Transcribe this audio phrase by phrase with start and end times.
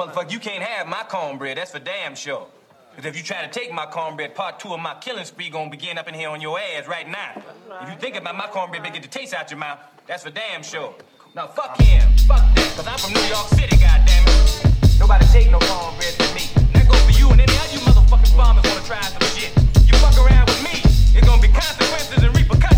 [0.00, 1.58] motherfucker, you can't have my cornbread.
[1.58, 2.46] That's for damn sure.
[2.90, 5.70] Because if you try to take my cornbread, part two of my killing spree gonna
[5.70, 7.42] begin up in here on your ass right now.
[7.82, 9.78] If you think about my cornbread, get the taste out your mouth.
[10.06, 10.94] That's for damn sure.
[11.34, 14.98] Now fuck him, fuck that, cause I'm from New York City, goddammit.
[14.98, 16.48] Nobody take no cornbread from me.
[16.72, 19.54] That go for you and any other you motherfucking farmers wanna try some shit.
[19.86, 20.80] You fuck around with me,
[21.14, 22.69] it's gonna be consequences and repercussions.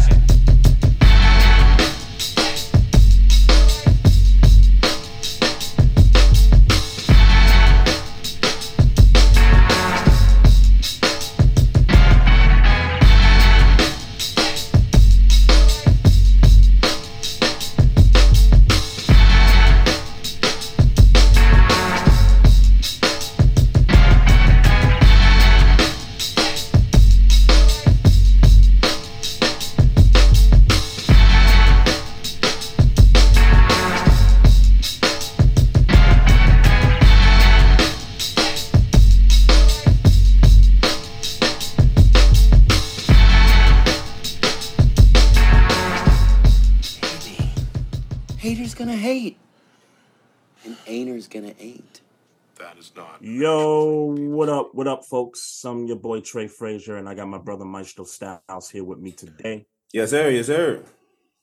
[53.25, 54.70] Yo, what up?
[54.75, 55.62] What up, folks?
[55.65, 59.12] I'm your boy Trey Frazier, and I got my brother Maestro Styles here with me
[59.12, 59.64] today.
[59.92, 60.29] Yes, sir.
[60.29, 60.83] Yes, sir.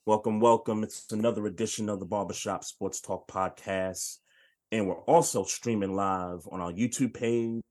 [0.06, 0.84] Welcome, welcome.
[0.84, 4.18] It's another edition of the Barbershop Sports Talk Podcast.
[4.74, 7.62] And we're also streaming live on our YouTube page,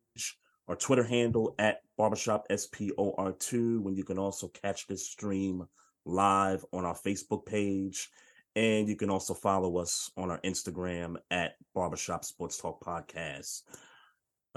[0.68, 5.66] our Twitter handle at Barbershop SPOR2, when you can also catch this stream
[6.06, 8.08] live on our Facebook page.
[8.56, 13.64] And you can also follow us on our Instagram at Barbershop Sports Talk Podcast.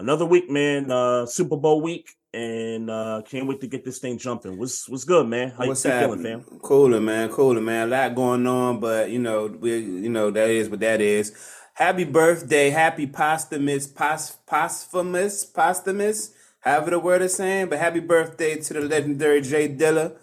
[0.01, 0.89] Another week, man.
[0.89, 4.57] Uh Super Bowl week, and uh can't wait to get this thing jumping.
[4.57, 5.51] What's what's good, man?
[5.51, 6.41] How What's you feeling, fam?
[6.63, 7.29] Cooler, man.
[7.29, 7.87] Cooler, man.
[7.87, 11.37] A lot going on, but you know, we, you know, that is what that is.
[11.75, 17.69] Happy birthday, happy posthumous, pos, posthumous, posthumous, however the word is saying.
[17.69, 20.17] But happy birthday to the legendary J Dilla.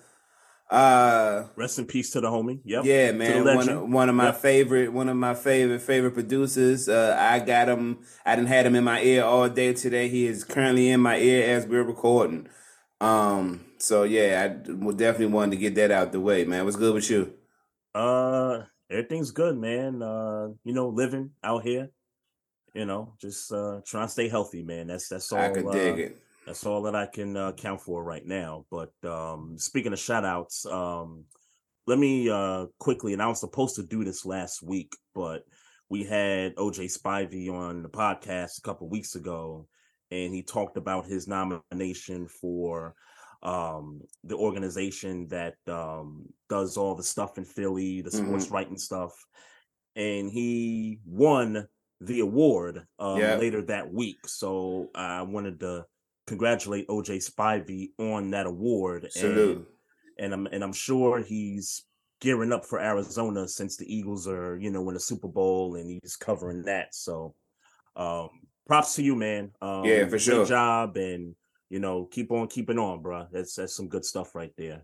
[0.70, 2.60] Uh, Rest in peace to the homie.
[2.64, 2.84] Yep.
[2.84, 3.44] Yeah, To the man.
[3.56, 4.36] One of, one of my Yep.
[4.36, 6.88] favorite, one of my favorite favorite producers.
[6.88, 8.00] Uh, I got him.
[8.26, 10.08] I didn't had him in my ear all day today.
[10.08, 12.48] He is currently in my ear as we're recording.
[13.00, 13.64] Um.
[13.78, 14.48] So yeah, I
[14.92, 16.64] definitely wanted to get that out the way, man.
[16.64, 17.32] What's good with you?
[17.94, 20.02] Uh, everything's good, man.
[20.02, 21.90] Uh, you know, living out here.
[22.74, 24.88] You know, just uh trying to stay healthy, man.
[24.88, 25.38] That's that's all.
[25.38, 26.18] I could uh, dig it.
[26.48, 28.64] That's all that I can uh, count for right now.
[28.70, 31.24] But um, speaking of shout outs, um,
[31.86, 35.42] let me uh, quickly, and I was supposed to do this last week, but
[35.90, 39.68] we had OJ Spivey on the podcast a couple weeks ago,
[40.10, 42.94] and he talked about his nomination for
[43.42, 49.12] um, the organization that um, does all the stuff in Philly, the sports writing stuff.
[49.96, 51.68] And he won
[52.00, 53.36] the award um, Yeah.
[53.36, 54.26] later that week.
[54.26, 55.84] So I wanted to
[56.28, 59.08] congratulate OJ Spivey on that award.
[59.10, 59.68] Salute.
[60.18, 61.84] And, and I'm and I'm sure he's
[62.20, 65.88] gearing up for Arizona since the Eagles are, you know, in the Super Bowl and
[65.90, 66.94] he's covering that.
[66.94, 67.34] So
[67.96, 68.28] um
[68.66, 69.52] props to you, man.
[69.60, 70.44] Um Yeah, for sure.
[70.44, 71.34] job and
[71.70, 73.26] you know, keep on keeping on, bro.
[73.32, 74.82] That's that's some good stuff right there.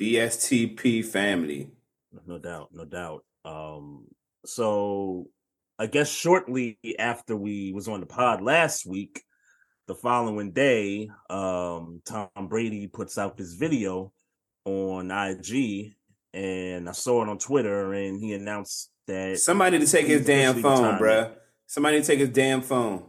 [0.00, 1.70] BSTP family.
[2.26, 3.24] No doubt, no doubt.
[3.44, 4.06] Um,
[4.44, 5.28] so
[5.78, 9.22] I guess shortly after we was on the pod last week,
[9.86, 14.12] the following day, um, Tom Brady puts out this video
[14.64, 15.94] on IG,
[16.34, 20.60] and I saw it on Twitter, and he announced that Somebody to take his damn
[20.60, 21.32] phone, bruh.
[21.66, 23.04] Somebody to take his damn phone.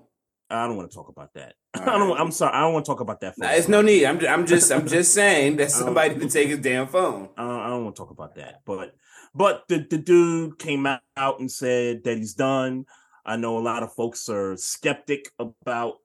[0.50, 1.56] I don't want to talk about that.
[1.76, 2.20] All I don't.
[2.20, 2.54] I'm sorry.
[2.54, 3.38] I don't want to talk about that.
[3.38, 4.06] Nah, it's no need.
[4.06, 7.30] I'm, ju- I'm just, I'm just saying that somebody to take his damn phone.
[7.38, 8.62] I don't, I don't want to talk about that.
[8.66, 8.96] But
[9.36, 12.86] but the, the dude came out and said that he's done.
[13.26, 15.98] I know a lot of folks are skeptic about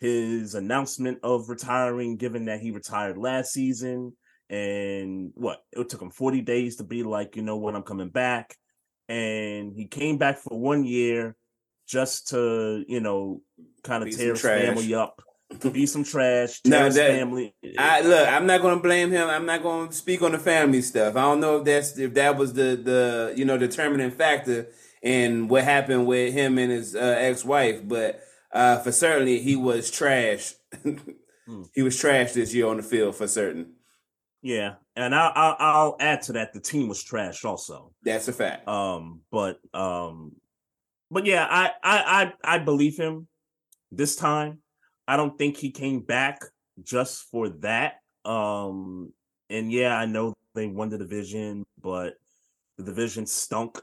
[0.00, 4.12] his announcement of retiring, given that he retired last season.
[4.50, 8.08] And what it took him 40 days to be like, you know what, I'm coming
[8.08, 8.56] back.
[9.08, 11.36] And he came back for one year
[11.86, 13.42] just to, you know,
[13.82, 14.62] kind of tear his trash.
[14.62, 15.22] family up,
[15.60, 17.54] To be some trash, No, tear his that- family.
[17.78, 18.28] I look.
[18.28, 19.28] I'm not gonna blame him.
[19.28, 21.16] I'm not gonna speak on the family stuff.
[21.16, 24.68] I don't know if that's if that was the the you know determining factor
[25.02, 28.20] in what happened with him and his uh, ex wife, but
[28.52, 30.54] uh, for certainly he was trash.
[31.74, 33.72] He was trash this year on the field for certain.
[34.42, 36.52] Yeah, and I'll, I'll I'll add to that.
[36.52, 37.92] The team was trash, also.
[38.02, 38.68] That's a fact.
[38.68, 40.32] Um, but um,
[41.10, 43.26] but yeah, I I I, I believe him
[43.90, 44.58] this time.
[45.08, 46.42] I don't think he came back
[46.82, 48.00] just for that.
[48.24, 49.12] Um,
[49.48, 52.14] and yeah, I know they won the division, but
[52.76, 53.80] the division stunk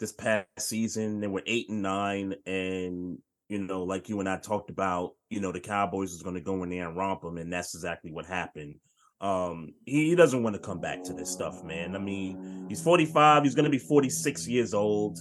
[0.00, 1.20] this past season.
[1.20, 3.18] They were eight and nine, and
[3.48, 6.40] you know, like you and I talked about, you know, the Cowboys is going to
[6.40, 8.76] go in there and romp them, and that's exactly what happened.
[9.20, 11.94] Um, he, he doesn't want to come back to this stuff, man.
[11.94, 15.18] I mean, he's 45, he's going to be 46 years old.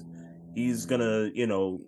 [0.55, 1.79] He's going to, you know,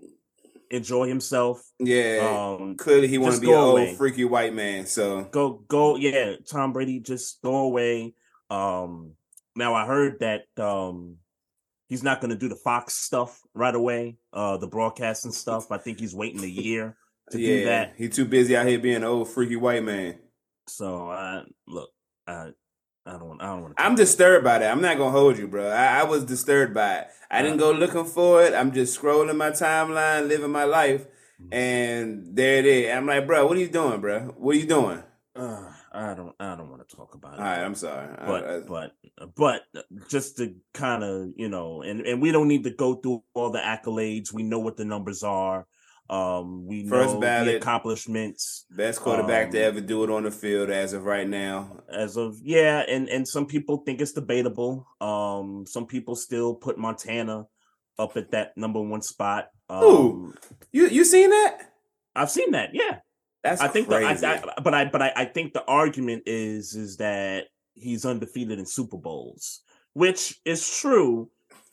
[0.72, 1.62] enjoy himself.
[1.80, 2.56] Yeah.
[2.60, 4.86] Um, Clearly, he want to be an go old freaky white man.
[4.86, 8.14] So go go yeah tom brady just go away
[8.50, 9.12] um
[9.56, 11.18] now i heard that um
[11.88, 15.78] he's not going to do the fox stuff right away uh the broadcasting stuff i
[15.78, 16.96] think he's waiting a year
[17.32, 20.16] to yeah, do that he too busy out here being an old freaky white man.
[20.68, 21.90] so i look
[22.28, 22.52] i
[23.08, 24.72] i don't want i don't want to I'm disturbed by that.
[24.72, 25.70] I'm not gonna hold you, bro.
[25.70, 27.08] I, I was disturbed by it.
[27.30, 28.54] I didn't go looking for it.
[28.54, 31.06] I'm just scrolling my timeline, living my life,
[31.42, 31.54] Mm-hmm.
[31.54, 32.96] and there it is.
[32.96, 34.34] I'm like, bro, what are you doing, bro?
[34.38, 35.04] What are you doing?
[35.36, 38.08] uh, i don't i don't want to talk about it All right, I'm sorry.
[38.26, 38.92] But I- but
[39.36, 39.62] but
[40.10, 43.50] just to kind of you know and and we don't need to go through all
[43.52, 45.66] the accolades we know what the numbers are
[46.10, 47.48] um we First know ballot.
[47.48, 51.28] the accomplishments best quarterback to um, ever do it on the field as of right
[51.28, 51.80] now.
[51.90, 56.78] as of yeah and and some people think it's debatable um some people still put
[56.78, 57.46] montana
[57.98, 60.34] up at that number one spot um Who?
[60.72, 61.72] You you seen that?
[62.16, 63.00] i've seen that yeah
[63.46, 64.12] That's i think the, I.
[64.12, 67.46] I, but i but I, I think the argument is is that
[67.76, 69.62] he's undefeated in super bowls
[69.94, 71.30] which is true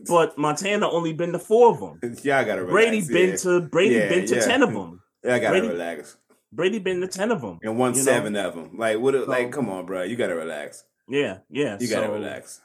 [0.08, 2.70] but montana only been to four of them Y'all gotta relax.
[2.72, 3.12] brady yeah.
[3.12, 4.44] been to brady Yeah, been to yeah.
[4.44, 6.16] 10 of them Y'all gotta Brady- relax.
[6.52, 8.04] brady been to 10 of them And won you know?
[8.04, 8.76] seven of them.
[8.76, 9.14] Like what?
[9.14, 10.02] So- like come on, bro.
[10.02, 10.84] You gotta relax.
[11.08, 12.60] yeah yeah You gotta so- relax.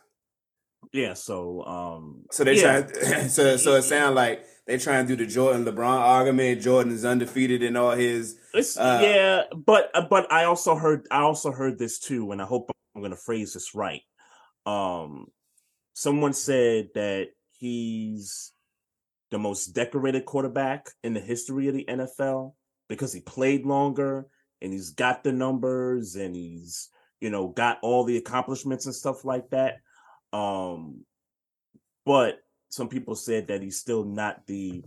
[0.92, 2.82] yeah so um So they yeah.
[2.82, 3.28] try.
[3.36, 6.62] So so it sounds like they trying to do the Jordan LeBron argument.
[6.62, 8.38] Jordan is undefeated in all his.
[8.78, 12.70] Uh, yeah, but but I also heard I also heard this too, and I hope
[12.94, 14.02] I'm going to phrase this right.
[14.66, 15.28] Um,
[15.94, 18.52] someone said that he's
[19.32, 22.54] the most decorated quarterback in the history of the NFL
[22.90, 24.28] because he played longer
[24.62, 26.90] and he's got the numbers and he's
[27.22, 29.78] you know got all the accomplishments and stuff like that.
[30.34, 31.06] Um,
[32.06, 34.84] but some people said that he's still not the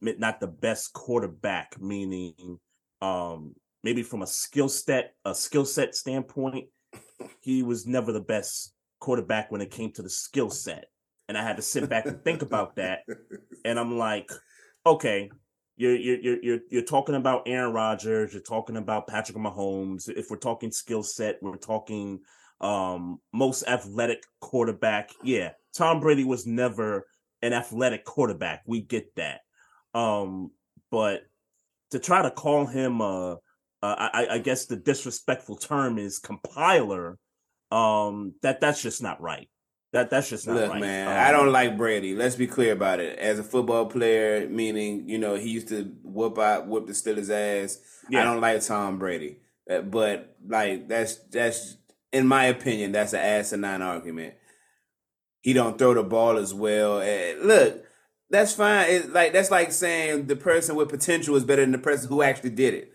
[0.00, 2.58] not the best quarterback, meaning
[3.00, 6.66] um maybe from a skill set a skill set standpoint,
[7.40, 10.86] he was never the best quarterback when it came to the skill set.
[11.28, 13.00] And I had to sit back and think about that.
[13.64, 14.30] And I'm like,
[14.84, 15.30] okay,
[15.76, 20.08] you're you're you're you're, talking about Aaron Rodgers, you're talking about Patrick Mahomes.
[20.08, 22.20] If we're talking skill set, we're talking
[22.60, 25.10] um most athletic quarterback.
[25.22, 27.06] Yeah, Tom Brady was never
[27.42, 28.62] an athletic quarterback.
[28.66, 29.40] We get that.
[29.94, 30.50] Um,
[30.90, 31.22] but
[31.90, 33.36] to try to call him uh, uh
[33.82, 37.18] I, I guess the disrespectful term is compiler,
[37.70, 39.48] um, that that's just not right.
[39.92, 40.80] That that's just not Look, right.
[40.80, 42.14] man, Um, I don't like Brady.
[42.14, 43.18] Let's be clear about it.
[43.18, 47.30] As a football player, meaning you know he used to whoop out whoop the Steelers'
[47.30, 47.78] ass.
[48.08, 49.40] I don't like Tom Brady,
[49.70, 51.76] Uh, but like that's that's
[52.10, 54.34] in my opinion that's an asinine argument.
[55.42, 57.00] He don't throw the ball as well.
[57.00, 57.84] Eh, look,
[58.30, 58.86] that's fine.
[58.88, 62.22] It's like that's like saying the person with potential is better than the person who
[62.22, 62.92] actually did it.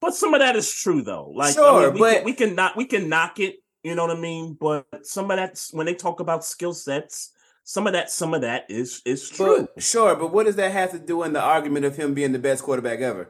[0.00, 1.30] But some of that is true though.
[1.34, 3.56] Like I Sure, mean, we but- can, we can not we can knock it.
[3.82, 4.56] You know what I mean?
[4.60, 7.32] But some of that's when they talk about skill sets.
[7.64, 9.68] Some of that, some of that is is true.
[9.74, 12.32] But sure, but what does that have to do in the argument of him being
[12.32, 13.28] the best quarterback ever?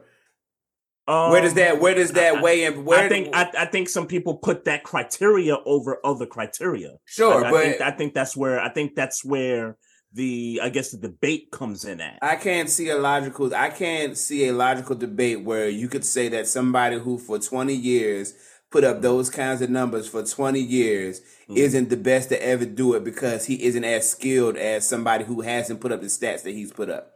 [1.07, 2.85] Where does Um, that where does that I- weigh in?
[2.85, 6.97] Where I think I, I think some people put that criteria over other criteria.
[7.05, 9.77] sure, I, I but think, I think that's where I think that's where
[10.13, 12.19] the I guess the debate comes in at.
[12.21, 13.53] I can't see a logical.
[13.55, 17.75] I can't see a logical debate where you could say that somebody who for twenty
[17.75, 18.33] years
[18.71, 21.57] put up those kinds of numbers for twenty years Mhm.
[21.57, 25.41] isn't the best to ever do it because he isn't as skilled as somebody who
[25.41, 27.13] hasn't put up the stats that he's put up.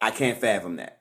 [0.00, 0.98] I can't fathom that.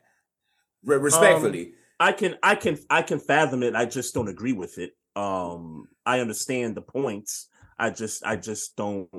[0.84, 3.76] Re- respectfully, I can I can I can fathom it.
[3.76, 4.92] I just don't agree with it.
[5.16, 7.48] Um I understand the points.
[7.80, 9.10] I just I just don't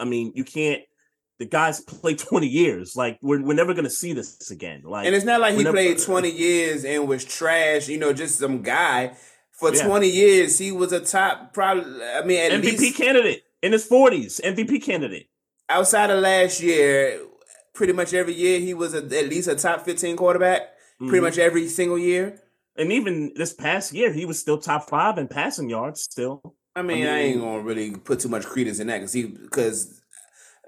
[0.00, 0.82] I mean, you can't
[1.38, 2.94] the guys play 20 years.
[2.96, 4.82] Like we're we're never gonna see this again.
[4.84, 7.88] Like and it's not like he whenever- played twenty years and was trash.
[7.88, 9.12] You know, just some guy.
[9.52, 9.86] For Yeah.
[9.86, 11.52] twenty years, he was a top.
[11.52, 15.26] Probably, I mean, at MVP least candidate in his 40s, MVP candidate.
[15.68, 17.20] outside of last year,
[17.74, 20.62] pretty much every year he was a, at least a top fifteen quarterback.
[20.98, 21.22] Pretty Mhm.
[21.22, 22.42] much every single year.
[22.76, 26.02] And even this past year, he was still top five in passing yards.
[26.02, 29.24] Still, I mean, I, ain't gonna really put too much credence in that because he
[29.24, 30.00] because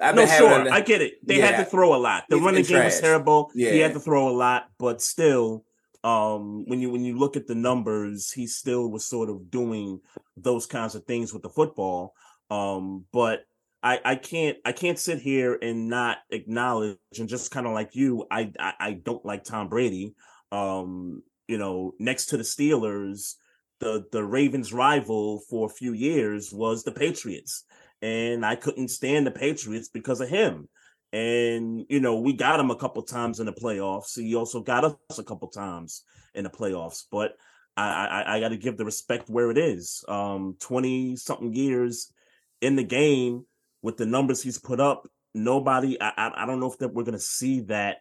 [0.00, 1.14] I've no, having sure, a- I get it.
[1.26, 1.46] They Yeah.
[1.46, 2.24] had to throw a lot.
[2.28, 3.00] The running been game was trash.
[3.00, 3.50] terrible.
[3.54, 5.64] He had to throw a lot, but still,
[6.02, 10.00] um, when you when you look at the numbers, he still was sort of doing
[10.36, 12.14] those kinds of things with the football.
[12.50, 13.44] Um, but
[13.82, 17.94] I I can't I can't sit here and not acknowledge and just kind of like
[17.94, 20.14] you, I, I I don't like Tom Brady.
[20.52, 23.34] Um, you know, next to the Steelers,
[23.80, 27.64] the the Ravens rival for a few years was the Patriots.
[28.02, 30.68] And I couldn't stand the Patriots because of him.
[31.12, 34.18] And you know, we got him a couple times in the playoffs.
[34.18, 37.36] He also got us a couple times in the playoffs, but
[37.76, 40.04] I I, I got to give the respect where it is.
[40.06, 42.12] Um, 20 something years
[42.60, 43.44] in the game
[43.82, 47.04] with the numbers he's put up, nobody I I, I don't know if that we're
[47.04, 47.98] gonna see that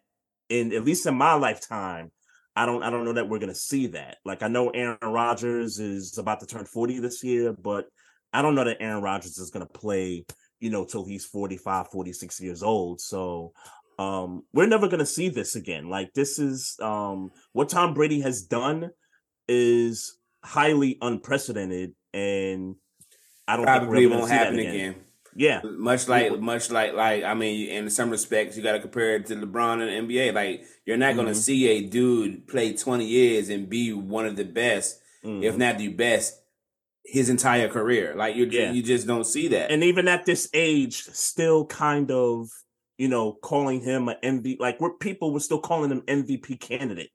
[0.50, 2.12] in at least in my lifetime.
[2.56, 4.18] I don't I don't know that we're gonna see that.
[4.26, 7.86] Like I know Aaron Rodgers is about to turn 40 this year, but
[8.34, 10.26] I don't know that Aaron Rodgers is gonna play,
[10.60, 13.00] you know, till he's 45, 46 years old.
[13.00, 13.54] So
[13.98, 15.90] um we're never gonna see this again.
[15.90, 18.90] Like this is um what Tom Brady has done
[19.48, 22.76] is highly unprecedented and
[23.48, 24.76] I don't Probably think won't gonna see that happen again.
[24.76, 24.96] again.
[25.36, 25.62] Yeah.
[25.64, 29.26] Much like, much like, like I mean, in some respects, you got to compare it
[29.28, 30.34] to LeBron and the NBA.
[30.34, 31.44] Like, you're not going to Mhm.
[31.44, 35.58] see a dude play 20 years and be one of the best, if Mhm.
[35.58, 36.42] not the best,
[37.06, 38.14] his entire career.
[38.16, 38.72] Like, you Yeah.
[38.72, 39.72] you just don't see that.
[39.72, 42.50] and even at this age, still kind of,
[42.98, 44.58] you know, calling him an MVP.
[44.60, 47.12] Like we're people were still calling him MVP candidate.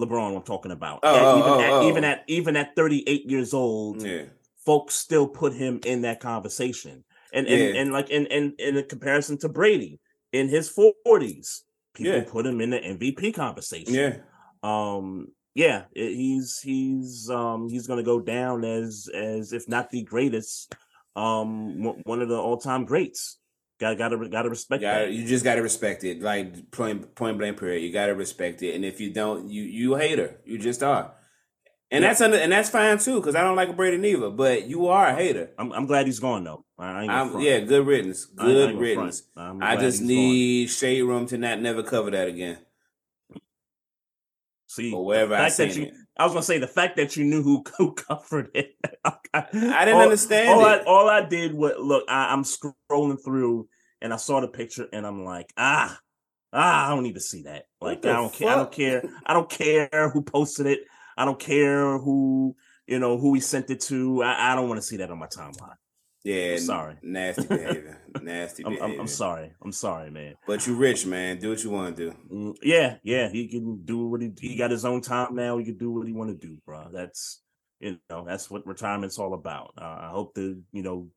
[0.00, 1.00] LeBron, I'm talking about.
[1.02, 1.88] Oh, At- oh, even, oh, at, oh.
[1.88, 4.22] even at even at 38 years old, yeah,
[4.64, 7.04] folks still put him in that conversation.
[7.32, 7.80] And and, Yeah.
[7.80, 10.00] and like in, in in a comparison to Brady
[10.32, 11.62] in his 40s,
[11.94, 12.24] people Yeah.
[12.26, 13.94] put him in the MVP conversation.
[13.94, 14.16] yeah.
[14.62, 19.90] Um yeah, it- he's he's um he's going to go down as as if not
[19.90, 20.74] the greatest
[21.16, 23.38] um one one of the all-time greats.
[23.80, 25.12] Got got to got to respect Gotta, that.
[25.12, 26.22] you just got to respect it.
[26.22, 27.80] Like point point blank period.
[27.82, 28.74] You got to respect it.
[28.76, 30.40] And if you don't, you you a hater.
[30.44, 31.14] You just are.
[31.92, 32.08] And Yeah.
[32.08, 34.30] that's under, and that's fine too, because I don't like a Brady neither.
[34.30, 35.50] But you are a hater.
[35.58, 36.64] I'm I'm glad he's gone though.
[36.78, 38.28] I, I yeah, good riddance.
[38.38, 39.24] I- I Good riddance.
[39.36, 42.58] I just need shade room to not never cover that again.
[44.68, 45.94] see Or wherever I that you it.
[46.16, 48.74] I was gonna say the fact that you knew who who covered it.
[49.34, 49.44] I
[49.84, 50.80] didn't understand all it.
[50.80, 52.04] I, all I did was look.
[52.08, 53.68] I, I'm scrolling through
[54.00, 55.98] and I saw the picture and I'm like, ah,
[56.54, 57.66] ah, I don't need to see that.
[57.82, 58.48] Like I don't care.
[58.48, 59.02] I don't care.
[59.26, 60.80] I don't care who posted it.
[61.16, 64.22] I don't care who you know who he sent it to.
[64.22, 65.76] I, I don't want to see that on my timeline.
[66.24, 66.96] Yeah, I'm sorry.
[67.02, 68.00] Nasty behavior.
[68.22, 68.80] Nasty I'm.
[68.80, 69.52] I'm, I'm sorry.
[69.60, 70.36] I'm sorry, man.
[70.46, 71.38] But you rich, man.
[71.38, 72.16] Do what you want to do.
[72.32, 75.58] Mm, Yeah, yeah, he can do what he he got his own time now.
[75.58, 76.88] He can do what he want to do, bro.
[76.92, 77.42] That's
[77.80, 79.74] you know that's what retirement's all about.
[79.76, 81.08] Uh, I hope to you know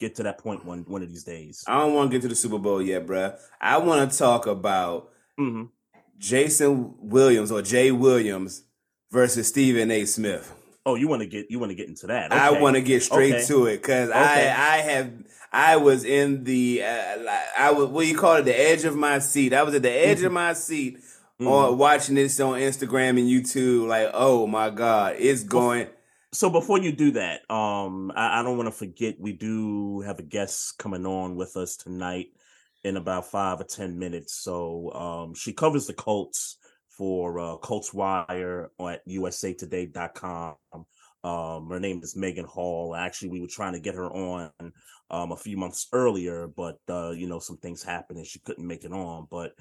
[0.00, 1.62] get to that point one one of these days.
[1.68, 3.38] I don't want to get to the Super Bowl yet, bruh.
[3.60, 5.64] I want to talk about hmm
[6.16, 8.62] Jason Williams or Jay Williams
[9.10, 10.04] versus Stephen A.
[10.04, 10.52] Smith.
[10.86, 12.32] Oh, you want to get you want to get into that?
[12.32, 13.46] I want to get straight Okay.
[13.46, 14.18] to it because Okay.
[14.18, 15.12] I I have
[15.52, 18.94] I was in the uh, I was what do you call it the edge of
[18.94, 19.54] my seat.
[19.54, 20.98] I was at the edge of my seat
[21.40, 21.48] Mhm.
[21.50, 23.88] on watching this on Instagram and YouTube.
[23.88, 25.88] Like, oh my god, it's going.
[26.32, 30.18] So before you do that, um, I, I don't want to forget we do have
[30.18, 32.26] a guest coming on with us tonight
[32.82, 34.34] in about five or ten minutes.
[34.34, 36.58] So um, she covers the Colts
[36.96, 40.56] for uh, Colts Wire at USAToday.com.
[41.24, 42.94] Um, her name is Megan Hall.
[42.94, 44.50] Actually, we were trying to get her on
[45.10, 48.66] um, a few months earlier, but uh, you know some things happened and she couldn't
[48.66, 49.26] make it on.
[49.30, 49.52] But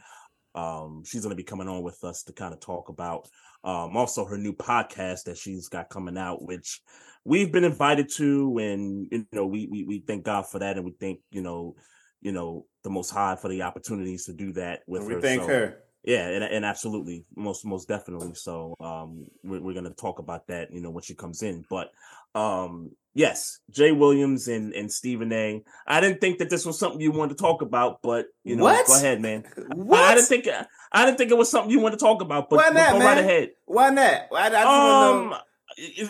[0.56, 3.28] um, she's going to be coming on with us to kind of talk about
[3.64, 6.82] um, also her new podcast that she's got coming out, which
[7.24, 10.86] we've been invited to, and you know we we, we thank God for that, and
[10.86, 11.76] we thank you know
[12.22, 15.22] you know the Most High for the opportunities to do that with we her.
[15.22, 15.78] thank So, her.
[16.04, 18.34] Yeah, and, and absolutely, most most definitely.
[18.36, 21.64] So um, we're we're gonna talk about that, you know, when she comes in.
[21.70, 21.92] But
[22.36, 25.64] um, yes, Jay Williams and and Stephen A.
[25.88, 28.64] I didn't think that this was something you wanted to talk about, but you know,
[28.64, 28.88] What?
[28.88, 29.44] go ahead, man.
[29.76, 30.02] What?
[30.02, 30.48] I didn't think
[30.92, 32.92] I didn't think it was something you wanted to talk about, but, Why but not,
[32.94, 33.24] go right man?
[33.24, 33.50] ahead.
[33.66, 34.28] Why not?
[34.34, 35.36] I, I Um,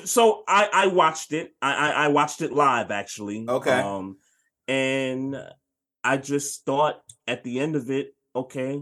[0.05, 1.53] so I I watched it.
[1.61, 3.45] I I, I watched it live actually.
[3.47, 3.79] Okay.
[3.79, 4.17] Um,
[4.67, 5.37] and
[6.03, 8.81] I just thought at the end of it, okay,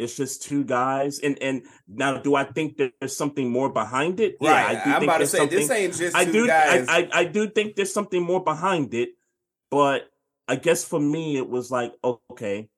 [0.00, 1.18] it's just two guys.
[1.20, 4.36] And and now, do I think that there's something more behind it?
[4.40, 6.46] Yeah, Right, I do I'm think about to say this ain't just I two do.
[6.46, 6.86] guys.
[6.88, 9.10] I, I I do think there's something more behind it,
[9.70, 10.10] but
[10.48, 12.68] I guess for me it was like okay,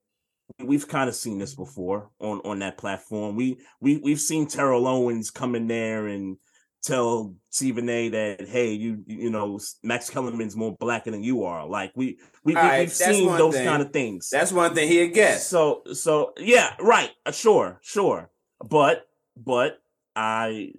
[0.63, 3.37] we've kind of seen this before on on that platform.
[3.37, 6.37] We we we've seen Terrell Owens come in there and
[6.83, 8.09] tell Stephen A.
[8.11, 11.67] that hey, you you know Max Kellerman's more blacker than you are.
[11.67, 13.67] Like we we, we All right, we've that's seen those thing.
[13.67, 14.29] kind of things.
[14.31, 15.47] That's one thing he guess.
[15.47, 17.11] So so yeah, right.
[17.25, 18.31] Uh, sure, sure.
[18.65, 19.79] But but
[20.17, 20.73] I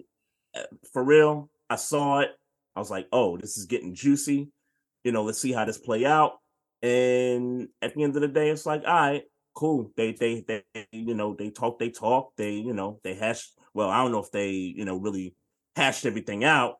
[0.54, 2.30] uh, for real, I saw it.
[2.76, 4.50] I was like, "Oh, this is getting juicy."
[5.04, 6.38] You know, let's see how this play out.
[6.82, 9.22] And at the end of the day, it's like, all right,
[9.54, 9.90] cool.
[9.96, 13.48] They they they you know they talk they talk they you know they hash.
[13.72, 15.34] Well, I don't know if they you know really
[15.76, 16.78] hashed everything out,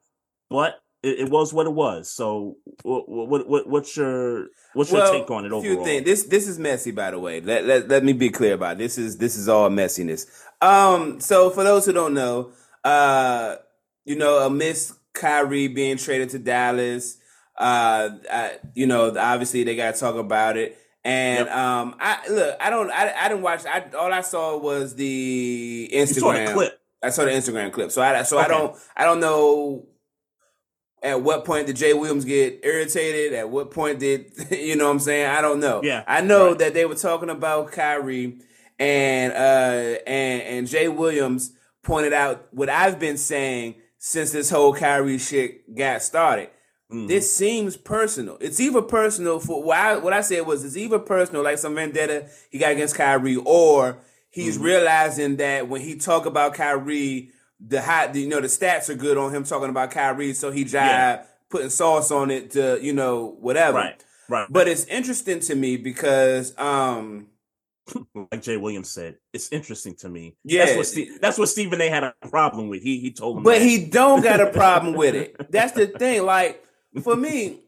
[0.50, 2.10] but it, it was what it was.
[2.10, 5.84] So what what, what what's your what's your Well, take on it overall?
[5.84, 6.04] things.
[6.04, 7.40] This this is messy, by the way.
[7.40, 8.78] Let, let let me be clear about it.
[8.78, 8.98] this.
[8.98, 10.26] Is this is all messiness?
[10.62, 12.52] Um, so for those who don't know,
[12.84, 13.56] uh,
[14.04, 17.18] you know, amidst Kyrie being traded to Dallas,
[17.58, 20.78] uh, I, you know, obviously they got to talk about it.
[21.04, 21.54] And Yep.
[21.56, 23.66] um, I look, I don't, I, I didn't watch.
[23.66, 26.80] I all I saw was the You saw Instagram the clip.
[27.04, 27.90] I saw the Instagram clip.
[27.90, 29.86] So I so I don't I don't know
[31.02, 33.34] at what point did Jay Williams get irritated?
[33.34, 35.26] At what point did you know what I'm saying?
[35.26, 35.82] I don't know.
[35.82, 36.58] Yeah, I know right.
[36.58, 38.38] that they were talking about Kyrie
[38.78, 44.74] and uh and and Jay Williams pointed out what I've been saying since this whole
[44.74, 46.50] Kyrie shit got started.
[46.92, 47.08] Mhm.
[47.08, 48.36] This seems personal.
[48.40, 51.74] It's either personal for what I, what I said was it's either personal, like some
[51.74, 53.98] vendetta he got against Kyrie, or
[54.34, 54.64] he's Mm-hmm.
[54.64, 58.94] realizing that when he talk about Kyrie, the high, the, you know, the stats are
[58.94, 61.22] good on him talking about Kyrie, so he jive Yeah.
[61.48, 63.78] putting sauce on it to you know whatever.
[63.78, 64.46] Right, right.
[64.50, 67.28] But it's interesting to me because um
[68.32, 70.36] like Jay Williams said, it's interesting to me.
[70.42, 70.64] Yeah.
[70.64, 71.88] that's what Steve, that's what Stephen A.
[71.88, 72.82] had a problem with.
[72.82, 73.62] He he told him, But that.
[73.64, 75.36] he don't got a problem with it.
[75.50, 76.24] That's the thing.
[76.24, 76.64] Like
[77.02, 77.60] for me,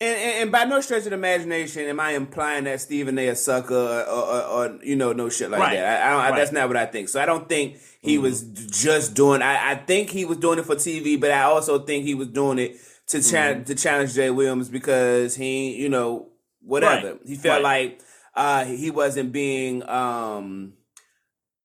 [0.00, 3.28] and, and, and by no stretch of the imagination am I implying that Stephen A.
[3.28, 5.74] a sucker or, or, or you know no shit like Right.
[5.76, 6.02] that.
[6.02, 6.38] I, I don't, Right.
[6.38, 7.08] that's not what I think.
[7.08, 8.22] So I don't think he Mhm.
[8.22, 9.42] was just doing.
[9.42, 12.28] I, I think he was doing it for TV, but I also think he was
[12.28, 12.76] doing it
[13.08, 13.64] to cha- Mm-hmm.
[13.64, 16.28] to challenge Jay Williams because he you know
[16.62, 17.20] whatever Right.
[17.26, 18.00] he felt like
[18.34, 19.82] uh, he wasn't being.
[19.88, 20.74] um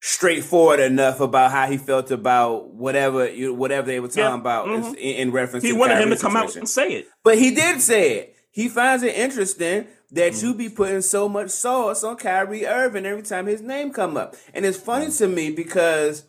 [0.05, 4.35] straightforward enough about how he felt about whatever you whatever they were talking Yeah.
[4.35, 4.89] about Mhm.
[4.95, 7.07] in, in reference he to wanted him to Kyrie's come out and say it.
[7.23, 8.35] But he did say it.
[8.51, 10.45] He finds it interesting that Mm-hmm.
[10.45, 14.35] you be putting so much sauce on Kyrie Irving every time his name come up.
[14.53, 15.23] And it's funny Mm-hmm.
[15.23, 16.25] to me because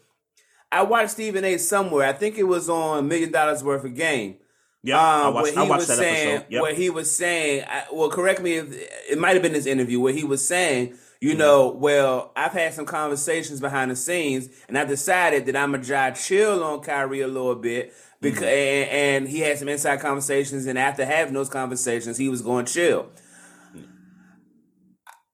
[0.71, 1.59] I watched Stephen A.
[1.59, 2.07] somewhere.
[2.09, 4.37] I think it was on Million Dollars Worth of Game.
[4.85, 6.47] Yeah, I Um, watched, where I he watched was that saying, episode.
[6.53, 6.63] Yep.
[6.63, 8.67] where he was saying, I, well, correct me if
[9.11, 11.39] it might have been this interview where he was saying, you Mm-hmm.
[11.39, 15.83] know, well, I've had some conversations behind the scenes, and I decided that I'm gonna
[15.83, 18.91] try chill on Kyrie a little bit because, Mm-hmm.
[18.91, 22.67] and, and he had some inside conversations, and after having those conversations, he was going
[22.67, 23.09] chill.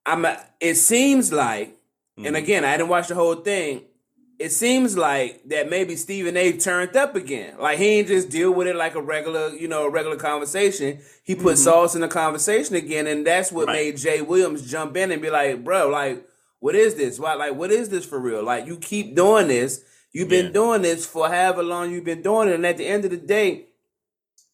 [0.06, 0.24] I'm.
[0.24, 1.76] a- It seems like,
[2.16, 2.38] and Mhm.
[2.38, 3.82] again, I didn't watch the whole thing.
[4.40, 6.52] It seems like that maybe Stephen A.
[6.56, 7.56] turned up again.
[7.58, 11.00] Like he ain't just deal with it like a regular, you know, a regular conversation.
[11.22, 13.76] He put sauce in the conversation again, and that's what Mm-hmm.
[13.76, 13.84] Right.
[13.94, 16.26] made Jay Williams jump in and be like, "Bro, like,
[16.58, 17.20] what is this?
[17.20, 18.42] Why, like, what is this for real?
[18.42, 19.84] Like, you keep doing this.
[20.12, 20.52] You've been Yeah.
[20.52, 23.18] doing this for however long you've been doing it, and at the end of the
[23.18, 23.66] day,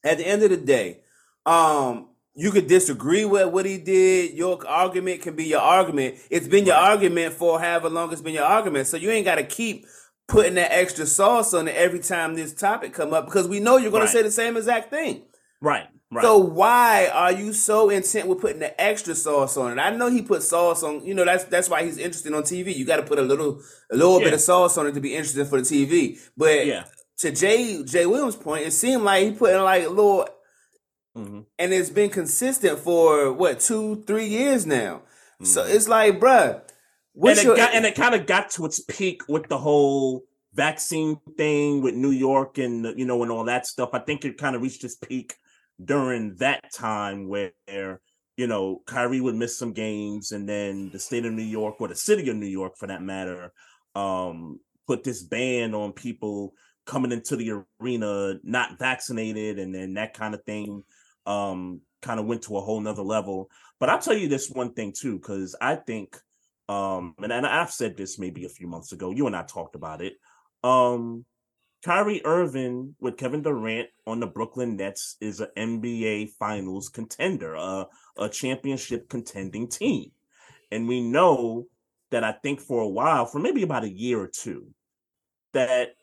[0.02, 0.98] at the end of the day,
[1.46, 4.34] um, you could disagree with what he did.
[4.34, 6.16] Your argument can be your argument.
[6.30, 8.86] It's been your argument for however long it's been your argument.
[8.88, 9.86] So you ain't got to keep
[10.28, 13.76] putting that extra sauce on it every time this topic come up because we know
[13.78, 14.06] you're going Right.
[14.10, 15.22] to say the same exact thing.
[15.62, 16.22] right, right.
[16.22, 19.80] So why are you so intent with putting the extra sauce on it?
[19.80, 21.04] I know he put sauce on.
[21.06, 22.76] You know that's that's why he's interesting on TV.
[22.76, 25.14] You got to put a little a little bit of sauce on it to be
[25.14, 26.18] interesting for the TV.
[26.36, 26.84] But yeah.
[27.18, 30.28] to Jay Jay Williams' point, it seemed like he put in like a little
[31.16, 35.02] hmm and it's been consistent for what two, three years now.
[35.42, 35.74] So Mhm.
[35.74, 36.62] it's like, bruh,
[37.14, 39.58] what's and your it got, and it kind of got to its peak with the
[39.58, 40.24] whole
[40.54, 43.90] vaccine thing with New York and you know and all that stuff.
[43.94, 45.34] I think it kind of reached its peak
[45.82, 47.52] during that time where
[48.36, 51.88] you know Kyrie would miss some games, and then the state of New York or
[51.88, 53.52] the city of New York, for that matter,
[53.94, 56.52] um, put this ban on people
[56.86, 60.84] coming into the arena not vaccinated, and then that kind of thing
[61.26, 63.50] um, kind of went to a whole nother level.
[63.78, 66.16] But I'll tell you this one thing too, because I think
[66.68, 69.10] um, and, and I've said this maybe a few months ago.
[69.10, 70.14] You and I talked about it.
[70.64, 71.24] Um,
[71.84, 77.86] Kyrie Irving with Kevin Durant on the Brooklyn Nets is an NBA Finals contender, a,
[78.16, 80.10] a championship contending team,
[80.72, 81.66] and we know
[82.10, 84.66] that I think for a while, for maybe about a year or two,
[85.52, 85.94] that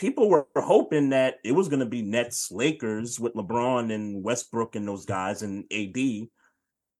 [0.00, 4.74] people were hoping that it was going to be Nets Lakers with LeBron and Westbrook
[4.74, 5.96] and those guys and AD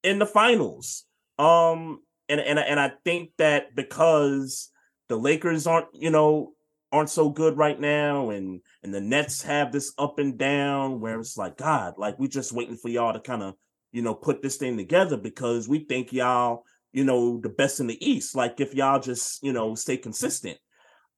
[0.05, 1.05] in the finals.
[1.39, 4.71] Um, and and and I think that because
[5.09, 6.53] the Lakers aren't, you know,
[6.93, 11.19] aren't so good right now, and and the Nets have this up and down where
[11.19, 13.55] it's like, God, like we're just waiting for y'all to kind of,
[13.93, 17.87] you know, put this thing together because we think y'all, you know, the best in
[17.87, 18.37] the East.
[18.37, 20.59] Like if y'all just, you know, stay consistent.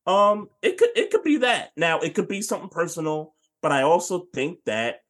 [0.06, 1.72] Um, it could it could be that.
[1.76, 5.00] Now it could be something personal, but I also think that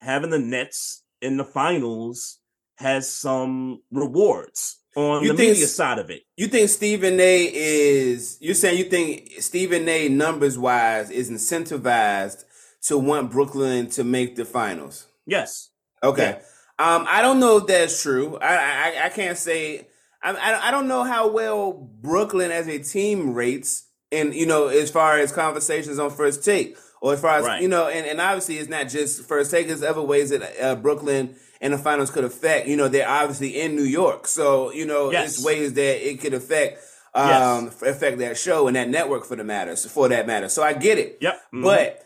[0.00, 2.38] having the Nets in the finals
[2.76, 6.22] has some rewards on You the think media side of it.
[6.36, 12.44] You think Stephen A is you're saying you think Stephen A numbers wise is incentivized
[12.82, 15.06] to want Brooklyn to make the finals?
[15.26, 15.70] Yes.
[16.02, 16.40] Okay.
[16.78, 18.38] Um, I don't know if that's true.
[18.38, 19.88] I I, I can't say.
[20.22, 24.90] I I don't know how well Brooklyn as a team rates, and you know, as
[24.90, 27.62] far as conversations on first take, or as far as Right.
[27.62, 29.66] you know, and, and obviously it's not just first take.
[29.66, 32.66] There's other ways that uh, Brooklyn and the finals could affect.
[32.68, 35.36] You know, they're obviously in New York, so you know, Yes.
[35.38, 36.78] it's ways that it could affect
[37.14, 39.74] um affect that show and that network for the matter.
[39.76, 41.18] For that matter, so I get it.
[41.20, 41.40] Yep.
[41.54, 41.62] Mhm.
[41.62, 42.02] But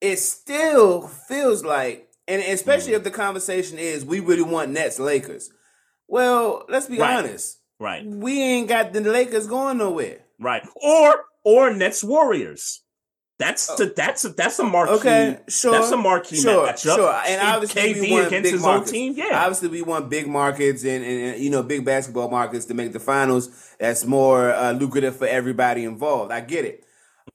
[0.00, 2.96] it still feels like, and especially Mm.
[2.96, 5.50] if the conversation is we really want Nets Lakers.
[6.08, 7.16] Well, let's be Right.
[7.18, 7.58] honest.
[7.78, 8.06] right.
[8.06, 10.20] We ain't got the Lakers going nowhere.
[10.40, 10.62] Right.
[10.76, 12.82] Or or Nets Warriors.
[13.38, 14.92] That's the that's a, that's a marquee.
[14.92, 14.96] Oh.
[14.96, 15.72] Okay, sure.
[15.72, 16.96] That's a marquee sure, matchup.
[16.96, 18.90] Sure, and obviously KD we want against big his markets.
[18.90, 19.14] own team.
[19.14, 19.44] Yeah.
[19.44, 22.92] Obviously, we want big markets and, and, and, you know big basketball markets to make
[22.92, 23.50] the finals.
[23.78, 26.32] That's more uh, lucrative for everybody involved.
[26.32, 26.84] I get it.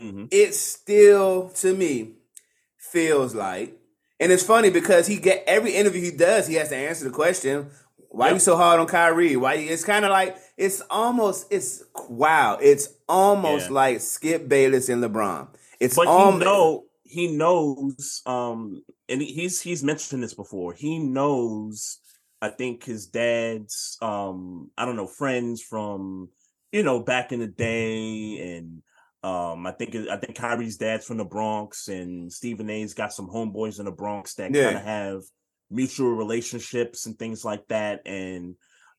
[0.02, 0.28] Mhm.
[0.32, 2.16] It still, to me,
[2.80, 3.78] feels like,
[4.20, 7.12] and it's funny because he get every interview he does, he has to answer the
[7.12, 7.70] question.
[8.14, 8.34] Why Yep.
[8.36, 9.36] you so hard on Kyrie?
[9.38, 12.58] Why you, it's kind of like it's almost it's wow.
[12.62, 13.74] It's almost Yeah.
[13.74, 15.48] like Skip Bayless and LeBron.
[15.80, 20.98] It's but almost he know he knows um and he's he's mentioned this before he
[20.98, 22.00] knows
[22.42, 26.30] i think his dad's um i don't know friends from
[26.72, 28.82] you know back in the day and
[29.24, 33.28] um i think i think kyrie's dad's from the bronx and stephen a's got some
[33.28, 34.66] homeboys in the bronx that Yeah.
[34.66, 35.22] kind of have
[35.72, 38.56] mutual relationships and things like that and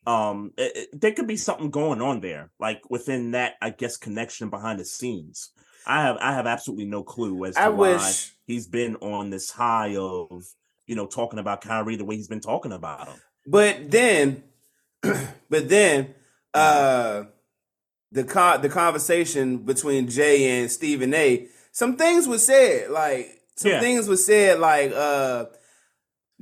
[0.06, 3.96] um it- it- there could be something going on there like within that i guess
[3.96, 5.50] connection behind the scenes
[5.84, 9.30] I have I have absolutely no clue as to I why wish he's been on
[9.30, 10.44] this high of
[10.86, 13.16] you know talking about Kyrie the way he's been talking about him.
[13.48, 14.44] But then,
[15.02, 16.14] but then,
[16.54, 17.24] uh,
[18.12, 21.48] the con- the conversation between Jay and Stephen A.
[21.72, 23.80] Some things were said, like some Yeah.
[23.80, 25.46] things were said, like uh,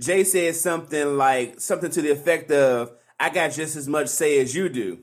[0.01, 4.41] Jay said something like something to the effect of, "I got just as much say
[4.41, 4.99] as you do,"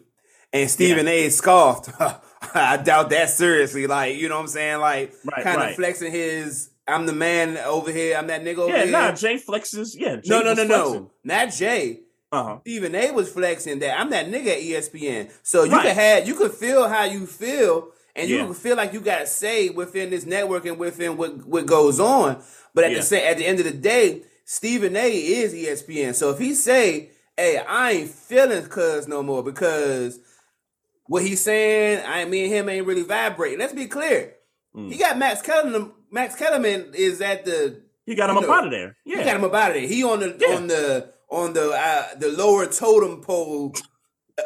[0.51, 1.29] and Stephen A.
[1.29, 1.89] scoffed.
[2.53, 3.87] I doubt that seriously.
[3.87, 4.79] Like you know what I'm saying?
[4.79, 5.75] Like Right, kind of right.
[5.75, 6.69] flexing his.
[6.89, 8.15] I'm the man over here.
[8.17, 8.91] I'm that nigga over Yeah, here.
[8.91, 9.93] nah, Jay flexes.
[9.97, 12.01] Yeah, Jay no, no, no, no, not Jay.
[12.31, 12.57] Uh huh.
[12.61, 15.29] Stephen A was flexing that I'm that nigga at ESPN.
[15.43, 15.83] So you Right.
[15.83, 18.47] could have you could feel how you feel and you Yeah.
[18.47, 21.99] could feel like you got to say within this network and within what what goes
[21.99, 22.41] on.
[22.73, 22.97] But at Yeah.
[22.99, 26.15] the same at the end of the day, Stephen A is ESPN.
[26.15, 30.19] So if he say, "Hey, I ain't feeling cuz no more because
[31.05, 34.35] what he's saying, I me and him ain't really vibrating." Let's be clear.
[34.73, 34.89] Mm.
[34.89, 35.91] He got Max Kellerman.
[36.09, 38.95] Max Kellerman is at the You got him You up out of there.
[39.05, 39.87] Yeah, he got him up out of there.
[39.87, 40.55] He on the Yeah.
[40.55, 43.75] on the on the uh, the lower totem pole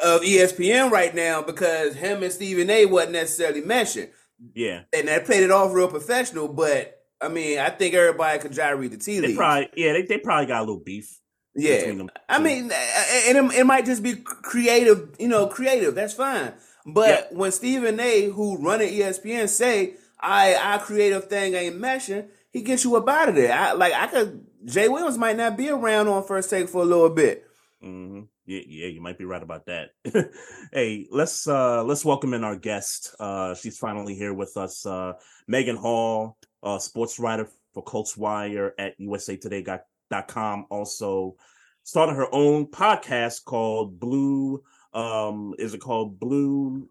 [0.03, 4.09] of ESPN right now because him and Stephen A wasn't necessarily mentioned,
[4.55, 4.81] yeah.
[4.93, 6.47] and that played it off real professional.
[6.47, 9.37] But I mean, I think everybody could try to read the tea They leaves.
[9.37, 11.19] probably yeah they, they probably got a little beef.
[11.55, 15.15] yeah, them I mean, and it, it might just be creative.
[15.19, 15.93] You know, creative.
[15.95, 16.53] That's fine.
[16.85, 17.37] But Yeah.
[17.37, 22.61] when Stephen A, who run at ESPN, say, "I our creative thing ain't meshing," he
[22.61, 23.53] gets you up out of there.
[23.53, 24.45] I, like I could.
[24.65, 27.43] Jay Williams might not be around on first take for a little bit.
[27.81, 29.89] hmm Yeah, yeah, you might be right about that.
[30.71, 33.15] hey, let's uh let's welcome in our guest.
[33.19, 34.85] Uh she's finally here with us.
[34.85, 35.13] Uh
[35.47, 40.65] Megan Hall, uh sports writer for Colts Wire at usatoday.com.
[40.69, 41.35] Also
[41.83, 44.61] started her own podcast called Blue
[44.93, 46.85] um is it called Blue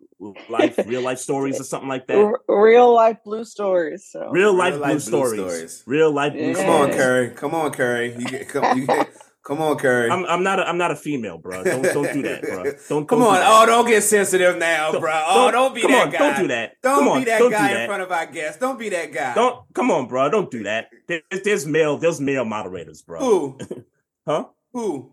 [0.48, 2.38] Life Real Life Stories or something like that?
[2.48, 4.08] Real life blue stories.
[4.10, 5.40] So Real life, Real blue, life blue stories.
[5.40, 5.82] stories.
[5.86, 6.54] Real life blue Yeah.
[6.54, 6.96] Come on, stories.
[6.96, 7.30] Curry.
[7.30, 8.14] Come on, Curry.
[8.18, 9.10] You get, come, you get,
[9.42, 10.10] come on, Curry.
[10.10, 11.64] I'm I'm not a, I'm not a female, bro.
[11.64, 12.64] Don't don't do that, bro.
[12.88, 13.34] Don't come don't on.
[13.36, 13.42] do.
[13.46, 15.24] Oh, don't get sensitive now, Don't- bro.
[15.26, 16.18] Oh, don't be that on, guy.
[16.18, 16.72] Don't do that.
[16.82, 17.80] Don't come on, be that don't guy do that.
[17.82, 18.58] in front of our guests.
[18.60, 19.34] Don't be that guy.
[19.34, 20.28] Don't come on, bro.
[20.30, 20.88] Don't do that.
[21.08, 21.96] There- there's male.
[21.98, 23.18] There's male moderators, bro.
[23.20, 23.58] Who?
[24.26, 24.44] Huh?
[24.74, 25.12] Who?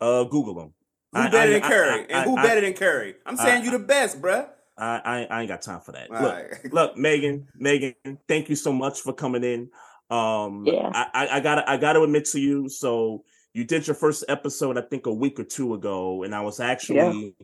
[0.00, 0.74] Uh, Google them.
[1.12, 2.00] Who I- better I- than I- Curry?
[2.00, 3.14] I- and who I- better than Curry?
[3.26, 4.48] I'm saying I- you the best, bruh.
[4.78, 6.10] I, I I ain't got time for that.
[6.10, 6.48] All look, right.
[6.72, 7.94] look, Megan, Megan,
[8.28, 9.70] thank you so much for coming in.
[10.10, 10.90] Um, Yeah.
[10.92, 12.68] I, I, I gotta I gotta admit to you.
[12.68, 13.24] So
[13.56, 16.60] you did your first episode, I think, a week or two ago, and I was
[16.60, 17.34] actually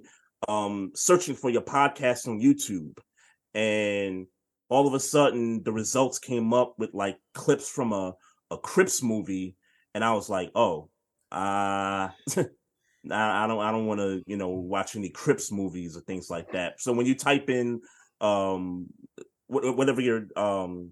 [0.47, 2.99] um searching for your podcast on YouTube,
[3.55, 4.27] and
[4.69, 8.13] all of a sudden the results came up with like clips from a
[8.51, 9.57] a Crips movie,
[9.95, 10.91] and I was like, oh,
[11.33, 12.11] uh
[13.11, 16.53] I don't I don't want to you know watch any Crips movies or things like
[16.53, 16.79] that.
[16.79, 17.81] So when you type in
[18.21, 18.89] um
[19.47, 20.91] wh- whatever your um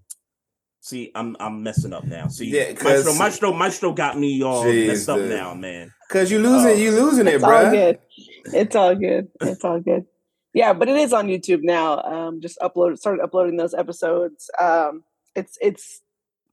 [0.80, 2.28] See, I'm I'm messing up now.
[2.28, 5.30] See, Yeah, 'cause- Maestro, Maestro, Maestro got me all messed up Jesus.
[5.38, 5.92] now, man.
[6.08, 6.74] Cause you losing, Oh.
[6.74, 7.50] you losing it, bro.
[7.50, 7.70] It's all bro.
[7.70, 7.98] good.
[8.54, 9.28] It's all good.
[9.42, 10.06] It's all good.
[10.54, 12.00] Yeah, but it is on YouTube now.
[12.02, 14.50] Um, just upload started uploading those episodes.
[14.58, 15.04] Um,
[15.36, 16.00] it's it's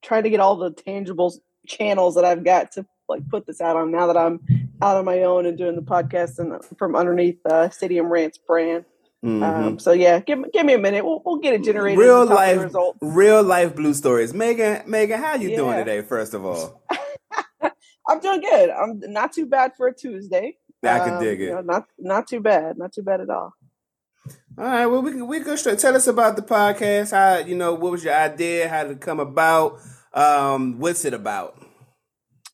[0.03, 1.33] trying to get all the tangible
[1.65, 4.41] channels that I've got to like put this out on now that I'm
[4.81, 8.83] out on my own and doing the podcast and from underneath uh, Stadium Rants brand.
[9.25, 9.43] Mhm.
[9.43, 11.03] Um, so yeah, give me give me a minute.
[11.03, 11.97] We'll we'll get it generated.
[11.99, 14.33] real and top of the life, real life blue stories.
[14.33, 16.01] Megan, Megan, how you doing today?
[16.01, 16.83] First of all,
[18.07, 18.69] I'm doing good.
[18.69, 20.57] I'm not too bad for a Tuesday.
[20.83, 21.51] I can Um, dig you it.
[21.55, 22.77] know, not not too bad.
[22.77, 23.53] Not too bad at all.
[24.59, 25.79] All right, well, we can we go straight.
[25.79, 27.11] Tell us about the podcast.
[27.11, 28.69] How you know what was your idea?
[28.69, 29.79] How did it come about?
[30.13, 31.59] Um, what's it about?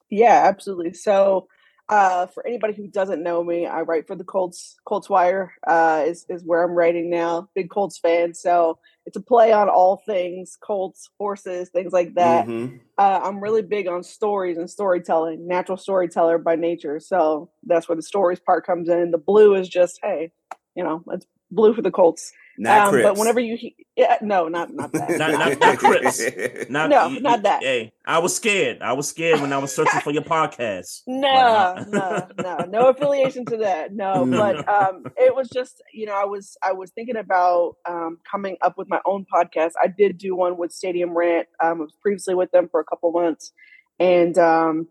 [0.10, 0.94] Yeah, absolutely.
[0.94, 1.48] So,
[1.90, 4.78] uh, for anybody who doesn't know me, I write for the Colts.
[4.86, 7.50] Colts Wire uh, is is where I'm writing now.
[7.56, 12.48] Big Colts fan, so it's a play on all things Colts, horses, things like that.
[12.48, 12.80] Mhm.
[12.98, 15.46] Uh, I'm really big on stories and storytelling.
[15.48, 19.12] Natural storyteller by nature, so that's where the stories part comes in.
[19.12, 20.32] The blue is just hey,
[20.76, 22.32] you know, it's blue for the Colts.
[22.56, 23.04] Not Um, Crips.
[23.10, 25.10] but whenever you, he- yeah, no, not not that.
[25.18, 26.22] Not- not- not Crips.
[26.70, 27.64] Not, No, you- not that.
[27.64, 28.80] Hey, I was scared.
[28.84, 31.02] I was scared when I was searching for your podcast.
[31.08, 33.92] No, no, no, no affiliation to that.
[34.04, 38.20] No, but um, it was just you know I was I was thinking about um,
[38.30, 39.72] coming up with my own podcast.
[39.84, 41.48] I did do one with Stadium Rant.
[41.60, 43.52] Um, I was previously with them for a couple months,
[44.00, 44.88] and um,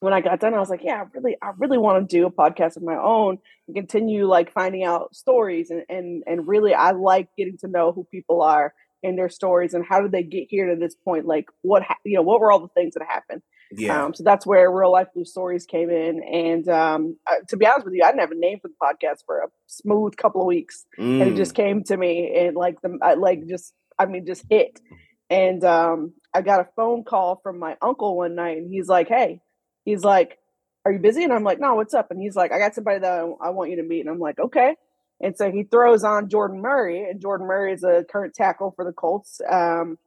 [0.00, 2.26] when I got done, I was like, yeah, I really, I really want to do
[2.26, 6.74] a podcast of my own and continue like finding out stories and and and really,
[6.74, 10.22] I like getting to know who people are and their stories and how did they
[10.22, 11.26] get here to this point?
[11.26, 13.42] Like what ha- you know, what were all the things that happened?
[13.72, 14.04] yeah.
[14.04, 16.22] Um, so that's where real life blue stories came in.
[16.24, 18.74] And um, uh, to be honest with you, I didn't have a name for the
[18.82, 21.36] podcast for a smooth couple of weeks, and it Mm.
[21.36, 24.80] just came to me and like the I, like just I mean just hit.
[25.28, 29.06] And um, I got a phone call from my uncle one night, and he's like,
[29.08, 29.40] "Hey,"
[29.84, 30.38] he's like,
[30.84, 33.00] "Are you busy?" And I'm like, "No, what's up?" And he's like, "I got somebody
[33.00, 34.76] that I, want you to meet." And I'm like, "Okay."
[35.22, 38.84] And so he throws on Jordan Murray, and Jordan Murray is a current tackle for
[38.84, 39.40] the Colts.
[39.50, 39.98] Um,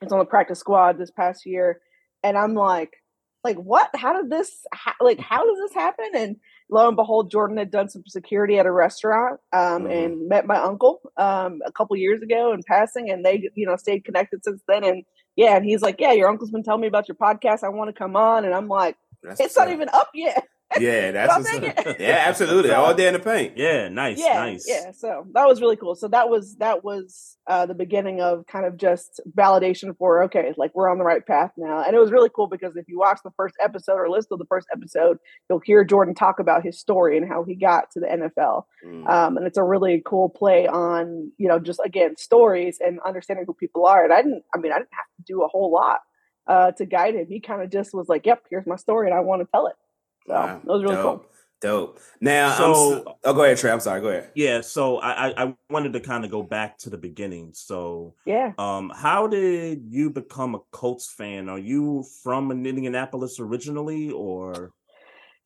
[0.00, 1.80] he's on the practice squad this past year,
[2.22, 2.94] and I'm like,
[3.44, 3.90] like what?
[3.94, 4.64] How did this?
[5.00, 6.06] Like, how does this happen?
[6.14, 6.36] And
[6.70, 10.04] lo and behold, Jordan had done some security at a restaurant um, Mhm.
[10.04, 13.76] and met my uncle um, a couple years ago in passing, and they you know
[13.76, 14.82] stayed connected since then.
[14.84, 15.04] And
[15.36, 17.64] yeah, and he's like, yeah, your uncle's been telling me about your podcast.
[17.64, 20.46] I want to come on, and I'm like, That's it's what's not even up yet.
[20.80, 21.96] Yeah, that's what's up.
[22.00, 22.72] Yeah, absolutely.
[22.72, 23.56] All day in the paint.
[23.56, 24.64] Yeah, nice, yeah, nice.
[24.66, 24.90] yeah.
[24.90, 25.94] So that was really cool.
[25.94, 30.52] So that was that was uh, the beginning of kind of just validation for okay,
[30.56, 31.84] like we're on the right path now.
[31.84, 34.36] And it was really cool because if you watch the first episode or listen to
[34.36, 38.00] the first episode, you'll hear Jordan talk about his story and how he got to
[38.00, 38.64] the NFL.
[38.84, 39.08] Mm.
[39.08, 43.44] Um, and it's a really cool play on you know just again stories and understanding
[43.46, 44.02] who people are.
[44.02, 46.00] And I didn't, I mean, I didn't have to do a whole lot
[46.46, 47.26] uh, to guide him.
[47.28, 49.66] He kind of just was like, "Yep, here's my story, and I want to tell
[49.66, 49.76] it."
[50.26, 50.46] So Wow.
[50.46, 51.20] that was really dope.
[51.20, 51.30] cool.
[51.60, 51.98] Dope.
[52.20, 53.70] Now, I'm So- oh, go ahead, Trey.
[53.70, 54.00] I'm sorry.
[54.02, 54.30] Go ahead.
[54.34, 57.52] Yeah, so I, I I wanted to kind of go back to the beginning.
[57.54, 58.52] So, Yeah.
[58.58, 61.48] um, how did you become a Colts fan?
[61.48, 64.72] Are you from Indianapolis originally, or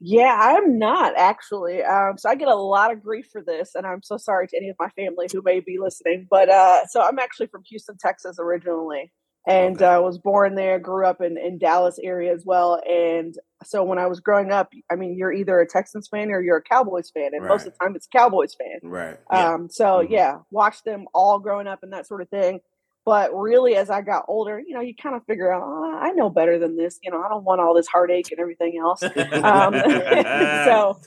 [0.00, 1.82] Yeah, I'm not actually.
[1.84, 4.56] Um, so I get a lot of grief for this, and I'm so sorry to
[4.56, 6.26] any of my family who may be listening.
[6.30, 9.12] But uh, so I'm actually from Houston, Texas originally,
[9.46, 9.84] and Okay.
[9.84, 10.78] uh, was born there.
[10.78, 12.80] Grew up in in Dallas area as well.
[12.88, 16.40] And so when I was growing up, I mean, you're either a Texans fan or
[16.42, 18.80] you're a Cowboys fan, and most of the time it's Cowboys fan.
[18.90, 19.16] Right.
[19.32, 19.54] Yeah.
[19.54, 20.10] Um, so Mhm.
[20.10, 22.60] yeah, watched them all growing up and that sort of thing.
[23.08, 26.10] But really, as I got older, you know, you kind of figure out, oh, I
[26.12, 26.98] know better than this.
[27.02, 29.02] You know, I don't want all this heartache and everything else.
[29.02, 29.80] Um,
[30.66, 31.00] so,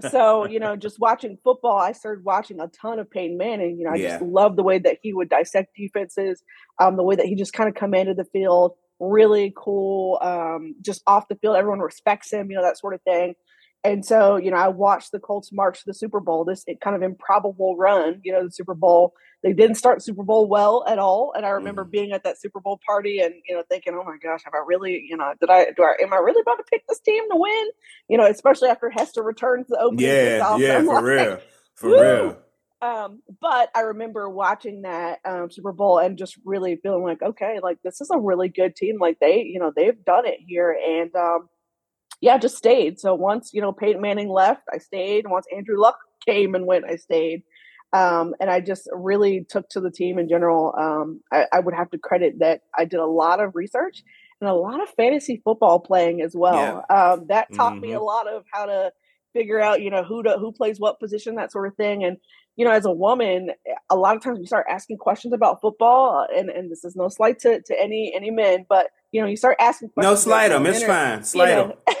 [0.10, 3.78] so you know, just watching football, I started watching a ton of Peyton Manning.
[3.78, 4.18] You know, I Yeah.
[4.18, 6.42] just love the way that he would dissect defenses,
[6.80, 8.72] um, the way that he just kind of commanded the field.
[8.98, 10.18] Really cool.
[10.22, 12.50] Um, just off the field, everyone respects him.
[12.50, 13.34] You know, that sort of thing.
[13.84, 16.44] And so, you know, I watched the Colts march to the Super Bowl.
[16.44, 18.20] This kind of improbable run.
[18.24, 19.12] You know, the Super Bowl.
[19.42, 21.32] They didn't start Super Bowl well at all.
[21.36, 21.90] And I remember Mhm.
[21.90, 24.62] being at that Super Bowl party and you know thinking, oh my gosh, have I
[24.66, 27.22] really, you know, did I do I am I really about to pick this team
[27.30, 27.68] to win?
[28.08, 30.56] You know, especially after Hester returns the opening Yeah.
[30.56, 30.78] Yeah.
[30.78, 31.38] I'm For like, real.
[31.74, 32.00] For Woo!
[32.00, 32.38] real.
[32.82, 37.60] um, but I remember watching that um, Super Bowl and just really feeling like, okay,
[37.62, 38.96] like this is a really good team.
[38.98, 41.48] Like they, you know, they've done it here, and um,
[42.22, 42.98] yeah, just stayed.
[42.98, 45.26] So once you know Peyton Manning left, I stayed.
[45.28, 47.42] Once Andrew Luck came and went, I stayed.
[47.96, 50.74] Um, and I just really took to the team in general.
[50.78, 54.02] Um, I, I would have to credit that I did a lot of research
[54.40, 56.84] and a lot of fantasy football playing as well.
[56.90, 58.92] Um, that taught me a lot of how to
[59.32, 62.04] figure out, you know, who to, who plays what position, that sort of thing.
[62.04, 62.18] And
[62.56, 63.50] you know, as a woman,
[63.90, 67.08] a lot of times we start asking questions about football, and, and this is no
[67.08, 70.10] slight to, to any any men, but you know, you start asking questions.
[70.10, 71.22] No slight them, it's fine.
[71.86, 71.96] Them.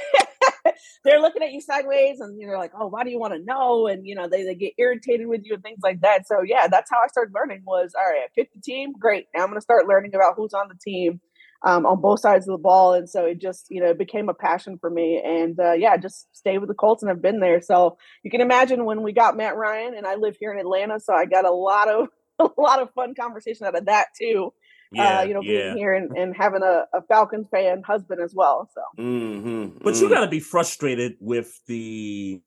[1.06, 3.86] They're looking at you sideways, and you're like, "Oh, why do you want to know?"
[3.86, 6.26] And you know, they, they get irritated with you and things like that.
[6.26, 7.62] So yeah, that's how I started learning.
[7.66, 9.26] Was all right, I picked the team, great.
[9.34, 11.20] Now I'm going to start learning about who's on the team
[11.64, 12.94] um, on both sides of the ball.
[12.94, 15.22] And so it just, you know, became a passion for me.
[15.24, 17.60] And uh, yeah, just stay with the Colts and I've been there.
[17.60, 21.00] So you can imagine when we got Matt Ryan and I live here in Atlanta.
[21.00, 24.52] So I got a lot of, a lot of fun conversation out of that too.
[24.92, 25.74] Uh, yeah, uh, you know, being yeah.
[25.74, 28.70] here and, and having a, a Falcons fan husband as well.
[28.72, 30.00] So, mm-hmm, but mm.
[30.00, 32.40] you got to be frustrated with the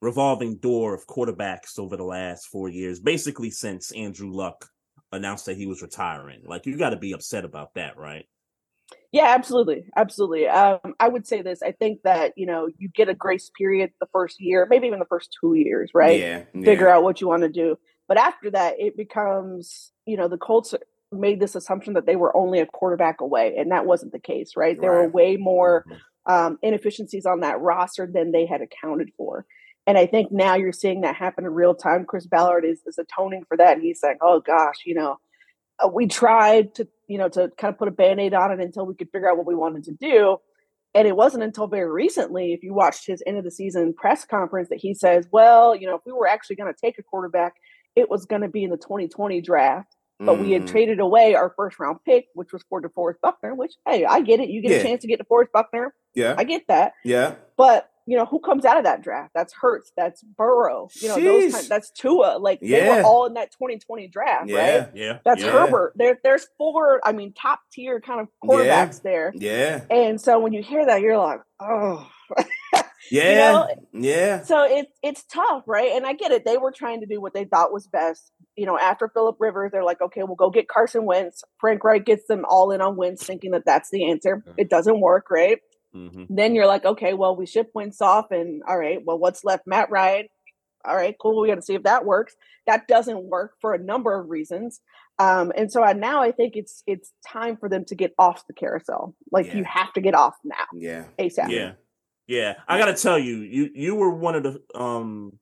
[0.00, 4.68] revolving door of quarterbacks over the last four years, basically since Andrew Luck
[5.12, 6.42] announced that he was retiring.
[6.46, 8.26] Like, you got to be upset about that, right?
[9.12, 10.48] Yeah, absolutely, absolutely.
[10.48, 11.62] Um, I would say this.
[11.62, 14.98] I think that you know you get a grace period the first year, maybe even
[14.98, 16.18] the first two years, right?
[16.20, 16.44] Yeah.
[16.52, 20.36] Figure out what you want to do, but after that, it becomes you know the
[20.36, 20.74] Colts
[21.12, 24.52] made this assumption that they were only a quarterback away, and that wasn't the case,
[24.56, 24.80] right?
[24.80, 25.06] There right.
[25.06, 26.32] were way more mm-hmm.
[26.32, 29.46] um, inefficiencies on that roster than they had accounted for.
[29.86, 32.04] And I think now you're seeing that happen in real time.
[32.04, 33.74] Chris Ballard is, is atoning for that.
[33.74, 35.16] And he's saying, oh gosh, you know,
[35.82, 38.86] uh, we tried to you know to kind of put a band-aid on it until
[38.86, 40.36] we could figure out what we wanted to do
[40.94, 44.24] and it wasn't until very recently if you watched his end of the season press
[44.24, 47.02] conference that he says well you know if we were actually going to take a
[47.02, 47.54] quarterback
[47.96, 50.42] it was going to be in the 2020 draft but mm.
[50.42, 50.70] we had mm.
[50.70, 54.40] traded away our first round pick which was for DeForest Buckner which hey I get
[54.40, 54.76] it you get yeah.
[54.78, 58.40] a chance to get DeForest Buckner yeah I get that yeah but you know, who
[58.40, 59.32] comes out of that draft?
[59.34, 62.38] That's Hurts, that's Burrow, you know, those kind, that's Tua.
[62.38, 62.78] Like yeah.
[62.78, 64.56] they were all in that 2020 draft, yeah.
[64.56, 64.88] right?
[64.94, 65.18] Yeah.
[65.26, 65.50] That's yeah.
[65.50, 65.92] Herbert.
[65.94, 69.34] There, there's four, I mean, top tier kind of quarterbacks there.
[69.36, 69.84] Yeah.
[69.90, 72.10] And so when you hear that, you're like, oh.
[73.10, 73.30] yeah.
[73.30, 73.68] You know?
[73.92, 74.42] Yeah.
[74.42, 75.92] So it's it's tough, right?
[75.92, 76.44] And I get it.
[76.44, 78.30] They were trying to do what they thought was best.
[78.56, 81.44] You know, after Philip Rivers, they're like, okay, we'll go get Carson Wentz.
[81.60, 84.42] Frank Reich gets them all in on Wentz, thinking that that's the answer.
[84.56, 85.58] It doesn't work, right?
[85.94, 86.24] Mm-hmm.
[86.28, 89.66] Then you're like, okay, well, we ship Wentz off, and all right, well, what's left?
[89.66, 90.28] Matt Ryan.
[90.84, 91.40] All right, cool.
[91.40, 92.34] We got to see if that works.
[92.66, 94.80] That doesn't work for a number of reasons.
[95.18, 98.46] Um, and so I, now I think it's it's time for them to get off
[98.46, 99.16] the carousel.
[99.32, 99.56] Like yeah.
[99.56, 100.54] you have to get off now.
[100.72, 101.04] Yeah.
[101.18, 101.50] ASAP.
[101.50, 101.72] Yeah.
[102.28, 102.54] Yeah.
[102.68, 105.32] I gotta tell you, you you were one of the um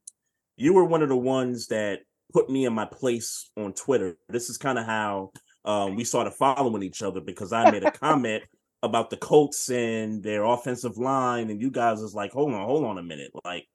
[0.56, 2.00] you were one of the ones that
[2.32, 4.16] put me in my place on Twitter.
[4.28, 5.32] This is kind of how
[5.64, 8.44] um, we started following each other because I made a comment
[8.82, 12.84] about the Colts and their offensive line, and you guys was like, hold on, hold
[12.84, 13.66] on a minute, like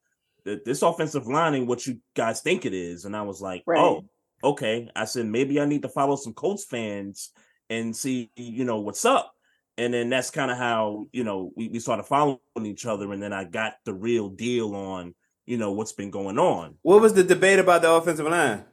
[0.43, 3.05] this offensive line ain't what you guys think it is.
[3.05, 3.79] And I was like, right.
[3.79, 4.05] oh,
[4.43, 4.89] okay.
[4.95, 7.31] I said maybe I need to follow some Colts fans
[7.69, 9.33] and see, you know, what's up.
[9.77, 13.21] And then that's kind of how you know we, we started following each other, and
[13.21, 16.75] then I got the real deal on you know what's been going on.
[16.81, 18.65] What was the debate about the offensive line?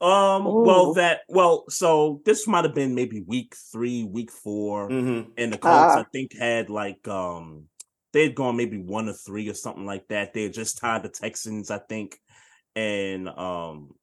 [0.00, 0.46] Um.
[0.46, 0.64] Ooh.
[0.64, 1.64] Well, that well.
[1.68, 5.30] So this might have been maybe week three, week 4 mm-hmm.
[5.36, 7.64] and the Colts uh, I think had like um
[8.12, 10.34] they had gone maybe one or three or something like that.
[10.34, 12.18] They had just tied the Texans, I think,
[12.74, 13.94] and um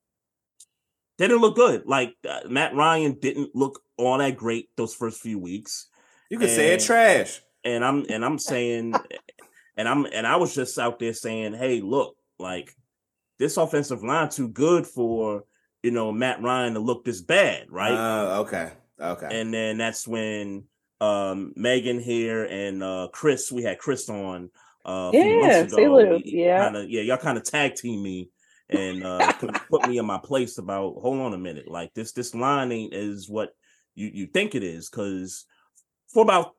[1.18, 1.84] they didn't look good.
[1.86, 5.88] Like uh, Matt Ryan didn't look all that great those first few weeks.
[6.30, 7.42] You could say it trash.
[7.64, 8.94] And I'm and I'm saying,
[9.78, 12.76] and I'm and I was just out there saying, hey, look, like
[13.40, 15.44] this offensive line too good for
[15.84, 17.94] you know, Matt Ryan to look this bad, right?
[17.94, 18.72] Uh, okay.
[19.00, 19.28] Okay.
[19.32, 20.66] And then that's when
[21.00, 24.50] um Megan here and uh Chris, we had Chris on
[24.84, 26.20] uh yeah, ago.
[26.26, 26.66] Yeah.
[26.66, 28.30] Kinda, yeah, y'all kind of tag team me
[28.70, 29.32] and uh
[29.70, 31.70] put me in my place about hold on a minute.
[31.70, 33.54] Like this this line ain't is what
[33.96, 35.46] you you think it is, because
[36.14, 36.54] for about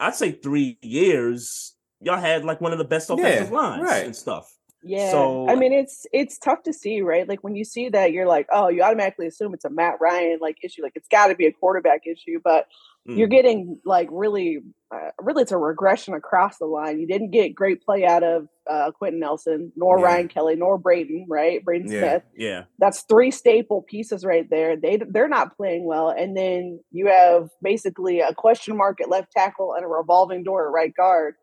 [0.00, 4.04] I'd say three years, y'all had like one of the best offensive yeah, lines right.
[4.04, 4.52] and stuff.
[4.84, 5.10] Yeah.
[5.10, 7.28] So I mean it's it's tough to see, right?
[7.28, 10.38] Like when you see that you're like, oh, you automatically assume it's a Matt Ryan
[10.40, 10.82] like issue.
[10.82, 12.66] Like it's got to be a quarterback issue, but
[13.08, 13.16] mm.
[13.16, 14.58] you're getting like really
[14.92, 16.98] uh, really it's a regression across the line.
[16.98, 20.04] You didn't get great play out of uh Quenton Nelson, nor yeah.
[20.04, 21.64] Ryan Kelly, nor Braden, right?
[21.64, 22.00] Braden yeah.
[22.00, 22.22] Smith.
[22.36, 22.64] Yeah.
[22.80, 24.76] That's three staple pieces right there.
[24.76, 29.30] They they're not playing well and then you have basically a question mark at left
[29.30, 31.34] tackle and a revolving door at right guard.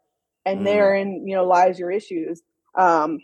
[0.45, 0.65] And mm.
[0.65, 2.41] therein, you know, lies your issues.
[2.75, 3.19] Um,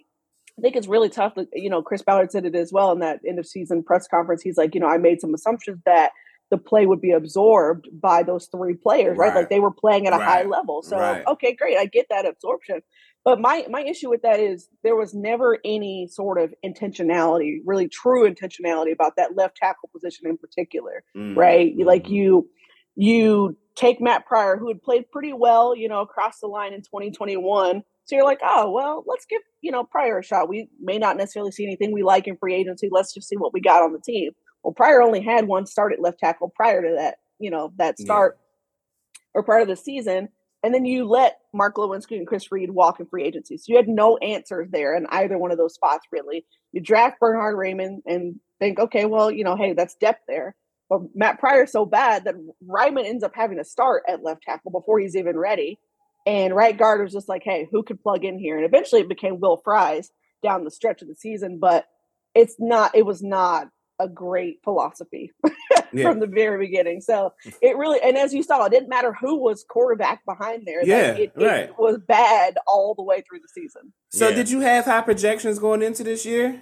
[0.57, 1.33] I think it's really tough.
[1.53, 4.41] You know, Chris Ballard said it as well in that end of season press conference.
[4.41, 6.11] He's like, you know, I made some assumptions that
[6.51, 9.29] the play would be absorbed by those three players, right?
[9.29, 9.35] right?
[9.35, 10.25] Like they were playing at a right.
[10.25, 10.83] high level.
[10.83, 11.23] So right.
[11.27, 12.81] okay, great, I get that absorption.
[13.23, 17.89] But my my issue with that is there was never any sort of intentionality, really
[17.89, 21.37] true intentionality about that left tackle position in particular, mm-hmm.
[21.37, 21.73] right?
[21.77, 22.13] Like mm-hmm.
[22.13, 22.49] you
[22.95, 26.81] you take Matt Pryor, who had played pretty well, you know, across the line in
[26.81, 30.49] 2021 So you're like, oh well, let's give you know Pryor a shot.
[30.49, 32.89] We may not necessarily see anything we like in free agency.
[32.91, 34.31] Let's just see what we got on the team.
[34.63, 37.99] Well, Pryor only had one start at left tackle prior to that, you know, that
[37.99, 39.39] start yeah.
[39.39, 40.29] or part of the season.
[40.63, 43.57] And then you let Mark Glowinski and Chris Reed walk in free agency.
[43.57, 46.43] So you had no answers there in either one of those spots, really.
[46.71, 50.55] You draft Bernard Raimann and think, okay, well, you know, hey, that's depth there.
[50.89, 52.33] But Matt Pryor's so bad that
[52.67, 55.77] Raimann ends up having to start at left tackle before he's even ready.
[56.25, 58.57] And right guard was just like, hey, who could plug in here?
[58.57, 60.09] And eventually it became Will Fries
[60.41, 61.85] down the stretch of the season, but
[62.33, 63.69] it's not, it was not
[63.99, 65.31] a great philosophy
[65.93, 66.03] yeah.
[66.03, 66.99] from the very beginning.
[66.99, 70.83] So it really, and as you saw, it didn't matter who was quarterback behind there.
[70.83, 71.69] Yeah, it, right.
[71.69, 73.93] it was bad all the way through the season.
[74.11, 74.35] So Yeah.
[74.35, 76.61] did you have high projections going into this year?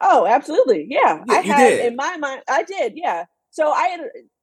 [0.00, 0.86] Oh, absolutely.
[0.88, 1.22] Yeah.
[1.28, 1.86] Yeah, I you had did.
[1.86, 3.24] in my mind I did, yeah.
[3.50, 4.00] So I had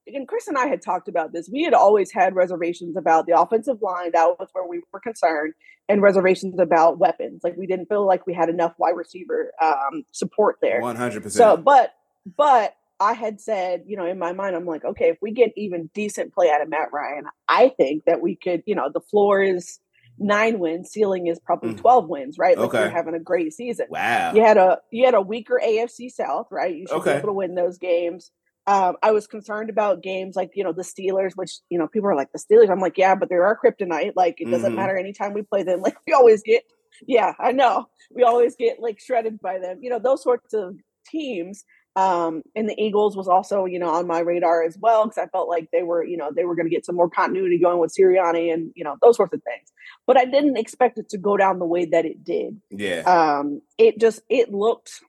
[0.08, 1.50] and Chris and I had talked about this.
[1.52, 4.12] We had always had reservations about the offensive line.
[4.14, 5.54] That was where we were concerned,
[5.88, 7.42] and reservations about weapons.
[7.44, 10.82] Like we didn't feel like we had enough wide receiver um, support there.
[10.82, 11.38] One hundred percent.
[11.38, 11.94] So, but
[12.38, 15.52] but I had said, you know, in my mind, I'm like, okay, if we get
[15.58, 19.02] even decent play out of Matt Ryan, I think that we could, you know, the
[19.02, 19.80] floor is
[20.20, 21.78] nine wins, ceiling is probably Mm.
[21.80, 22.58] twelve wins, right?
[22.58, 22.80] Like Okay.
[22.82, 23.88] you're having a great season.
[23.90, 24.34] Wow.
[24.34, 26.76] You had a you had a weaker AFC South, right?
[26.76, 27.14] You should Okay.
[27.14, 28.32] be able to win those games.
[28.66, 32.10] Um, I was concerned about games like you know the Steelers, which you know people
[32.10, 32.70] are like the Steelers.
[32.70, 34.14] I'm like, yeah, but they're our kryptonite.
[34.16, 34.76] Like it doesn't Mhm.
[34.76, 35.82] matter anytime we play them.
[35.84, 36.64] Like we always get,
[37.06, 39.80] yeah, I know we always get like shredded by them.
[39.82, 41.66] You know those sorts of teams.
[41.96, 45.28] Um, and the Eagles was also you know on my radar as well because I
[45.28, 47.78] felt like they were you know they were going to get some more continuity going
[47.80, 49.72] with Sirianni and you know those sorts of things.
[50.08, 53.02] But I didn't expect it to go down the way that it did Yeah.
[53.02, 55.02] um, it just it looked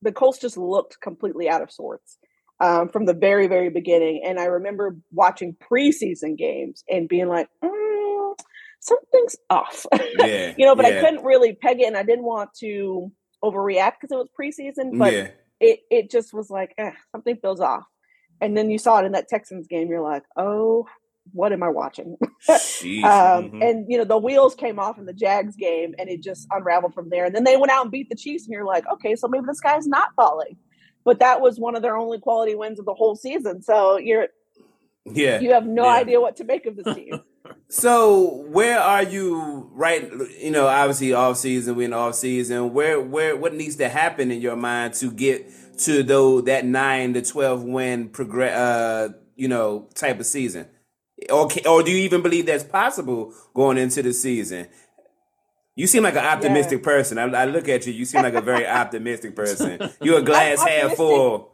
[0.00, 2.16] the Colts just looked completely out of sorts
[2.60, 4.22] um, from the very very beginning.
[4.24, 8.34] And I remember watching preseason games and being like, mm,
[8.80, 9.86] something's off,
[10.18, 10.54] Yeah.
[10.56, 10.74] you know.
[10.76, 13.10] But I couldn't really peg it, and I didn't want to
[13.42, 14.98] overreact because it was preseason.
[14.98, 15.28] But yeah.
[15.60, 17.84] it it just was like eh, something feels off.
[18.42, 19.88] And then you saw it in that Texans game.
[19.88, 20.86] You're like, oh,
[21.32, 22.16] what am I watching?
[22.48, 23.62] Um, Mhm.
[23.62, 26.94] And you know the wheels came off in the Jags game, and it just unraveled
[26.94, 27.26] from there.
[27.26, 29.44] And then they went out and beat the Chiefs, and you're like, okay, so maybe
[29.46, 30.56] this guy's not falling.
[31.04, 33.62] But that was one of their only quality wins of the whole season.
[33.62, 34.28] So you're
[35.06, 35.40] yeah.
[35.40, 35.94] you have no Yeah.
[35.94, 37.20] idea what to make of this team.
[37.68, 40.10] So where are you right?
[40.38, 42.72] You know, obviously off season, we in off season.
[42.72, 45.48] Where where what needs to happen in your mind to get
[45.78, 48.56] to though that nine to twelve win progress?
[48.56, 50.66] Uh, you know, type of season.
[51.30, 54.66] Or or do you even believe that's possible going into the season?
[55.80, 57.16] You seem like an optimistic person.
[57.16, 57.94] I, I look at you.
[57.94, 59.78] You seem like a very optimistic person.
[60.02, 61.52] You're a glass half full.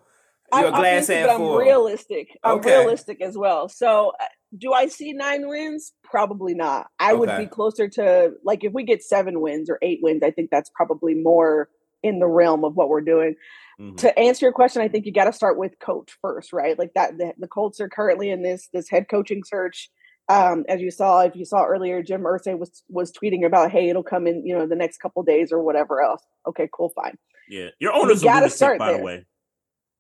[0.53, 1.59] You're I'm a glass half but I'm full.
[1.59, 2.37] realistic.
[2.43, 2.77] I'm Okay.
[2.77, 3.68] realistic as well.
[3.68, 4.24] So, uh,
[4.59, 5.93] do I see nine wins?
[6.03, 6.89] Probably not.
[6.99, 10.24] I would be closer to like if we get seven wins or eight wins.
[10.24, 11.68] I think that's probably more
[12.03, 13.37] in the realm of what we're doing.
[13.81, 13.97] Mhm.
[13.99, 16.77] To answer your question, I think you got to start with coach first, right?
[16.77, 17.16] Like that.
[17.16, 19.89] The, the Colts are currently in this this head coaching search.
[20.29, 23.89] Um, as you saw, if you saw earlier, Jim Irsay was was tweeting about, "Hey,
[23.89, 27.16] it'll come in, you know, the next couple days or whatever else." Okay, cool, fine.
[27.49, 29.24] Yeah, your owner's a gotta lunatic, start by the way.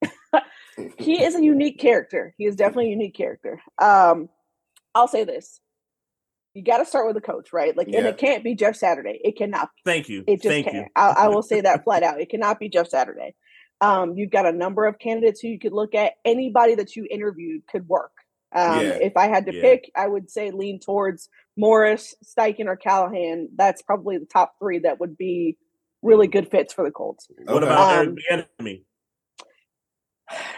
[0.98, 2.34] he is a unique character.
[2.38, 3.60] He is definitely a unique character.
[3.80, 4.28] Um,
[4.96, 5.60] I'll say this:
[6.56, 7.76] you got to start with the coach, right?
[7.76, 9.20] Like, and it can't be Jeff Saturday.
[9.22, 9.68] It cannot.
[9.84, 10.24] Thank you.
[10.26, 10.76] It just Thank can't.
[10.76, 10.84] you.
[10.96, 12.18] I, I will say that flat out.
[12.18, 13.34] It cannot be Jeff Saturday.
[13.82, 16.14] Um, you've got a number of candidates who you could look at.
[16.24, 18.12] Anybody that you interviewed could work.
[18.56, 18.98] Um, Yeah.
[19.02, 19.60] If I had to Yeah.
[19.60, 23.50] pick, I would say lean towards Morris, Steichen, or Callahan.
[23.54, 25.58] That's probably the top three that would be
[26.02, 27.28] really good fits for the Colts.
[27.44, 28.84] What about Um, Eric Bieniemy?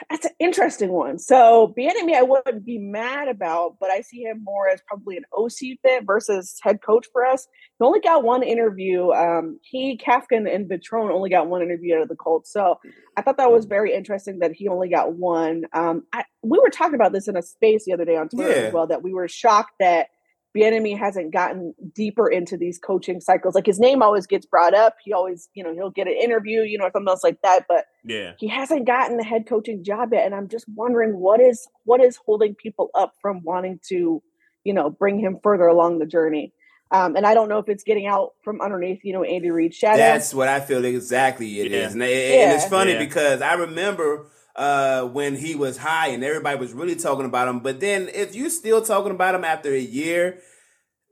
[0.09, 1.19] That's an interesting one.
[1.19, 5.25] So Bieniemy, I wouldn't be mad about, but I see him more as probably an
[5.37, 7.47] OC fit versus head coach for us.
[7.79, 9.11] He only got one interview.
[9.11, 12.51] Um, he, Kafkin, and Vitrone only got one interview out of the Colts.
[12.53, 12.79] So
[13.17, 15.65] I thought that was very interesting that he only got one.
[15.75, 18.51] Um, I, we were talking about this in a space the other day on Twitter
[18.51, 18.67] Yeah.
[18.69, 20.09] as well that we were shocked that
[20.57, 23.55] Bieniemy hasn't gotten deeper into these coaching cycles.
[23.55, 24.97] Like his name always gets brought up.
[25.05, 27.67] He always, you know, he'll get an interview, you know, or something else like that.
[27.69, 28.33] But Yeah.
[28.39, 32.01] he hasn't gotten the head coaching job yet and i'm just wondering what is what
[32.01, 34.23] is holding people up from wanting to
[34.65, 36.53] you know bring him further along the journey
[36.91, 39.77] um, and i don't know if it's getting out from underneath you know andy reid's
[39.77, 42.03] shadow That's what I feel exactly it is, Yeah.
[42.03, 42.99] and, and it's funny Yeah.
[42.99, 44.27] because I remember
[44.59, 47.61] uh, when he was high and everybody was really talking about him.
[47.61, 50.41] But then if you're still talking about him after a year,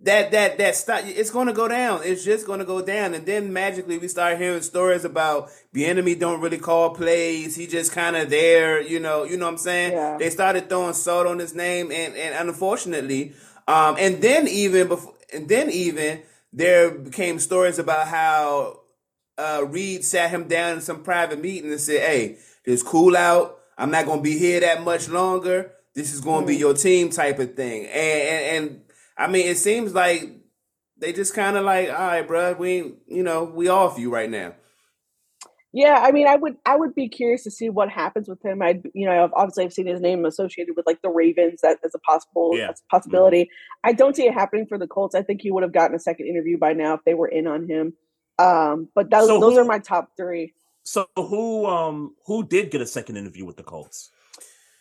[0.01, 2.01] that that that stop, it's going to go down.
[2.05, 6.19] It's just going to go down, and then magically we start hearing stories about Bieniemy
[6.19, 7.57] don't really call plays.
[7.57, 9.25] He just kind of there, you know.
[9.25, 9.93] You know what I'm saying?
[9.93, 10.19] Yeah.
[10.19, 13.33] They started throwing salt on his name, and and unfortunately,
[13.69, 16.21] um, and then even before, and then even
[16.53, 18.81] there became stories about how
[19.39, 23.59] uh, Reid sat him down in some private meeting and said, "Hey, just cool out.
[23.79, 25.73] I'm not going to be here that much longer.
[25.95, 28.81] This is going to be your team type of thing." And, and, and
[29.19, 30.31] I mean, it seems like
[30.99, 34.31] they just kind of like, "All right, bro, we you know we off you right
[34.31, 34.55] now."
[35.73, 38.63] Yeah, I mean, I would I would be curious to see what happens with him.
[38.63, 41.95] I, you know, obviously I've seen his name associated with like the Ravens that as
[41.95, 42.71] a possible Yeah.
[42.71, 43.51] as a possibility.
[43.85, 45.15] I don't see it happening for the Colts.
[45.15, 47.47] I think he would have gotten a second interview by now if they were in
[47.47, 47.93] on him.
[48.39, 50.55] Um, but those So those who- are my top three.
[50.87, 54.11] So who um who did get a second interview with the Colts?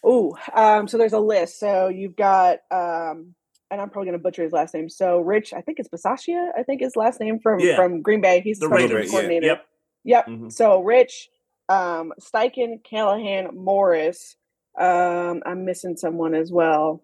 [0.03, 1.59] Oh, um, so there's a list.
[1.59, 3.33] So you've got, um,
[3.71, 4.87] and I'm probably going to butcher his last name.
[4.87, 6.51] So Rich, I think it's Bisaccia.
[6.55, 7.75] I think his last name from Yeah.
[7.75, 8.41] from Green Bay.
[8.41, 9.09] He's The Raiders.
[9.09, 9.19] teams yeah.
[9.19, 9.45] coordinator.
[9.47, 9.65] Yep.
[10.03, 10.27] Yep.
[10.27, 10.51] Mhm.
[10.53, 11.29] So Rich,
[11.69, 14.35] um, Steichen, Callahan, Morris.
[14.77, 17.01] Um, I'm missing someone as well.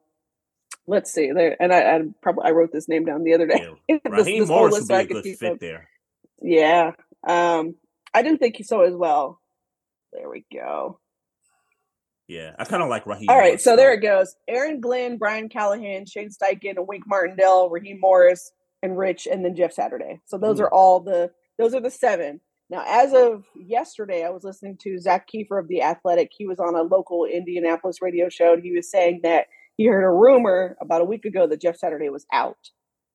[0.85, 3.67] Let's see there, and I, I probably I wrote this name down the other day.
[3.87, 3.97] Yeah.
[4.05, 5.89] This- Raheem this Morris would be a good fit there.
[6.39, 6.91] Yeah.
[7.27, 7.75] Um,
[8.13, 9.39] I didn't think so as well.
[10.13, 10.99] There we go.
[12.27, 13.29] Yeah, I kind of like Raheem.
[13.29, 14.35] All right, so there it goes.
[14.47, 18.51] Aaron Glenn, Brian Callahan, Shane Steichen, Wink Martindale, Raheem Morris,
[18.81, 20.21] and Rich, and then Jeff Saturday.
[20.25, 20.63] So those Hmm.
[20.65, 22.39] are all the those are the seven.
[22.69, 26.31] Now, as of yesterday, I was listening to Zak Keefer of the Athletic.
[26.35, 30.05] He was on a local Indianapolis radio show, and he was saying that he heard
[30.05, 32.57] a rumor about a week ago that Jeff Saturday was out.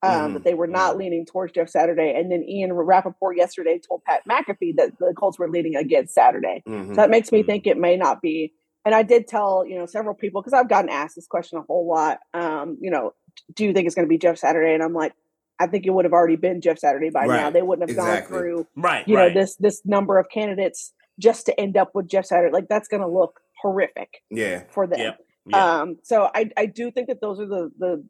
[0.06, 3.78] Um, Mhm, That they were not leaning towards Jeff Saturday, and then Ian Rapoport yesterday
[3.78, 6.62] told Pat McAfee that the Colts were leaning against Saturday.
[6.66, 6.88] Mhm.
[6.88, 7.46] So that makes me Mhm.
[7.46, 8.52] think it may not be.
[8.84, 11.62] And I did tell, you know, several people because I've gotten asked this question a
[11.62, 12.20] whole lot.
[12.34, 13.14] Um, you know,
[13.54, 14.74] do you think it's going to be Jeff Saturday?
[14.74, 15.12] And I'm like,
[15.58, 17.50] I think it would have already been Jeff Saturday by now.
[17.50, 18.32] They wouldn't have exactly.
[18.32, 19.34] gone through, right, you right.
[19.34, 22.52] know, this this number of candidates just to end up with Jeff Saturday.
[22.52, 24.64] Like that's going to look horrific Yeah.
[24.68, 25.00] for them.
[25.00, 25.80] Yep, yeah.
[25.80, 28.04] Um, so I I do think that those are the the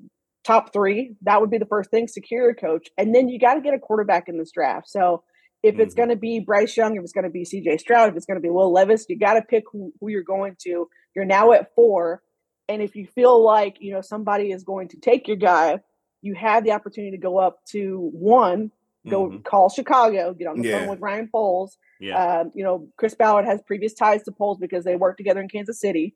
[0.47, 1.17] top three.
[1.23, 2.07] That would be the first thing.
[2.09, 4.89] Secure a coach, and then you got to get a quarterback in this draft.
[4.89, 5.23] So
[5.63, 5.97] if it's Mhm.
[5.97, 7.79] going to be Bryce Young, if it's going to be C.J.
[7.79, 10.23] Stroud, if it's going to be Will Levis, you got to pick who, who you're
[10.23, 10.89] going to.
[11.15, 12.23] You're now at four,
[12.69, 15.81] and if you feel like you know somebody is going to take your guy,
[16.23, 18.71] you have the opportunity to go up to one.
[19.09, 19.45] Go Mhm.
[19.45, 20.79] call Chicago, get on the Yeah.
[20.81, 21.79] phone with Ryan Poles.
[22.01, 22.41] yeah.
[22.41, 25.49] Um, you know, Chris Ballard has previous ties to Poles because they worked together in
[25.49, 26.15] Kansas City.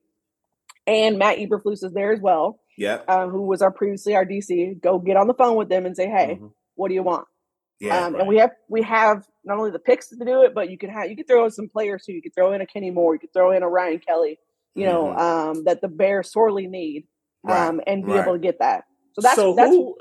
[0.87, 3.05] And Matt Eberflus is there as well, Yep.
[3.09, 4.81] uh, who was our previously our DC.
[4.81, 6.53] Go get on the phone with them and say, "Hey, Mhm.
[6.77, 7.27] what do you want?"
[7.81, 8.07] Yeah.
[8.07, 8.21] um, right.
[8.21, 10.91] And we have we have not only the picks to do it, but you can
[10.91, 12.13] have you could throw in some players too.
[12.13, 14.39] You could throw in a Kenny Moore, you could throw in a Ryan Kelly.
[14.75, 15.19] You know Mhm.
[15.19, 17.07] um, that the Bears sorely need,
[17.43, 18.23] Right, um, and be right.
[18.23, 18.85] able to get that.
[19.15, 19.97] So that's so that's who?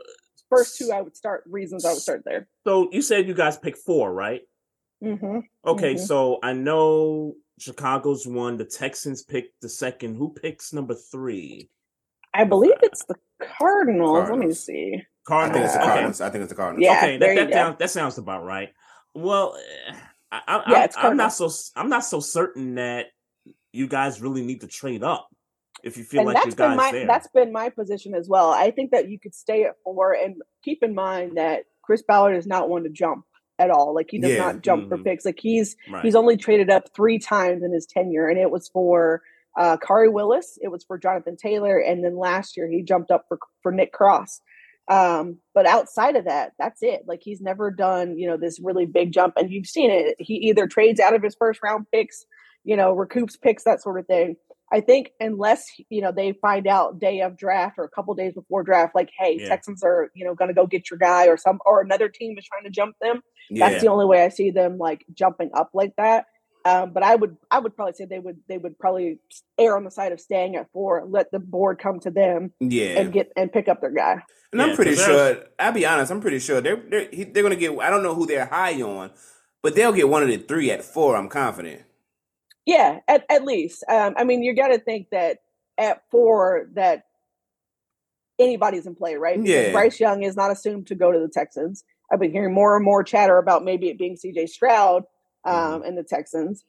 [0.49, 2.47] first two I would start reasons I would start there.
[2.67, 4.41] So you said you guys picked four, right?
[5.01, 5.99] hmm Okay, Mhm.
[5.99, 8.57] so I know Chicago's one.
[8.57, 10.15] The Texans picked the second.
[10.15, 11.70] Who picks number three?
[12.34, 13.15] I believe it's the
[13.57, 14.30] Cardinals.
[14.30, 14.59] Let me Cardinals.
[14.65, 14.93] see.
[14.93, 15.63] I think Cardinals.
[15.65, 16.84] it's the Uh, okay, I think it's the Cardinals.
[16.84, 17.55] Yeah, okay, there that you that, go.
[17.55, 18.69] sounds, that sounds about right.
[19.15, 19.57] Well,
[20.32, 23.07] I, I, Yeah, I'm, I'm not so I'm not so certain that
[23.71, 25.30] you guys really need to trade up
[25.84, 27.07] if you feel and like that's you been guys my there.
[27.07, 28.49] that's been my position as well.
[28.51, 32.36] I think that you could stay at four and keep in mind that Chris Ballard
[32.36, 33.25] is not one to jump
[33.57, 33.93] at all.
[33.95, 34.38] Like he does Yeah.
[34.39, 35.03] not jump for Mhm.
[35.03, 35.25] picks.
[35.25, 36.03] Like he's right.
[36.03, 39.21] he's only traded up three times in his tenure, and it was for
[39.58, 43.26] uh Khari Willis, it was for Jonathan Taylor, and then last year he jumped up
[43.28, 44.41] for for Nick Cross.
[44.89, 47.02] Um, but outside of that, that's it.
[47.08, 50.16] Like he's never done, you know, this really big jump, and you've seen it.
[50.18, 52.26] He either trades out of his first round picks,
[52.64, 54.36] you know, recoups picks, that sort of thing.
[54.72, 58.34] I think unless you know they find out day of draft or a couple days
[58.34, 59.50] before draft, like, hey, Yeah.
[59.50, 62.36] Texans are you know going to go get your guy, or some or another team
[62.38, 63.22] is trying to jump them.
[63.50, 63.70] Yeah.
[63.70, 66.26] That's the only way I see them like jumping up like that.
[66.66, 69.20] Um, but I would I would probably say they would they would probably
[69.57, 72.99] err on the side of staying at four, let the board come to them yeah.
[72.99, 74.22] and get and pick up their guy.
[74.51, 75.16] And I'm pretty sure.
[75.16, 76.12] there's- I'll be honest.
[76.12, 77.78] I'm pretty sure they're they're he- they're gonna get.
[77.80, 79.12] I don't know who they're high on,
[79.64, 81.16] but they'll get one of the three at four.
[81.16, 81.84] I'm confident.
[82.66, 83.84] Yeah, at, at least.
[83.89, 85.39] Um, I mean, you got to think that
[85.78, 87.05] at four that
[88.38, 89.41] anybody's in play, right?
[89.41, 89.72] Because Yeah.
[89.72, 91.84] Bryce Young is not assumed to go to the Texans.
[92.12, 94.47] I've been hearing more and more chatter about maybe it being C.J.
[94.47, 95.03] Stroud
[95.45, 96.63] um, and the Texans.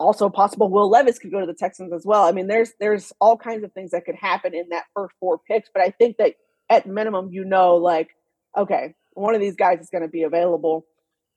[0.00, 2.24] Also, possible Will Levis could go to the Texans as well.
[2.24, 5.38] I mean, there's there's all kinds of things that could happen in that first four
[5.38, 6.34] picks, but I think that
[6.68, 8.08] at minimum, you know, like,
[8.56, 10.86] okay, one of these guys is going to be available.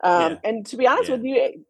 [0.03, 0.37] Um, Yeah.
[0.43, 1.15] And to be honest Yeah.
[1.17, 1.65] with you,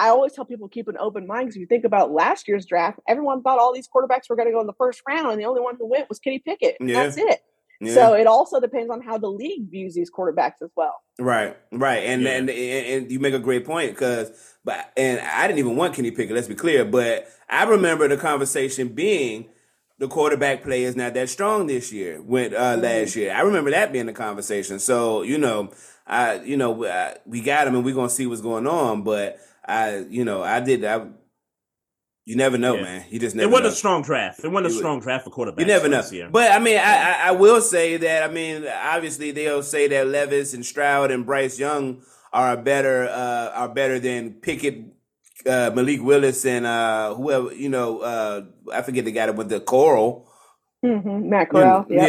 [0.00, 2.64] I always tell people keep an open mind because if you think about last year's
[2.66, 5.40] draft, everyone thought all these quarterbacks were going to go in the first round, and
[5.40, 6.76] the only one who went was Kenny Pickett.
[6.80, 7.04] and Yeah.
[7.04, 7.40] That's it.
[7.80, 7.94] Yeah.
[7.94, 10.96] So it also depends on how the league views these quarterbacks as well.
[11.18, 12.30] Right, right, and Yeah.
[12.36, 14.30] and, and and you make a great point because,
[14.64, 16.34] but and I didn't even want Kenny Pickett.
[16.34, 19.48] Let's be clear, but I remember the conversation being
[19.98, 22.22] the quarterback play is not that strong this year.
[22.22, 22.82] Went uh, Mm-hmm.
[22.82, 23.34] last year.
[23.34, 24.78] I remember that being the conversation.
[24.78, 25.70] So you know,
[26.06, 29.02] I you know I, we got him and we're gonna see what's going on.
[29.02, 31.06] But I you know I did I.
[32.30, 32.82] You never know, Yeah.
[32.82, 33.04] man.
[33.10, 33.48] You just never.
[33.48, 33.72] It wasn't know.
[33.72, 34.44] a strong draft.
[34.44, 35.60] It wasn't a strong draft for quarterbacks.
[35.60, 35.96] You never know.
[36.02, 36.28] this year.
[36.30, 40.06] But I mean, I, I I will say that I mean, obviously they'll say that
[40.06, 42.02] Levis and Stroud and Bryce Young
[42.32, 44.76] are better uh, are better than Pickett,
[45.44, 47.98] uh, Malik Willis, and uh, whoever you know.
[48.00, 50.30] Uh, I forget the guy that went to Coral.
[50.82, 51.84] hmm Matt Corral.
[51.90, 52.08] Yeah, Yep.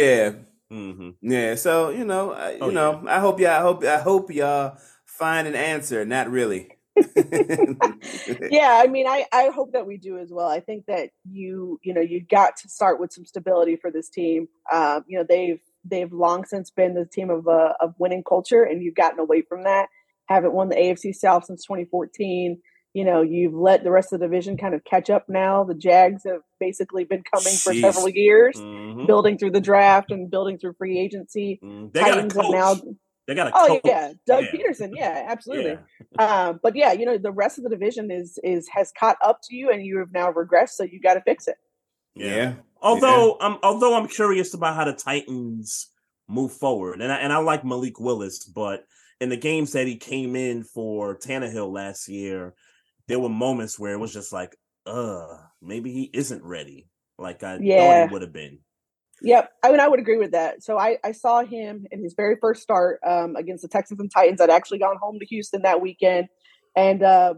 [0.70, 1.54] yeah, hmm yeah.
[1.56, 3.50] So you know, I, you Oh, know, I hope y'all.
[3.50, 6.04] I hope I hope y'all find an answer.
[6.04, 6.68] Not really.
[8.50, 10.48] yeah i mean i i hope that we do as well.
[10.48, 14.08] I think that you you know you got to start with some stability for this
[14.08, 14.48] team.
[14.72, 18.62] Um you know they've they've long since been the team of uh, of winning culture
[18.62, 19.88] and you've gotten away from that.
[20.26, 22.60] Haven't won the afc south since 2014
[22.94, 25.64] you know you've let the rest of the division kind of catch up now.
[25.64, 29.06] The jags have basically been coming for several years Mhm.
[29.06, 31.58] building through the draft and building through free agency.
[31.62, 31.92] Mhm.
[31.92, 32.52] They got a titans have coach.
[32.54, 32.74] now
[33.26, 33.80] They got a oh coach.
[33.84, 34.50] yeah doug Yeah.
[34.50, 35.78] pederson yeah absolutely Yeah.
[36.18, 39.40] uh, but yeah, you know, the rest of the division is is has caught up
[39.44, 40.70] to you, and you have now regressed.
[40.70, 41.56] So you got to fix it.
[42.14, 42.54] yeah.
[42.80, 45.88] Although I'm although I'm curious about how the Titans
[46.28, 48.84] move forward, and I, and I like Malik Willis, but
[49.20, 52.54] in the games that he came in for Tannehill last year,
[53.06, 55.28] there were moments where it was just like, uh,
[55.60, 58.06] maybe he isn't ready, like I thought Yeah.
[58.06, 58.58] he would have been.
[59.24, 60.62] Yep, I mean, I would agree with that.
[60.62, 64.10] So I I saw him in his very first start um, against the Texans and
[64.10, 64.40] Titans.
[64.40, 66.28] I'd actually gone home to Houston that weekend,
[66.76, 67.34] and uh,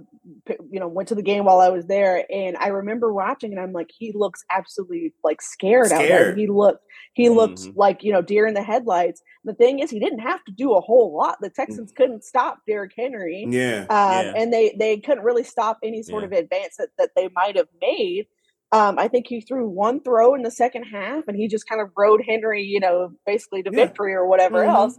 [0.70, 2.24] you know went to the game while I was there.
[2.30, 6.06] And I remember watching, and I'm like, he looks absolutely like scared, out there.
[6.06, 6.38] Scared.
[6.38, 6.80] He looked
[7.14, 7.76] he looked Mhm.
[7.76, 9.22] like you know deer in the headlights.
[9.44, 11.36] The thing is, he didn't have to do a whole lot.
[11.40, 13.46] The Texans couldn't stop Derrick Henry.
[13.48, 13.80] Yeah.
[13.90, 14.32] um, Yeah.
[14.36, 16.26] and they they couldn't really stop any sort Yeah.
[16.28, 18.26] of advance that, that they might have made.
[18.74, 21.80] Um, I think he threw one throw in the second half, and he just kind
[21.80, 23.84] of rode Henry, you know, basically to Yeah.
[23.84, 24.74] victory or whatever Mhm.
[24.74, 24.98] else.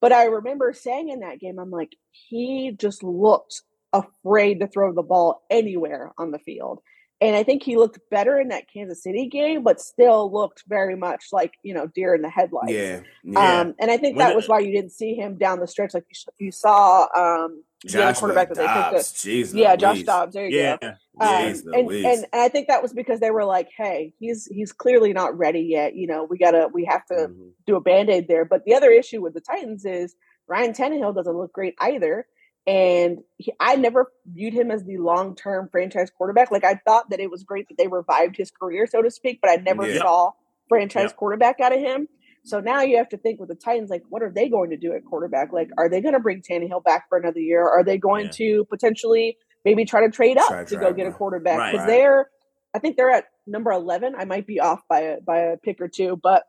[0.00, 3.62] But I remember saying in that game, I'm like, he just looked
[3.92, 6.80] afraid to throw the ball anywhere on the field.
[7.20, 10.94] And I think he looked better in that Kansas City game, but still looked very
[10.96, 12.72] much like, you know, deer in the headlights.
[12.72, 13.00] Yeah.
[13.24, 13.60] Yeah.
[13.62, 15.66] Um, and I think When that it- was why you didn't see him down the
[15.66, 18.92] stretch like you, you saw um, Josh quarterback that they picked.
[18.92, 19.50] Dobbs.
[19.54, 19.58] up.
[19.58, 20.02] Yeah, Josh.
[20.02, 20.34] Dobbs.
[20.34, 20.88] There you Yeah, go.
[21.18, 25.12] Um, and, and I think that was because they were like, "Hey, he's he's clearly
[25.12, 25.94] not ready yet.
[25.94, 27.50] You know, we gotta we have to Mhm.
[27.66, 30.14] do a band aid there." But the other issue with the Titans is
[30.48, 32.26] Ryan Tannehill doesn't look great either,
[32.66, 36.50] and he, I never viewed him as the long term franchise quarterback.
[36.50, 39.38] Like I thought that it was great that they revived his career, so to speak,
[39.40, 39.98] but I never Yeah.
[39.98, 40.32] saw
[40.68, 41.16] franchise Yeah.
[41.16, 42.08] quarterback out of him.
[42.46, 44.76] So now you have to think with the Titans, like, what are they going to
[44.76, 45.52] do at quarterback?
[45.52, 47.66] Like, are they going to bring Tannehill back for another year?
[47.68, 48.30] Are they going Yeah.
[48.36, 51.72] to potentially maybe try to trade up Try to to go get a quarterback?
[51.72, 51.92] Because Right.
[51.98, 52.30] they're,
[52.72, 54.14] I think they're at number eleven.
[54.16, 56.44] I might be off by a by a pick or two, but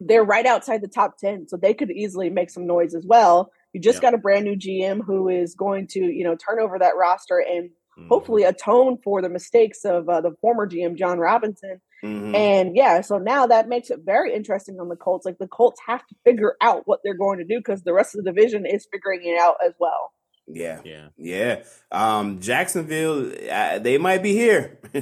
[0.00, 3.52] they're right outside the top ten, so they could easily make some noise as well.
[3.72, 4.10] You just Yeah.
[4.10, 7.38] got a brand new GM who is going to, you know, turn over that roster
[7.38, 8.08] and Mhm.
[8.08, 11.80] hopefully atone for the mistakes of uh, the former GM John Robinson.
[12.04, 12.34] Mhm.
[12.34, 15.24] And yeah, so now that makes it very interesting on the Colts.
[15.26, 18.14] Like the Colts have to figure out what they're going to do because the rest
[18.16, 20.12] of the division is figuring it out as well.
[20.46, 20.80] yeah.
[20.84, 21.08] Yeah.
[21.16, 21.62] Yeah.
[21.92, 24.78] Um, Jacksonville, uh, they might be here.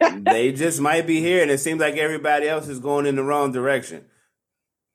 [0.14, 3.22] they just might be here, and it seems like everybody else is going in the
[3.22, 4.04] wrong direction.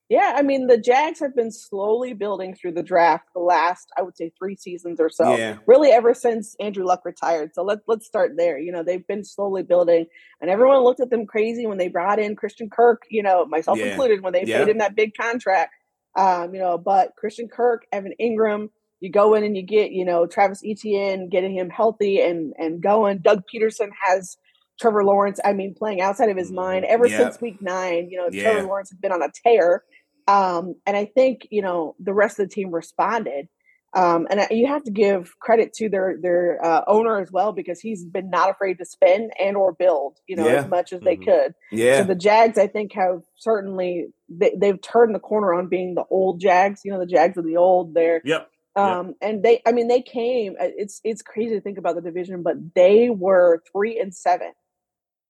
[0.08, 4.03] Yeah, I mean the Jags have been slowly building through the draft the last, I
[4.03, 5.36] would say, three seasons or so.
[5.36, 5.58] Yeah.
[5.66, 7.56] Really, ever since Andrew Luck retired.
[7.56, 8.60] So let's let's start there.
[8.60, 10.06] You know, they've been slowly building,
[10.41, 13.01] and everyone looked at them crazy when they brought in Christian Kirk.
[13.10, 13.86] You know, myself Yeah.
[13.88, 14.60] included, when they Yeah.
[14.60, 15.74] paid him that big contract.
[16.16, 20.06] Um, you know, but Christian Kirk, Evan Engram, you go in and you get you
[20.06, 23.20] know Travis Etienne, getting him healthy and and going.
[23.20, 24.38] Doug Pederson has.
[24.78, 27.20] Trevor Lawrence, I mean, playing outside of his mind ever Yeah.
[27.20, 28.10] since week nine.
[28.10, 28.41] You know, Yeah.
[28.51, 29.86] Trevor Lawrence has been on a tear.
[30.28, 33.47] Um, and I think you know the rest of the team responded.
[33.93, 37.53] Um, and I- you have to give credit to their their uh, owner as well
[37.53, 40.63] because he's been not afraid to spend and or build, you know, Yeah.
[40.63, 41.23] as much as they Mhm.
[41.26, 41.53] could.
[41.71, 41.99] Yeah.
[41.99, 46.03] So the Jags, I think, have certainly they, they've turned the corner on being the
[46.09, 46.82] old Jags.
[46.84, 47.93] You know, the Jags of the old.
[47.93, 48.49] They're Yep.
[48.76, 50.55] um, and they, I mean, they came.
[50.59, 54.51] uh, It's it's crazy to think about the division, but they were three and seven,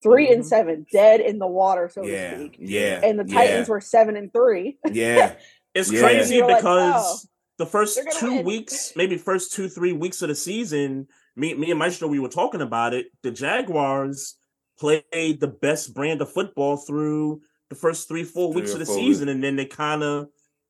[0.02, 0.46] 3 and Mhm.
[0.46, 2.30] seven, dead in the water, so yeah.
[2.32, 2.56] to speak.
[2.60, 3.00] Yeah.
[3.02, 4.78] And the Titans were seven and three.
[4.90, 5.34] Yeah.
[5.74, 6.00] It's Yeah.
[6.00, 7.28] crazy You're like, because oh,
[7.58, 8.46] the first two win.
[8.46, 12.30] weeks, maybe first two, three weeks of the season, me, me and Maestro, we were
[12.30, 13.08] talking about it.
[13.22, 14.36] The Jaguars
[14.78, 18.86] played the best brand of football through the first three, four Three weeks of the
[18.86, 20.28] four season, and then they kind of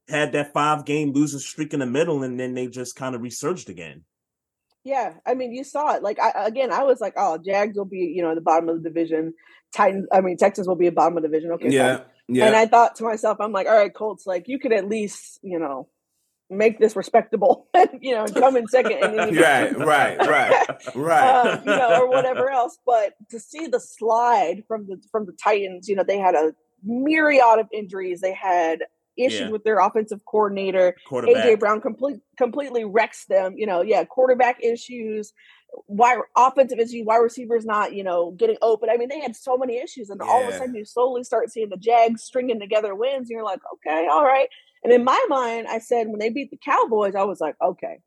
[0.08, 3.22] had that five game losing streak in the middle, and then they just kind of
[3.22, 4.02] resurged again.
[4.87, 6.03] Yeah, I mean, you saw it.
[6.05, 8.80] Like I, again, I was like, oh, Jags will be, you know, the bottom of
[8.80, 9.34] the division.
[9.74, 11.51] Titans, I mean, Texas will be a bottom of the division.
[11.55, 12.07] Okay, Yeah, fine.
[12.28, 12.47] yeah.
[12.47, 15.41] And I thought to myself, I'm like, all right, Colts, like you could at least,
[15.43, 15.89] you know,
[16.49, 17.66] make this respectable,
[18.01, 21.47] you know, and come in second, and then right, right, right, right.
[21.49, 22.78] um, you know, or whatever else.
[22.87, 26.53] But to see the slide from the from the Titans, you know, they had a
[26.84, 28.20] myriad of injuries.
[28.20, 28.84] They had
[29.16, 29.50] issues Yeah.
[29.50, 30.94] with their offensive coordinator.
[31.10, 33.54] AJ Brown complete, completely wrecks them.
[33.56, 35.32] You know, yeah, quarterback issues,
[35.86, 38.88] why offensive issues, wide receivers not, you know, getting open.
[38.88, 41.50] I mean, they had so many issues, and all of a sudden you slowly start
[41.50, 44.48] seeing the Jags stringing together wins, and you're like, okay, all right.
[44.84, 47.98] And in my mind, I said when they beat the Cowboys, I was like, okay,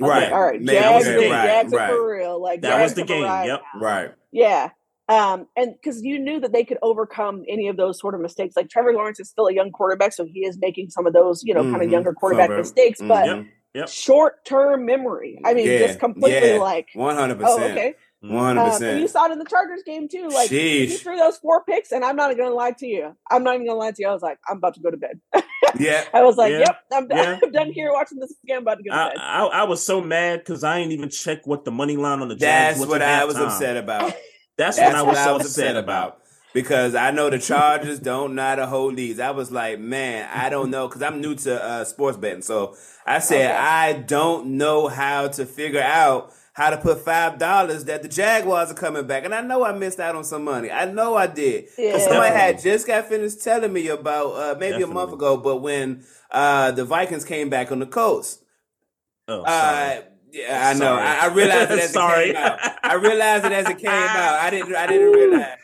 [0.00, 0.24] right.
[0.24, 2.42] like, all right, Man, Jags, okay, are, right, Jags are right, for real.
[2.42, 3.62] Like That was the game, yep.
[3.74, 3.80] now.
[3.80, 4.12] right.
[4.32, 4.70] Yeah.
[5.08, 8.56] Um, and because you knew that they could overcome any of those sort of mistakes.
[8.56, 11.42] Like Trevor Lawrence is still a young quarterback, so he is making some of those,
[11.42, 13.48] you know, kind of younger quarterback mistakes, but mhm.
[13.74, 13.88] Yep.
[13.88, 15.40] short term memory.
[15.44, 16.58] I mean, Yeah, just completely yeah.
[16.58, 17.72] like, One hundred oh, percent.
[17.72, 17.94] okay.
[18.20, 20.28] One hundred Um, you saw it in the Chargers game too.
[20.28, 23.16] Like he threw those four picks, and I'm not even gonna lie to you.
[23.30, 24.08] I'm not even gonna lie to you.
[24.08, 25.20] I was like, I'm about to go to bed.
[25.78, 26.04] Yeah.
[26.14, 27.40] I was like, Yeah, yep, I'm, yeah.
[27.42, 28.58] I'm done here watching this game.
[28.58, 29.18] I'm about to go to I, bed.
[29.18, 32.28] I I was so mad because I ain't even check what the money line on
[32.28, 34.14] the That's what I was upset about.
[34.56, 36.18] That's, That's when I what was I so was upset about.
[36.54, 39.18] Because I know the Chargers don't know how to hold these.
[39.18, 40.86] I was like, man, I don't know.
[40.86, 42.42] Because I'm new to uh, sports betting.
[42.42, 42.76] So
[43.06, 43.56] I said, Okay.
[43.56, 48.74] I don't know how to figure out how to put $5 that the Jaguars are
[48.74, 49.24] coming back.
[49.24, 50.70] And I know I missed out on some money.
[50.70, 51.68] I know I did.
[51.78, 51.96] Yeah.
[51.96, 56.04] somebody had just got finished telling me about uh, maybe a month ago, but when
[56.30, 58.40] uh, the Vikings came back on the Colts.
[59.28, 59.98] Oh, sorry.
[59.98, 60.94] Uh, yeah, I know.
[60.94, 62.30] I, I realized it as Sorry.
[62.30, 62.58] it came out.
[62.82, 64.40] I realized it as it came out.
[64.40, 64.74] I didn't.
[64.74, 65.56] I didn't realize.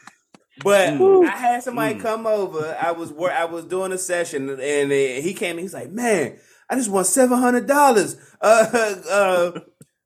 [0.62, 1.24] But Mm.
[1.26, 2.00] I had somebody Mm.
[2.02, 2.76] come over.
[2.80, 5.56] I was wor- I was doing a session, and he came.
[5.58, 6.38] He's like, "Man,
[6.68, 8.66] I just won seven hundred dollars uh,
[9.10, 9.60] uh,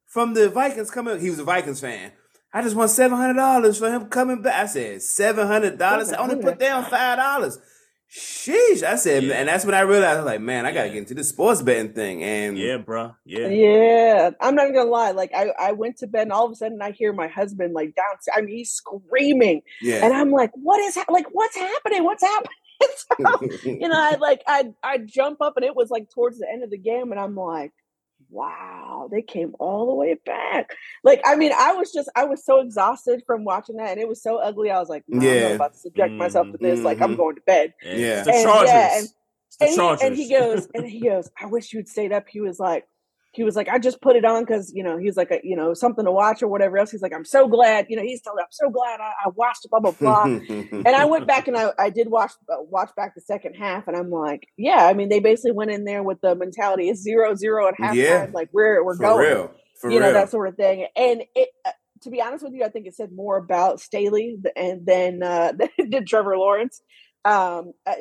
[0.06, 2.12] from the Vikings coming." He was a Vikings fan.
[2.52, 4.64] I just won seven hundred dollars for him coming back.
[4.64, 6.12] I said seven hundred dollars.
[6.12, 7.58] I only put down five dollars.
[8.14, 8.82] Sheesh!
[8.82, 9.36] I said, Yeah.
[9.36, 11.62] and that's when I realized I was like, man, I gotta get into the sports
[11.62, 12.22] betting thing.
[12.22, 13.12] And yeah, bro.
[13.24, 13.48] Yeah.
[13.48, 15.12] Yeah, I'm not even gonna lie.
[15.12, 17.72] Like I, I went to bed and all of a sudden I hear my husband
[17.72, 18.34] like downstairs.
[18.36, 21.26] I mean, he's screaming, yeah, and I'm like, "What is hap- like?
[21.32, 22.04] What's happening?
[22.04, 22.52] What's happening?"
[22.96, 26.48] So, you know, I like I I jump up and it was like towards the
[26.52, 27.72] end of the game, and I'm like,
[28.32, 30.74] "Wow, they came all the way back!"
[31.04, 34.08] Like, I mean, I was just I was so exhausted from watching that, and it
[34.08, 34.70] was so ugly.
[34.70, 35.42] I was like, no, "I'm Yeah.
[35.48, 36.80] not about to subject myself to this.
[36.80, 37.18] Like, I'm Mhm.
[37.18, 37.90] going to bed." Yeah.
[38.20, 38.68] It's the And, Chargers.
[38.70, 39.08] yeah, and-
[39.48, 40.00] it's the and Chargers.
[40.00, 42.86] he, and he goes and he goes i wish you'd stayed up he was like
[43.32, 45.56] he was like i just put it on because you know he's like a, you
[45.56, 46.90] know something to watch or whatever else.
[46.90, 49.66] He's like i'm so glad you know he's telling i'm so glad i, I watched
[49.70, 50.24] blah blah blah.
[50.84, 53.88] And i went back and i, I did watch uh, watch back the second half
[53.88, 57.00] and i'm like yeah i mean they basically went in there with the mentality it's
[57.00, 58.26] zero zero at halftime Yeah.
[58.32, 60.06] like we're we're for going real, for you real.
[60.08, 60.86] know that sort of thing.
[60.96, 61.70] And it uh,
[62.02, 65.52] to be honest with you i think it said more about staley and then uh
[65.78, 66.80] than did trevor lawrence.
[67.24, 67.96] Um I,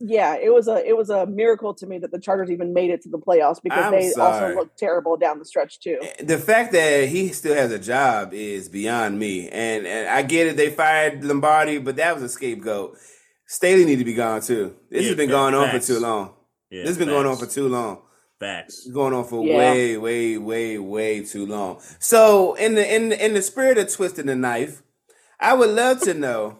[0.00, 2.90] yeah it was a it was a miracle to me that the chargers even made
[2.90, 4.52] it to the playoffs because I'm they sorry.
[4.52, 7.78] also looked terrible down the stretch too eh, the fact that he still has a
[7.78, 9.48] job is beyond me.
[9.48, 12.96] And, and I get it, they fired Lombardi, but that was a scapegoat.
[13.46, 14.76] Staley need to be gone too.
[14.90, 16.34] This Yeah, has been yeah, going on for too long.
[16.70, 18.02] Yeah, this has been going on for too long.
[18.38, 18.86] Facts.
[18.88, 19.56] Going on for Yeah.
[19.56, 21.80] way, way, way, way too long.
[21.98, 24.82] So in the in the, in the spirit of twisting the knife,
[25.40, 26.59] I would love to know.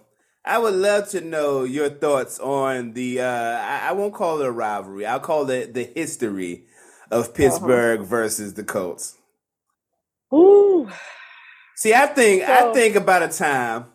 [0.51, 3.21] I would love to know your thoughts on the.
[3.21, 5.07] Uh, I, I won't call it a rivalry.
[5.07, 6.65] I'll call it the history
[7.11, 7.21] Uh-huh.
[7.21, 9.17] of Pittsburgh versus the Colts.
[10.35, 10.89] Ooh.
[11.77, 13.87] See, I think I think about a time.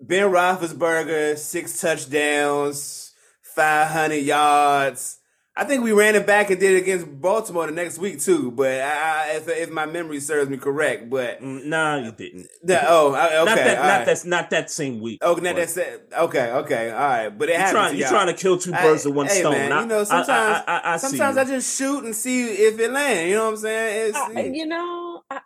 [0.00, 3.12] Ben Roethlisberger, six touchdowns,
[3.42, 5.18] five hundred yards.
[5.54, 8.50] I think we ran it back and did it against Baltimore the next week too.
[8.50, 12.46] But I, I, if, if my memory serves me correct, but Mm, Nah, you didn't.
[12.62, 13.78] the, oh, I- okay, not that.
[13.78, 14.04] Not right.
[14.06, 15.18] that's not that same week.
[15.20, 15.76] Oh, no, but that's.
[15.76, 17.28] Okay, okay, all right.
[17.28, 17.74] But it you happened.
[17.74, 17.90] trying.
[17.92, 18.10] to You y'all.
[18.10, 19.52] trying to kill two I- birds with one hey, stone.
[19.52, 21.42] man, I- you know, sometimes I, I, I, see sometimes you.
[21.42, 23.28] I just shoot and see if it lands.
[23.28, 24.08] You know what I'm saying?
[24.08, 25.40] It's, Uh, you know, I,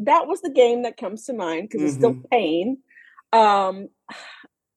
[0.00, 2.28] that was the game that comes to mind because it's still Mm-hmm.
[2.30, 2.78] pain.
[3.32, 3.88] Um,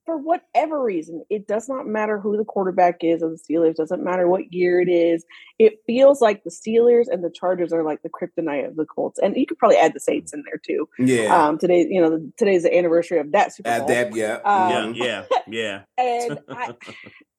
[0.09, 3.75] for whatever reason, it does not matter who the quarterback is of the Steelers.
[3.75, 5.23] Doesn't matter what year it is.
[5.59, 9.19] It feels like the Steelers and the Chargers are like the kryptonite of the Colts,
[9.19, 10.89] and you could probably add the Saints in there too.
[10.97, 11.47] yeah.
[11.47, 13.87] Um, today, you know, the, today's the anniversary of that Super At Bowl.
[13.89, 14.39] that, yeah.
[14.43, 14.95] Um, mhm.
[14.95, 16.73] yeah, yeah, and I,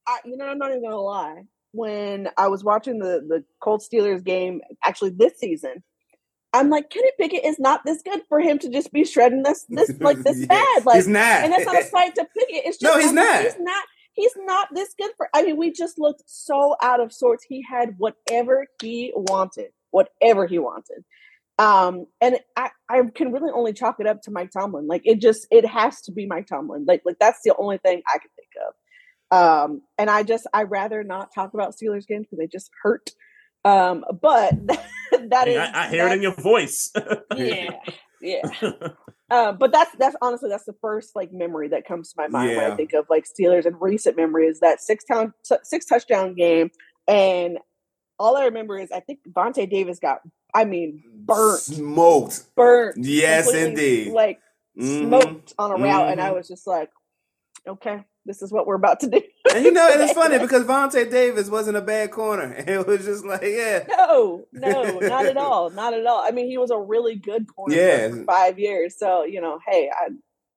[0.06, 1.42] I, you know, I'm not even gonna lie.
[1.72, 5.82] When I was watching the the Colts Steelers game, actually this season,
[6.52, 9.64] I'm like, Kenny Pickett is not this good for him to just be shredding this
[9.68, 10.86] this like this Yeah, bad.
[10.86, 11.44] Like, he's not.
[11.44, 12.64] and that's not a slight to Pickett.
[12.66, 13.42] It's just No, he's not.
[13.42, 13.84] He's not.
[14.12, 15.28] He's not this good for.
[15.34, 17.44] I mean, we just looked so out of sorts.
[17.48, 21.04] He had whatever he wanted, whatever he wanted,
[21.58, 24.88] Um, and I, I can really only chalk it up to Mike Tomlin.
[24.88, 26.84] Like it just it has to be Mike Tomlin.
[26.86, 28.74] Like like that's the only thing I can think of.
[29.32, 33.10] Um, and I just I rather not talk about Steelers games because they just hurt.
[33.64, 34.54] Um, but
[35.12, 36.92] that is I, I hear it in your voice.
[37.36, 37.78] yeah,
[38.20, 38.48] yeah.
[39.30, 42.56] Uh, but that's that's honestly that's the first like memory that comes to my mind
[42.56, 45.32] when I think of like Steelers and recent memory is that six town
[45.62, 46.70] six touchdown game,
[47.06, 47.58] and
[48.18, 50.20] all I remember is I think Vontae Davis got
[50.54, 52.42] I mean burnt Smoked.
[52.56, 54.12] burnt Yes, indeed.
[54.12, 54.40] like
[54.76, 55.08] Mhm.
[55.08, 56.34] smoked on a route, and I Mhm.
[56.34, 56.90] was just like,
[57.66, 59.20] okay, this is what we're about to do.
[59.52, 62.54] And you know, it's funny because Vontae Davis wasn't a bad corner.
[62.68, 63.84] It was just like, yeah.
[63.88, 66.22] No, no, not at all, not at all.
[66.24, 68.10] I mean, he was a really good corner Yeah.
[68.10, 68.96] for five years.
[68.96, 70.10] So you know, hey, I,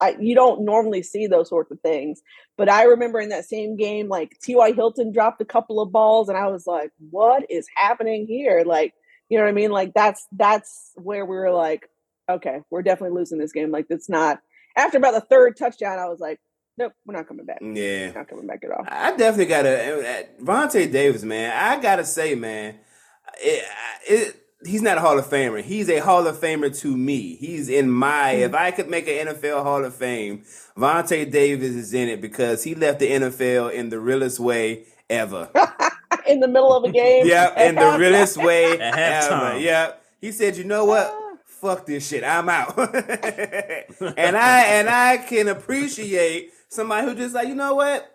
[0.05, 2.21] I, you don't normally see those sorts of things.
[2.55, 4.73] But I remember in that same game, like T.Y.
[4.73, 8.63] Hilton dropped a couple of balls, and I was like, what is happening here?
[8.63, 8.93] Like,
[9.29, 9.71] you know what I mean?
[9.71, 11.89] Like that's that's where we were like,
[12.29, 13.71] okay, we're definitely losing this game.
[13.71, 14.39] Like, it's not.
[14.77, 16.39] After about the third touchdown, I was like,
[16.77, 17.59] nope, we're not coming back.
[17.61, 18.11] Yeah.
[18.11, 18.85] Not coming back at all.
[18.87, 21.51] I definitely gotta Vontae Davis, man.
[21.55, 22.75] I gotta say, man,
[23.41, 23.65] it,
[24.07, 25.61] it, he's not a Hall of Famer.
[25.61, 27.35] He's a Hall of Famer to me.
[27.35, 28.35] He's in my.
[28.35, 28.41] Hmm.
[28.41, 30.43] If I could make an NFL Hall of Fame,
[30.77, 35.49] Vontae Davis is in it because he left the NFL in the realest way ever.
[36.27, 37.27] in the middle of a game.
[37.27, 39.35] yep, in the realest way At ever.
[39.35, 39.61] halftime.
[39.61, 40.05] Yep.
[40.21, 41.09] He said, "You know what?
[41.13, 41.19] Ah.
[41.45, 42.23] Fuck this shit.
[42.23, 48.09] I'm out." and I and I can appreciate somebody who just like, you know what?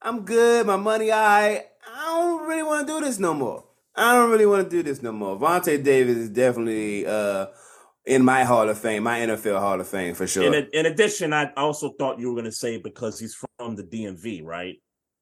[0.00, 0.66] I'm good.
[0.66, 3.64] My money, I I don't really want to do this no more.
[3.94, 5.36] I don't really want to do this no more.
[5.36, 7.46] Vontae Davis is definitely uh
[8.06, 10.54] in my Hall of Fame, my NFL Hall of Fame for sure.
[10.54, 13.82] In, in addition, I also thought you were going to say because he's from the
[13.82, 14.76] DMV, right?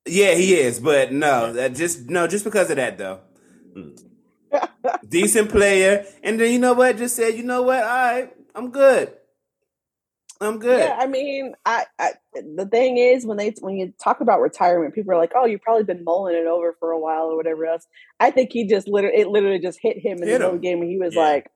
[0.06, 3.20] yeah, he is, but no, that just no, just because of that though.
[3.76, 4.02] Mm.
[5.08, 6.96] Decent player, and then you know what?
[6.96, 7.82] Just said, you know what?
[7.82, 9.12] All right, I'm good.
[10.40, 10.80] I'm good.
[10.80, 14.94] Yeah, I mean, I, I the thing is when they when you talk about retirement,
[14.94, 17.64] people are like, "Oh, you've probably been mulling it over for a while or whatever
[17.66, 17.86] else."
[18.20, 20.54] I think he just literally it literally just hit him in Hit the middle him.
[20.56, 21.20] of the game, and he was Yeah.
[21.22, 21.50] like,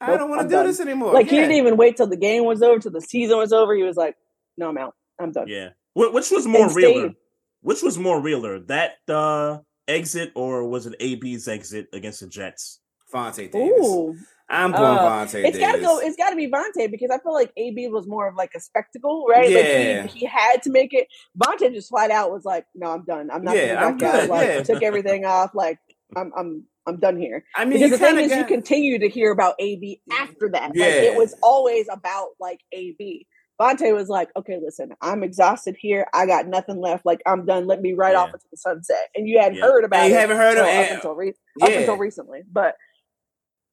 [0.00, 0.66] I don't want to do done.
[0.66, 1.12] this anymore.
[1.12, 3.74] like he didn't even wait till the game was over, till the season was over.
[3.74, 4.16] He was like,
[4.56, 4.94] "No, I'm out.
[5.20, 5.70] I'm done." Yeah.
[5.94, 7.00] Which was more And realer?
[7.08, 7.16] stayed.
[7.60, 8.58] Which was more realer?
[8.60, 12.80] That uh, exit or was it AB's exit against the Jets?
[13.12, 13.78] Vontae Davis.
[13.86, 14.16] Ooh,
[14.52, 15.98] I'm going Uh, Vontae it's got to go.
[15.98, 18.60] It's got to be Vontae because I feel like AB was more of like a
[18.60, 19.48] spectacle, right?
[19.50, 20.02] Yeah.
[20.02, 21.08] Like he, he had to make it.
[21.38, 23.30] Vontae just flat out was like, "No, I'm done.
[23.32, 24.62] I'm not Yeah, I'm back out." good, Like yeah.
[24.62, 25.50] took everything off.
[25.54, 25.78] Like
[26.14, 27.44] I'm I'm I'm done here.
[27.56, 30.68] I mean, because the thing is, you continue to hear about AB after that.
[30.70, 30.86] Like Yeah.
[31.12, 33.26] it was always about like AB.
[33.60, 36.06] Vontae was like, "Okay, listen, I'm exhausted here.
[36.12, 37.06] I got nothing left.
[37.06, 37.66] Like I'm done.
[37.66, 38.18] Let me ride Yeah.
[38.22, 39.64] off into the sunset." And you hadn't Yeah.
[39.64, 40.20] heard about And you it.
[40.20, 41.78] haven't heard of it, up until re- up yeah.
[41.78, 42.42] until recently.
[42.50, 42.74] But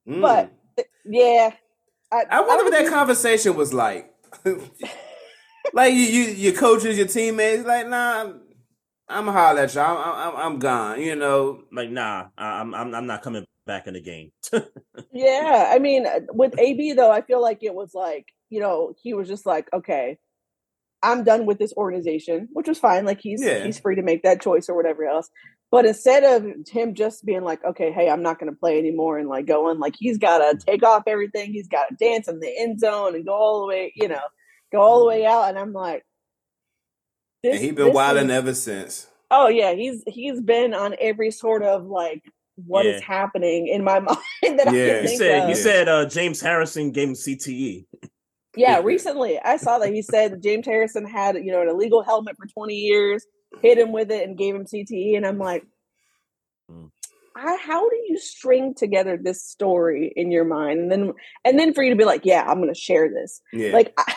[0.08, 0.22] Mm.
[0.22, 0.52] but
[1.06, 1.52] yeah,
[2.12, 4.12] I, I wonder what don't that conversation was like.
[5.74, 8.42] like you, you, your coaches, your teammates, like, nah, I'm,
[9.08, 9.98] I'm gonna holler at y'all.
[9.98, 11.02] I'm, I'm, I'm gone.
[11.02, 14.32] You know, Like, nah, I- I'm I'm I'm not coming back in the game.
[15.12, 18.94] Yeah, I mean, uh, with AB though, I feel like it was like you know
[19.02, 20.18] he was just like, okay,
[21.02, 23.06] I'm done with this organization, which was fine.
[23.06, 23.64] Like he's Yeah.
[23.66, 25.30] he's free to make that choice or whatever else.
[25.72, 29.20] But instead of him just being like, okay, hey, I'm not going to play anymore
[29.20, 31.54] and like going, like he's got to take off everything.
[31.54, 34.22] He's got to dance in the end zone and go all the way, you know,
[34.72, 35.44] go all the way out.
[35.50, 36.04] And I'm like,
[37.44, 39.08] and this- he been wilding is- ever since.
[39.32, 42.24] Oh yeah, he's he's been on every sort of like
[42.66, 43.06] what is Yeah.
[43.08, 44.94] happening in my mind that I Yeah.
[44.94, 45.50] can He think said of.
[45.50, 47.14] he said uh, James Harrison gave him.
[47.14, 47.86] CTE.
[48.58, 52.38] Yeah, recently I saw that he said James Harrison had you know an illegal helmet
[52.38, 53.24] for 20 years,
[53.62, 55.18] hit him with it, and gave him CTE.
[55.18, 55.66] And I'm like,
[56.72, 56.92] Mm.
[57.36, 61.14] I, how do you string together this story in your mind, and then
[61.46, 63.42] and then for you to be like, yeah, I'm going to share this.
[63.54, 64.16] Yeah, Like, I,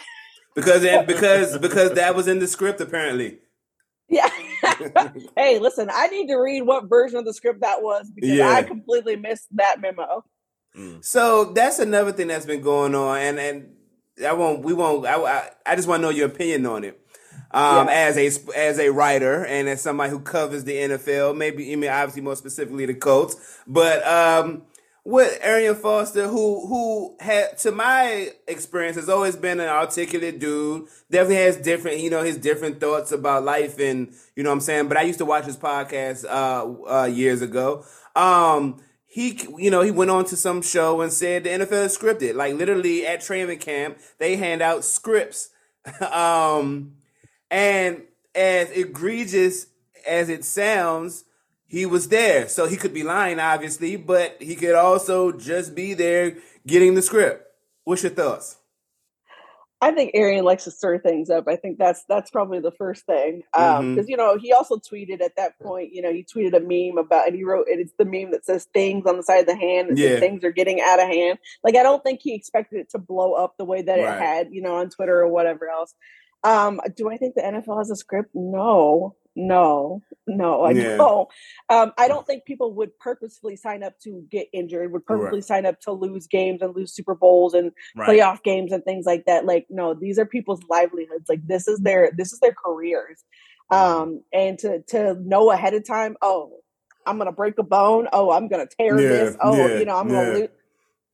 [0.54, 3.38] because because because that was in the script apparently.
[4.08, 4.28] yeah.
[5.36, 8.50] hey, listen, I need to read what version of the script that was because Yeah.
[8.50, 10.24] I completely missed that memo.
[10.76, 11.02] Mm.
[11.04, 13.68] So that's another thing that's been going on, and and
[14.26, 15.06] I won't, we won't.
[15.06, 17.00] I I, I just want to know your opinion on it.
[17.54, 17.92] Um, Yeah.
[17.92, 21.90] as a as a writer and as somebody who covers the NFL, maybe I mean
[21.90, 23.36] obviously more specifically the Colts,
[23.66, 24.62] but um,
[25.04, 30.86] with Arian Foster, who who had to my experience has always been an articulate dude.
[31.10, 34.60] Definitely has different, you know, his different thoughts about life, and you know what I'm
[34.60, 34.88] saying.
[34.88, 37.84] But I used to watch his podcast uh, uh, years ago.
[38.16, 41.98] Um, he, you know, he went on to some show and said the NFL is
[41.98, 42.34] scripted.
[42.34, 45.50] Like literally at training camp, they hand out scripts.
[46.12, 46.92] um,
[47.52, 48.02] and
[48.34, 49.66] as egregious
[50.08, 51.24] as it sounds,
[51.66, 52.48] he was there.
[52.48, 56.36] So he could be lying, obviously, but he could also just be there
[56.66, 57.46] getting the script.
[57.84, 58.56] What's your thoughts?
[59.82, 61.48] I think Arian likes to stir things up.
[61.48, 64.08] I think that's that's probably the first thing because um, Mhm.
[64.08, 65.92] you know he also tweeted at that point.
[65.92, 68.44] You know he tweeted a meme about and he wrote and it's the meme that
[68.46, 70.20] says things on the side of the hand and Yeah.
[70.20, 71.40] things are getting out of hand.
[71.64, 74.52] Like I don't think he expected it to blow up the way that it had.
[74.52, 75.94] You know on Twitter or whatever else.
[76.44, 78.30] Um, do I think the NFL has a script?
[78.34, 80.62] No, no, no.
[80.64, 80.96] I Yeah.
[80.96, 81.28] don't.
[81.68, 84.92] Um, I don't think people would purposefully sign up to get injured.
[84.92, 88.08] Would purposely sign up to lose games and lose Super Bowls and Right.
[88.18, 89.46] playoff games and things like that.
[89.46, 91.28] Like, no, these are people's livelihoods.
[91.28, 93.24] Like, this is their this is their careers.
[93.70, 96.58] Um, and to to know ahead of time, oh,
[97.06, 98.08] I'm gonna break a bone.
[98.12, 99.36] Oh, I'm gonna tear Yeah, this.
[99.40, 100.48] Oh, yeah, you know, I'm gonna lose.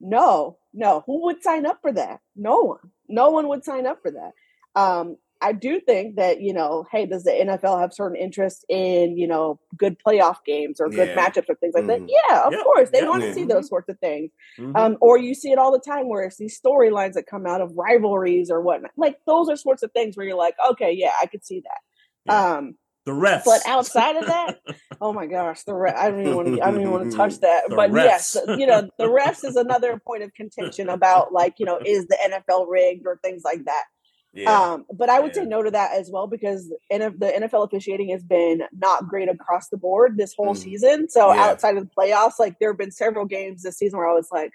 [0.00, 1.02] No, no.
[1.06, 2.20] Who would sign up for that?
[2.36, 2.92] No one.
[3.08, 4.32] No one would sign up for that.
[4.78, 9.16] Um, I do think that you know, hey, does the NFL have certain interest in
[9.16, 11.16] you know good playoff games or good Yeah.
[11.28, 12.00] matchups or things like that?
[12.00, 12.08] Mhm.
[12.08, 13.08] Yeah, of Yeah, course, they yeah.
[13.08, 14.32] want to see those sorts of things.
[14.58, 14.76] Mhm.
[14.76, 17.60] Um, or you see it all the time where it's these storylines that come out
[17.60, 18.90] of rivalries or whatnot.
[18.96, 21.80] Like those are sorts of things where you're like, okay, yeah, I could see that.
[22.24, 22.56] Yeah.
[22.56, 22.74] Um,
[23.06, 23.44] the refs.
[23.44, 24.58] but outside of that,
[25.00, 26.60] oh my gosh, the re- I don't even want to.
[26.60, 27.70] I don't even want to touch that.
[27.70, 31.64] The but yes, you know, the refs is another point of contention about like you
[31.64, 33.84] know, is the NFL rigged or things like that.
[34.32, 34.52] Yeah.
[34.72, 38.10] Um, but I would say no to that as well because NF- the NFL officiating
[38.10, 40.58] has been not great across the board this whole Mm.
[40.58, 41.08] season.
[41.08, 41.44] So Yeah.
[41.44, 44.28] outside of the playoffs, like there have been several games this season where I was
[44.30, 44.52] like,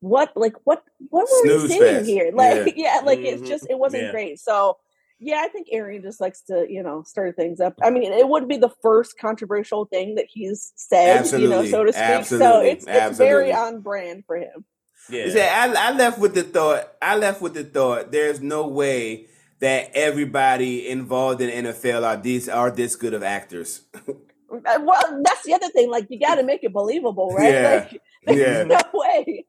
[0.00, 0.32] "What?
[0.36, 0.84] Like what?
[1.10, 2.30] What were Snooze we seeing here?
[2.34, 3.32] Like yeah, like Mhm.
[3.32, 4.10] it's just it wasn't Yeah.
[4.12, 4.76] great." So
[5.20, 7.74] yeah, I think Arian just likes to you know stir things up.
[7.82, 11.82] I mean, it would be the first controversial thing that he's said, you know, so
[11.84, 12.04] to speak.
[12.04, 12.12] So
[12.44, 12.70] Absolutely.
[12.70, 14.64] it's it's very on brand for him.
[15.10, 15.24] Yeah.
[15.24, 16.92] Is that I, I left with the thought.
[17.00, 18.12] I left with the thought.
[18.12, 19.26] There's no way
[19.60, 23.82] that everybody involved in NFL are these are this good of actors.
[24.06, 25.90] Uh, Well, that's the other thing.
[25.90, 27.52] Like you got to make it believable, right?
[27.52, 27.68] Yeah.
[27.90, 28.64] Like there's Yeah.
[28.64, 29.44] no way.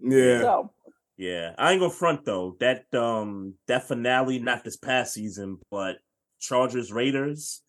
[0.00, 0.40] Yeah.
[0.40, 0.70] So
[1.16, 2.56] Yeah, I ain't gonna front though.
[2.60, 5.96] That um that finale, not this past season, but
[6.40, 7.62] Chargers Raiders,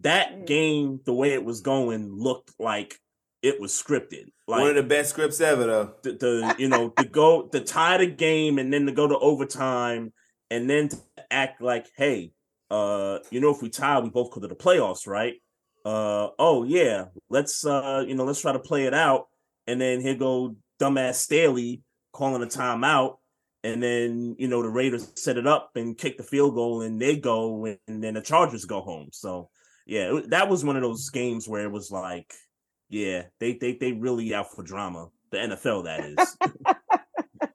[0.00, 0.46] that Mm.
[0.46, 2.98] game, the way it was going, looked like
[3.42, 4.26] it was scripted.
[4.46, 5.94] Like One of the best scripts ever, though.
[6.02, 9.18] the, the you know to go to tie the game and then to go to
[9.18, 10.12] overtime
[10.50, 10.98] and then to
[11.30, 12.32] act like, hey,
[12.70, 15.34] uh, you know, if we tie, we both go to the playoffs, right?
[15.84, 19.28] Uh, oh yeah, let's uh, you know, let's try to play it out,
[19.66, 21.82] and then here go dumbass Staley
[22.12, 23.16] calling a timeout,
[23.64, 27.00] and then you know the Raiders set it up and kick the field goal, and
[27.00, 29.08] they go, and then the Chargers go home.
[29.12, 29.48] So
[29.86, 32.32] yeah, that was one of those games where it was like,
[32.90, 35.08] yeah, they they they really out for drama.
[35.30, 36.36] The NFL, that is.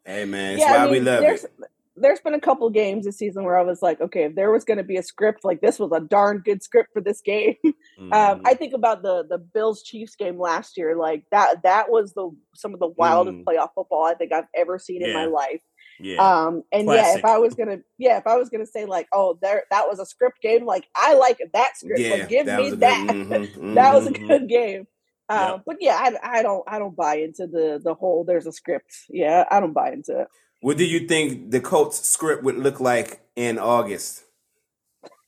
[0.08, 1.52] Hey man, it's yeah, why I we love there's it.
[1.96, 4.64] there's been a couple games this season where I was like, okay, if there was
[4.64, 7.56] going to be a script, like this was a darn good script for this game.
[7.66, 7.74] um,
[8.12, 8.42] Mhm.
[8.46, 12.30] I think about the the Bills Chiefs game last year, like that that was the
[12.56, 13.44] some of the wildest Mm.
[13.46, 15.62] playoff football I think I've ever seen in my life.
[16.00, 19.08] yeah, Um, and yeah, if I was gonna, yeah, if I was gonna say like,
[19.12, 20.66] oh, there, that was a script game.
[20.66, 22.00] Like, I like that script.
[22.00, 23.08] Yeah, like, give that me was a good- that.
[23.10, 24.28] mhm, that was a mhm.
[24.28, 24.88] good game.
[25.28, 25.64] Uh, Yep.
[25.66, 28.24] But yeah, I, I don't, I don't buy into the the whole.
[28.24, 28.94] There's a script.
[29.10, 30.28] Yeah, I don't buy into it.
[30.62, 34.24] What do you think the Colts script would look like in August?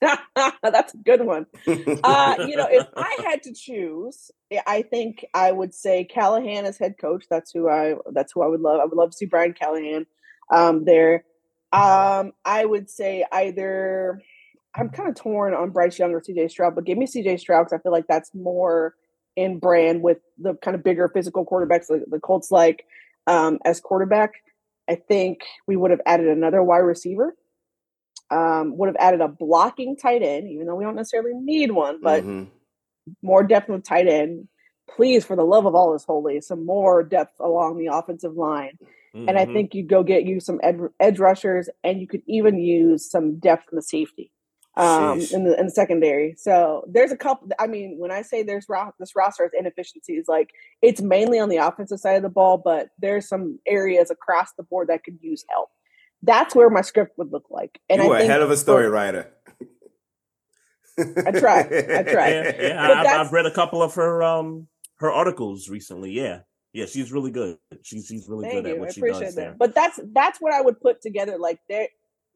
[0.00, 1.46] That's a good one.
[1.66, 4.30] Uh, you know, if I had to choose,
[4.66, 7.24] I think I would say Callahan as head coach.
[7.28, 7.94] That's who I.
[8.12, 8.80] That's who I would love.
[8.80, 10.06] I would love to see Brian Callahan
[10.52, 11.24] um, there.
[11.72, 14.22] Um, I would say either.
[14.74, 17.64] I'm kind of torn on Bryce Young or CJ Stroud, but give me CJ Stroud
[17.64, 18.94] because I feel like that's more
[19.38, 22.84] in brand with the kind of bigger physical quarterbacks the, the Colts like
[23.28, 24.32] um, as quarterback.
[24.88, 27.36] I think we would have added another wide receiver.
[28.30, 32.00] Um, would have added a blocking tight end, even though we don't necessarily need one,
[32.02, 32.48] but Mhm.
[33.22, 34.48] more depth with tight end.
[34.90, 38.76] Please, for the love of all is holy, some more depth along the offensive line.
[39.14, 39.52] And I Mhm.
[39.52, 43.38] think you go get you some ed- edge rushers, and you could even use some
[43.38, 44.30] depth in the safety
[44.78, 46.34] um, in the in the secondary.
[46.38, 47.48] So there's a couple.
[47.58, 50.50] I mean, when I say there's ro- this roster has inefficiencies, like
[50.82, 54.62] it's mainly on the offensive side of the ball, but there's some areas across the
[54.62, 55.70] board that could use help.
[56.22, 57.80] That's where my script would look like.
[57.90, 59.32] And you I are a hell of a for- story writer.
[60.98, 61.60] I try.
[61.60, 62.30] I try.
[62.30, 63.02] yeah, yeah.
[63.06, 66.12] I, I've, read a couple of her um her articles recently.
[66.12, 66.40] Yeah,
[66.72, 67.58] yeah, she's really good.
[67.82, 68.76] She's she's really Thank good at you.
[68.76, 69.40] I what she appreciate does that.
[69.40, 69.54] there.
[69.58, 71.38] But that's that's what I would put together.
[71.38, 71.88] Like there,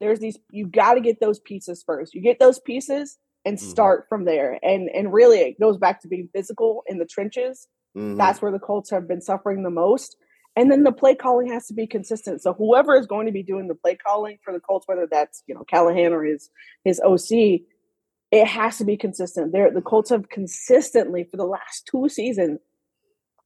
[0.03, 0.37] there's these.
[0.51, 2.13] You got to get those pieces first.
[2.13, 3.61] You get those pieces and Mhm.
[3.61, 4.59] start from there.
[4.63, 7.69] And and really, it goes back to being physical in the trenches.
[7.97, 8.19] Mhm.
[8.19, 10.17] That's where the Colts have been suffering the most.
[10.57, 12.43] And then the play calling has to be consistent.
[12.43, 15.45] So whoever is going to be doing the play calling for the Colts, whether that's
[15.47, 16.51] you know Callahan or his
[16.85, 17.65] his OC,
[18.33, 19.53] it has to be consistent.
[19.53, 22.59] There, the Colts have consistently for the last two seasons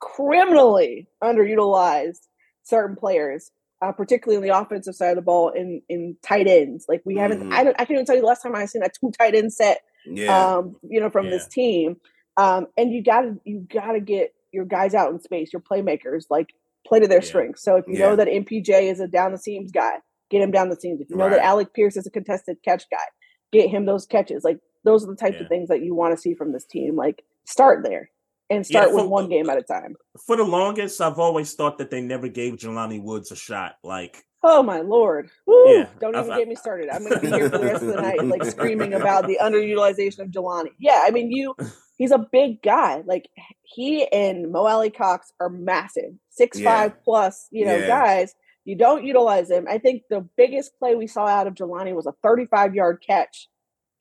[0.00, 2.26] criminally underutilized
[2.62, 3.50] certain players,
[3.83, 6.87] uh, particularly on the offensive side of the ball in in tight ends.
[6.89, 7.53] Like we haven't, Mhm.
[7.53, 9.35] I don't, I can't even tell you the last time I seen a two tight
[9.35, 10.57] end set Yeah.
[10.57, 11.97] um, you know, from this team.
[12.37, 16.49] Um, and you gotta you gotta get your guys out in space, your playmakers, like
[16.87, 17.24] play to their Yeah.
[17.24, 17.62] strengths.
[17.62, 18.11] So if you Yeah.
[18.11, 19.97] know that MPJ is a down the seams guy,
[20.31, 21.01] get him down the seams.
[21.01, 21.33] If you know Right.
[21.37, 23.05] that Alec Pierce is a contested catch guy,
[23.53, 24.45] get him those catches.
[24.45, 25.43] Like those are the types Yeah.
[25.43, 26.95] of things that you want to see from this team.
[26.97, 28.11] Like start there
[28.51, 29.97] and Yeah, start with one game at a time.
[30.26, 33.74] For the longest, I've always thought that they never gave Jelani Woods a shot.
[33.82, 35.28] Like, Oh my lord!
[35.47, 35.68] Woo!
[35.72, 36.88] Yeah, Don't even get me started.
[36.90, 39.38] I'm going to be here for the rest of the night, like screaming about the
[39.42, 40.68] underutilization of Jelani.
[40.78, 41.55] Yeah, I mean, you.
[41.99, 43.03] He's a big guy.
[43.07, 43.26] Like
[43.62, 46.70] he and Mo Alie-Cox are massive, six Yeah.
[46.70, 47.49] five plus.
[47.51, 48.34] You know, guys.
[48.66, 49.66] You don't utilize them.
[49.70, 53.49] I think the biggest play we saw out of Jelani was a 35 yard catch,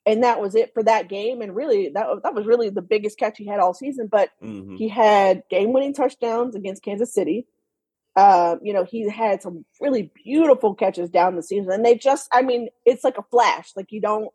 [0.06, 1.41] and that was it for that game.
[1.41, 4.08] And really, that that was really the biggest catch he had all season.
[4.12, 4.78] But mhm.
[4.78, 7.47] he had game winning touchdowns against Kansas City.
[8.16, 11.72] Um, you know, he had some really beautiful catches down the season.
[11.72, 13.72] And they just, I mean, it's like a flash.
[13.76, 14.30] Like you don't,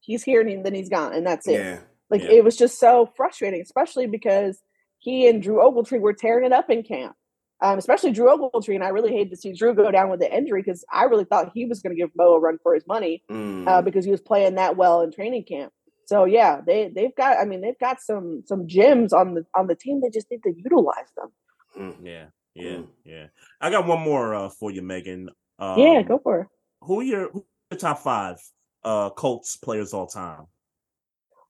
[0.00, 1.60] he's here and then he's gone, and that's it.
[1.60, 1.80] yeah.
[2.08, 2.30] Like Yeah.
[2.30, 4.58] it was just so frustrating, especially because
[4.98, 7.14] he and Drew Ogletree were tearing it up in camp.
[7.62, 10.30] Um, especially Drew Ogletree, and I really hated to see Drew go down with the
[10.36, 12.86] injury because I really thought he was going to give Mo a run for his
[12.86, 13.66] money Mm.
[13.66, 15.72] uh, because he was playing that well in training camp.
[16.04, 17.38] So yeah, they they've got.
[17.38, 20.00] I mean, they've got some some gems on the on the team.
[20.02, 21.32] They just need to utilize them.
[21.78, 21.96] Mm.
[22.04, 22.86] yeah, yeah, Mm.
[23.04, 23.26] yeah.
[23.60, 25.30] I got one more uh, for you, Megan.
[25.58, 26.46] Um, yeah, go for it.
[26.82, 28.36] Who are your, who are your top five
[28.84, 30.46] uh, Colts players all time?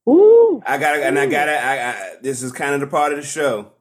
[0.08, 1.52] Ooh, I gotta, and I gotta.
[1.60, 3.72] I, I this is kind of the part of the show.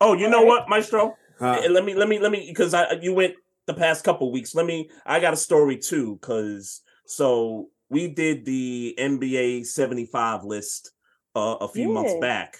[0.00, 1.16] Oh, you know what, Maestro?
[1.38, 1.62] Huh.
[1.70, 3.34] Let me, let me, let me, because I you went
[3.66, 4.54] the past couple weeks.
[4.54, 4.90] Let me.
[5.06, 10.92] I got a story too, because so we did the NBA seventy five list
[11.34, 12.58] uh, a few months back,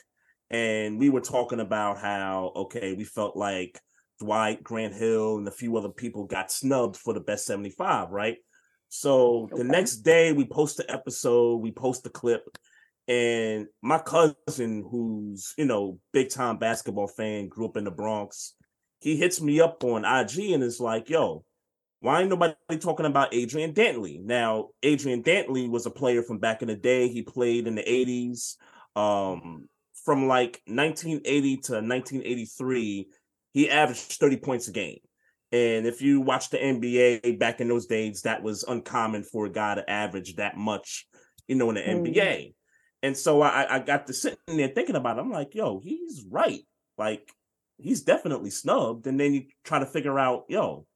[0.51, 3.81] and we were talking about how okay, we felt like
[4.21, 8.11] Dwight Grant Hill and a few other people got snubbed for the best seventy five,
[8.11, 8.39] right?
[8.89, 12.45] So the next day we post the episode, we post the clip,
[13.13, 18.55] and my cousin, who's you know big time basketball fan, grew up in the Bronx,
[19.01, 21.45] he hits me up on IG and is like, "Yo,
[22.01, 26.63] why ain't nobody talking about Adrian Dantley?" Now, Adrian Dantley was a player from back
[26.63, 27.09] in the day.
[27.09, 28.57] He played in the '80s,
[28.97, 29.69] um,
[30.05, 33.09] from like 1980 to 1983.
[33.53, 35.01] He averaged 30 points a game.
[35.53, 39.51] And if you watch the NBA back in those days, that was uncommon for a
[39.53, 41.07] guy to average that much,
[41.47, 42.07] you know, in the Mhm.
[42.07, 42.55] NBA.
[43.03, 45.21] And so I, I got to sitting there thinking about it.
[45.21, 46.61] I'm like, yo, he's right.
[46.97, 47.33] Like,
[47.79, 49.07] he's definitely snubbed.
[49.07, 50.87] And then you try to figure out, yo,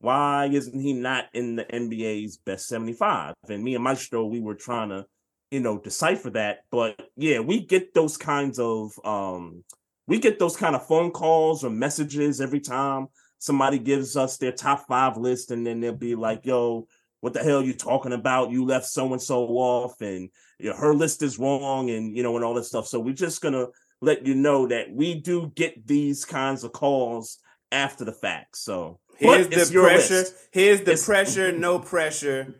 [0.00, 3.34] why isn't he not in the NBA's best 75?
[3.48, 5.04] And me and Maestro, we were trying to,
[5.50, 6.60] you know, decipher that.
[6.70, 9.64] But yeah, we get those kinds of um
[10.06, 13.08] we get those kind of phone calls or messages every time
[13.40, 16.86] somebody gives us their top five list, and then they'll be like, yo,
[17.20, 18.50] what the hell you talking about?
[18.50, 20.30] You left so and so off, and
[20.60, 22.86] you know, her list is wrong, and you know, and all that stuff.
[22.86, 23.66] So we're just gonna
[24.00, 27.38] let you know that we do get these kinds of calls
[27.72, 28.56] after the fact.
[28.56, 30.14] So Here's the pressure.
[30.14, 30.34] list.
[30.52, 31.52] Here's the It's- pressure.
[31.58, 32.54] No pressure.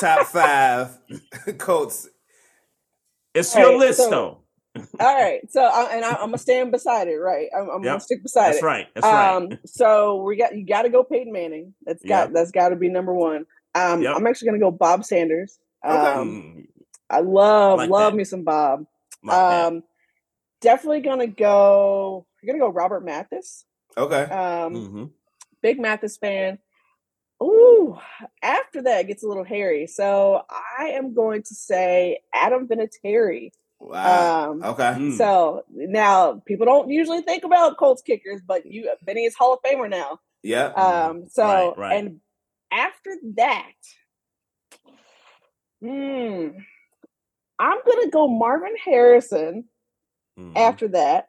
[0.00, 0.98] Top five
[1.58, 2.08] Colts.
[3.34, 4.38] It's All your right, list, so- though.
[5.00, 5.40] all right.
[5.50, 7.16] So, I, and I, I'm gonna stand beside it.
[7.16, 8.64] Right, I'm, I'm gonna stick beside That's it.
[8.66, 8.86] right.
[8.94, 9.34] That's right.
[9.36, 11.74] Um, so we got you got to go Peyton Manning.
[11.84, 12.34] That's got Yep.
[12.34, 13.44] that's got to be number one.
[13.74, 14.14] Um, Yep.
[14.16, 15.58] I'm actually gonna go Bob Sanders.
[15.84, 15.94] Okay.
[15.96, 16.67] Um, Mm,
[17.10, 18.16] I love Like love that.
[18.16, 18.86] me some Bob.
[19.22, 19.66] like that.
[19.66, 19.82] Um,
[20.60, 22.26] definitely gonna go.
[22.42, 23.64] You're gonna go Robert Mathis.
[23.96, 24.22] Okay.
[24.24, 25.10] Um, Mhm.
[25.62, 26.58] big Mathis fan.
[27.42, 27.96] Ooh,
[28.42, 29.86] after that it gets a little hairy.
[29.86, 33.52] So I am going to say Adam Vinatieri.
[33.80, 34.50] Wow.
[34.50, 34.82] Um, okay.
[34.98, 35.16] Mm.
[35.16, 39.60] So now people don't usually think about Colts kickers, but you Vinny is Hall of
[39.62, 40.18] Famer now.
[40.42, 40.66] Yeah.
[40.66, 41.92] Um, so Right, right.
[42.04, 42.20] and
[42.72, 43.72] after that,
[45.80, 46.48] hmm,
[47.58, 49.64] I'm gonna go Marvin Harrison.
[50.38, 50.56] Mhm.
[50.56, 51.28] After that,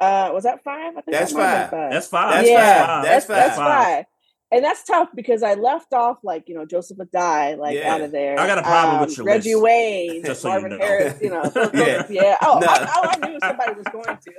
[0.00, 0.96] uh, was that five?
[0.96, 1.90] I think That's that might have five.
[1.92, 2.34] That's five.
[2.34, 3.04] That's yeah, five.
[3.04, 3.84] That's, That's that's five.
[3.84, 4.04] five.
[4.50, 7.94] And that's tough because I left off like you know Joseph Addai like Yeah.
[7.94, 8.38] out of there.
[8.38, 9.64] I got a problem with Um, your Reggie list.
[9.64, 10.84] Wayne, Just so you Marvin know.
[10.84, 11.22] Harris.
[11.22, 11.42] You know,
[11.74, 12.06] Yeah.
[12.10, 12.36] yeah.
[12.42, 12.66] Oh, No.
[12.68, 14.32] I, I, I knew somebody was going to.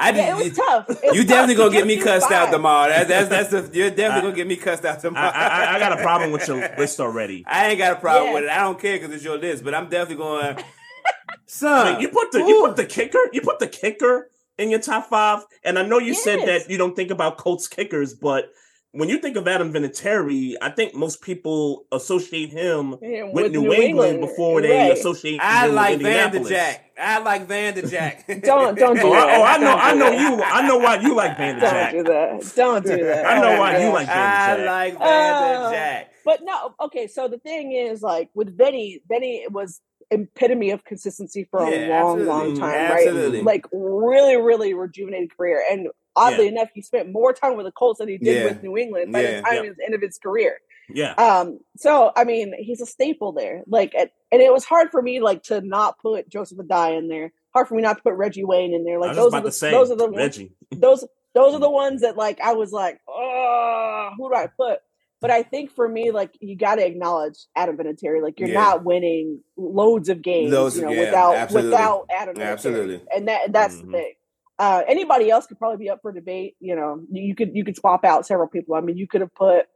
[0.00, 0.48] I Yeah, it did.
[0.50, 0.90] was tough.
[0.90, 2.88] It was you definitely tough gonna get me through cussed out tomorrow.
[2.88, 5.30] That, that's that's the, you're definitely I- gonna get me cussed out tomorrow.
[5.34, 7.44] I, I got a problem with your list already.
[7.46, 8.34] I ain't got a problem Yeah.
[8.34, 8.50] with it.
[8.50, 10.44] I don't care because it's your list, but I'm definitely going.
[10.58, 10.64] I
[11.46, 14.80] Son, mean, you put the you put the kicker, you put the kicker in your
[14.80, 18.50] top five, and I know you said that you don't think about Colts kickers, but
[18.92, 23.72] when you think of Adam Vinatieri, I think most people associate him Yeah, with, New,
[23.72, 24.92] England, before they right.
[24.92, 26.48] associate I him like with Van Indianapolis.
[26.48, 26.84] Jack.
[27.00, 28.26] I like Van Jack.
[28.42, 30.42] Don't- don't do Oh, I, oh, I know, I know you.
[30.42, 32.52] I know why you like Van Don't do that.
[32.56, 33.26] Don't do that.
[33.26, 34.58] I know why you like Van I Jack.
[34.58, 35.70] I like Van Oh.
[35.72, 36.12] Jack.
[36.24, 37.06] But no, okay.
[37.06, 42.02] So the thing is, like with Benny, Benny was epitome of consistency for a Yeah,
[42.02, 42.24] long, absolutely.
[42.26, 43.38] long time, mm, Absolutely.
[43.38, 43.44] right?
[43.46, 45.62] Like really, really rejuvenated career.
[45.70, 46.50] And oddly Yeah.
[46.52, 48.44] enough, he spent more time with the Colts than he did Yeah.
[48.44, 49.62] with New England by the time Yeah.
[49.70, 50.60] his end of his career.
[50.90, 53.62] Yeah, Um, so I mean, he's a staple there.
[53.66, 57.08] Like, and and it was hard for me like to not put Joseph Addai in
[57.08, 57.32] there.
[57.54, 58.98] Hard for me not to put Reggie Wayne in there.
[58.98, 60.52] Like those are the say those are the ones Reggie.
[60.70, 64.80] those those are the ones that like I was like, oh, who do I put?
[65.20, 68.22] But I think for me, like you got to acknowledge Adam Vinatieri.
[68.22, 68.54] Like you're Yeah.
[68.60, 71.70] not winning loads of games, you know, yeah, without absolutely.
[71.70, 72.46] without Adam Vinatieri.
[72.46, 73.00] Absolutely.
[73.14, 73.86] And that that's Mhm.
[73.86, 74.12] the thing.
[74.58, 76.56] Uh, anybody else could probably be up for debate.
[76.60, 78.74] You know, you could you could swap out several people.
[78.74, 79.66] I mean, you could have put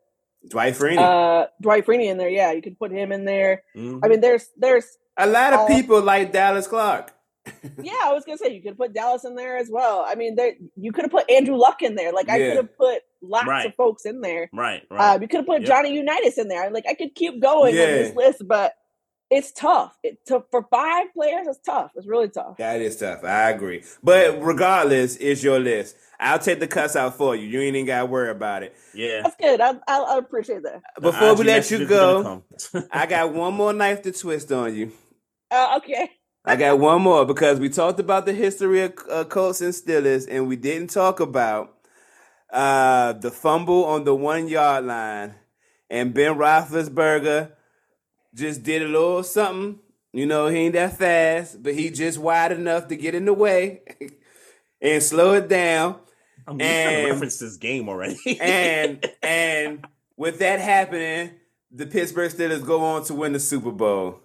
[0.48, 0.98] Dwight Freeney.
[0.98, 2.28] uh, Dwight Freeney in there.
[2.28, 3.62] Yeah, you could put him in there.
[3.76, 4.00] Mhm.
[4.04, 4.86] I mean, there's there's
[5.16, 7.12] a lot of all- people like Dallas Clark.
[7.82, 10.04] yeah, I was gonna say you could put Dallas in there as well.
[10.06, 12.12] I mean, there you could have put Andrew Luck in there.
[12.12, 12.48] Like I Yeah.
[12.48, 13.66] could have put lots Right.
[13.66, 14.48] of folks in there.
[14.52, 15.14] Right, right.
[15.14, 15.68] Uh, you could have put Yep.
[15.68, 16.70] Johnny Unitas in there.
[16.70, 17.82] Like I could keep going Yeah.
[17.82, 18.74] on this list, but
[19.32, 19.96] it's tough.
[20.02, 21.46] It to, for five players.
[21.48, 21.92] It's tough.
[21.96, 22.58] It's really tough.
[22.58, 23.24] That is tough.
[23.24, 23.82] I agree.
[24.02, 25.96] But regardless, it's your list.
[26.20, 27.48] I'll take the cuss out for you.
[27.48, 28.76] You ain't even got to worry about it.
[28.94, 29.22] yeah.
[29.22, 29.60] That's good.
[29.60, 30.82] I, I, I appreciate that.
[30.96, 32.44] The Before we let you go.
[32.92, 34.92] I got one more knife to twist on you.
[35.50, 36.10] Uh, okay.
[36.44, 40.26] I got one more because we talked about the history of uh, Colts and Steelers,
[40.30, 41.78] and we didn't talk about
[42.52, 45.36] uh, the fumble on the one yard line.
[45.88, 47.52] And Ben Roethlisberger
[48.34, 49.78] just did a little something.
[50.12, 53.32] You know, he ain't that fast, but he just wide enough to get in the
[53.32, 53.82] way
[54.80, 55.96] and slow it down.
[56.46, 58.18] I'm you kind of and- referenced this game already.
[58.40, 59.86] And and
[60.16, 61.30] with that happening,
[61.70, 64.20] the Pittsburgh Steelers go on to win the Super Bowl.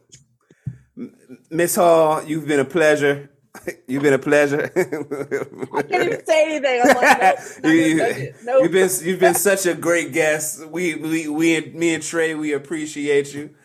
[1.49, 3.31] Miss Hall, you've been a pleasure.
[3.87, 4.69] You've been a pleasure.
[4.75, 6.81] I can't even say anything.
[6.83, 8.35] I'm like, nope, You- gonna touch it.
[8.43, 8.63] Nope.
[8.63, 10.67] You've been you've been such a great guest.
[10.67, 13.55] We we we me and Trey we appreciate you,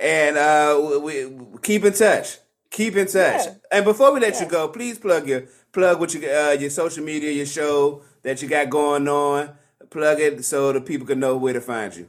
[0.00, 2.38] and uh, we, we keep in touch.
[2.70, 3.46] Keep in touch.
[3.46, 3.54] Yeah.
[3.72, 4.44] And before we let Yeah.
[4.44, 8.42] you go, please plug your plug what you uh, your social media, your show that
[8.42, 9.50] you got going on.
[9.90, 12.08] Plug it so the people can know where to find you.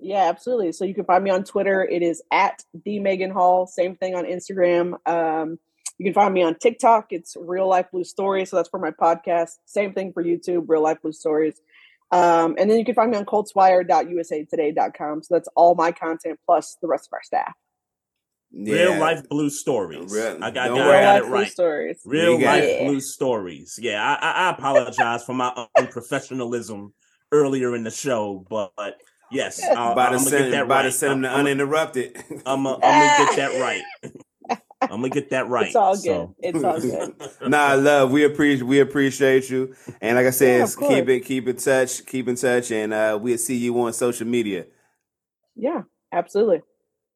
[0.00, 0.72] Yeah, absolutely.
[0.72, 1.84] So you can find me on Twitter.
[1.84, 3.66] It is at the Megan Hall.
[3.66, 4.94] Same thing on Instagram.
[5.06, 5.58] Um,
[5.98, 7.08] you can find me on TikTok.
[7.10, 8.50] It's Real Life Blue Stories.
[8.50, 9.50] So that's for my podcast.
[9.66, 11.60] Same thing for YouTube, Real Life Blue Stories.
[12.12, 15.22] Um, and then you can find me on coltswire.usatoday.com.
[15.22, 17.54] So that's all my content plus the rest of our staff.
[18.54, 20.12] Real life blue stories.
[20.12, 20.98] Real- I got, don't got, worry.
[20.98, 21.52] I got Life it Blue right.
[21.52, 22.00] Stories.
[22.04, 22.86] Real got life it.
[22.86, 23.78] blue stories.
[23.80, 26.92] Yeah, I, I, I apologize for my unprofessionalism
[27.32, 30.74] earlier in the show, but yes, I'll, About to I'm gonna send, get that about
[30.76, 30.82] right.
[30.82, 32.22] to send them to I'm, I'm, uninterrupted.
[32.44, 33.60] I'm, I'm gonna get that
[34.02, 34.12] right.
[34.82, 35.66] I'm gonna get that right.
[35.66, 36.02] It's all good.
[36.02, 36.34] so.
[36.40, 37.14] It's all good.
[37.48, 38.10] nah, love.
[38.10, 42.04] We appreciate we appreciate you, and like I said, Yeah, keep it keep in touch,
[42.06, 44.66] keep in touch, and uh, we'll see you on social media.
[45.54, 45.82] Yeah,
[46.12, 46.62] absolutely.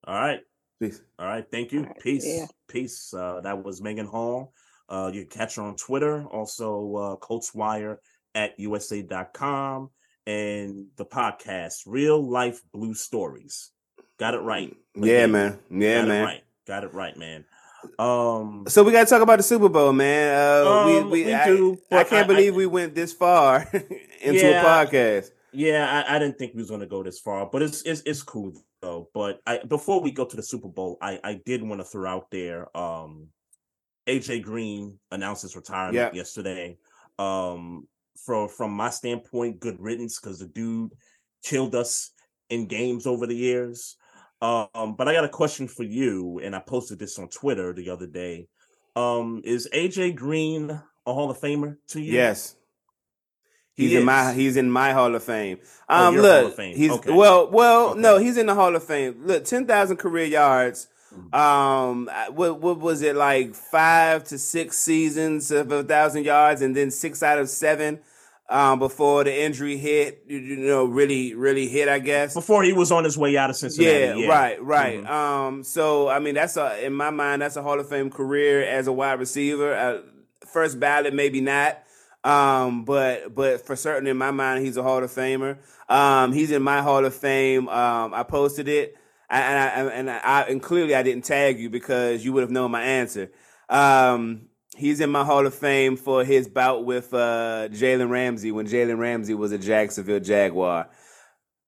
[0.06, 0.40] All right.
[0.80, 1.00] Peace.
[1.18, 1.44] All right.
[1.50, 1.80] Thank you.
[1.80, 2.24] All right, Peace.
[2.26, 2.46] yeah.
[2.68, 3.12] Peace.
[3.14, 4.52] Uh, that was Megan Hall.
[4.88, 7.96] Uh, you can catch her on Twitter, also uh, Coltswire
[8.34, 9.90] at USA.com,
[10.26, 13.70] and the podcast, Real Life Blue Stories.
[14.18, 14.74] Got it right.
[14.94, 15.58] Yeah, man.
[15.70, 16.24] Yeah, Got it man.
[16.24, 16.44] right.
[16.66, 17.44] Got it right, man.
[17.98, 20.36] Um, So we got to talk about the Super Bowl, man.
[20.66, 23.68] Uh, Um, we, we, we I, do, I can't I- believe we went this far
[24.22, 24.60] into Yeah.
[24.62, 25.30] a podcast.
[25.52, 28.22] Yeah, I, I didn't think we was gonna go this far, but it's it's it's
[28.22, 29.08] cool though.
[29.14, 32.10] But I before we go to the Super Bowl, I I did want to throw
[32.10, 32.76] out there.
[32.76, 33.28] Um,
[34.06, 36.10] AJ Green announced his retirement Yeah.
[36.12, 36.76] yesterday.
[37.18, 37.88] Um,
[38.22, 40.92] from from my standpoint, good riddance because the dude
[41.42, 42.10] killed us
[42.50, 43.96] in games over the years.
[44.42, 47.90] Um, but I got a question for you, and I posted this on Twitter the
[47.90, 48.48] other day.
[48.94, 52.12] Um, is AJ Green a Hall of Famer to you?
[52.14, 52.54] Yes.
[53.74, 55.58] He He's in my he's in my Hall of Fame.
[55.88, 56.76] Oh, Um, your look, of Fame.
[56.76, 57.12] he's Okay.
[57.12, 58.00] well, well, Okay.
[58.00, 59.22] no, he's in the Hall of Fame.
[59.26, 60.88] Look, ten thousand career yards.
[61.14, 61.34] Mhm.
[61.38, 66.74] Um, what what was it like five to six seasons of a thousand yards, and
[66.74, 68.00] then six out of seven,
[68.48, 70.22] um, before the injury hit.
[70.26, 71.88] You, you know, really, really hit.
[71.88, 72.34] I guess.
[72.34, 74.20] before he was on his way out of Cincinnati.
[74.22, 75.02] Yeah, right, right.
[75.02, 75.08] Mhm.
[75.10, 78.62] Um, so I mean, that's a in my mind, that's a Hall of Fame career
[78.62, 79.74] as a wide receiver.
[79.74, 79.98] Uh,
[80.46, 81.82] first ballot, maybe not.
[82.24, 85.58] Um, but but for certain in my mind, he's a Hall of Famer.
[85.88, 87.68] Um, he's in my Hall of Fame.
[87.68, 88.96] Um, I posted it,
[89.30, 92.72] and I, and I and clearly I didn't tag you because you would have known
[92.72, 93.30] my answer.
[93.68, 94.45] Um,
[94.76, 98.98] He's in my Hall of Fame for his bout with uh, Jalen Ramsey when Jalen
[98.98, 100.88] Ramsey was a Jacksonville Jaguar.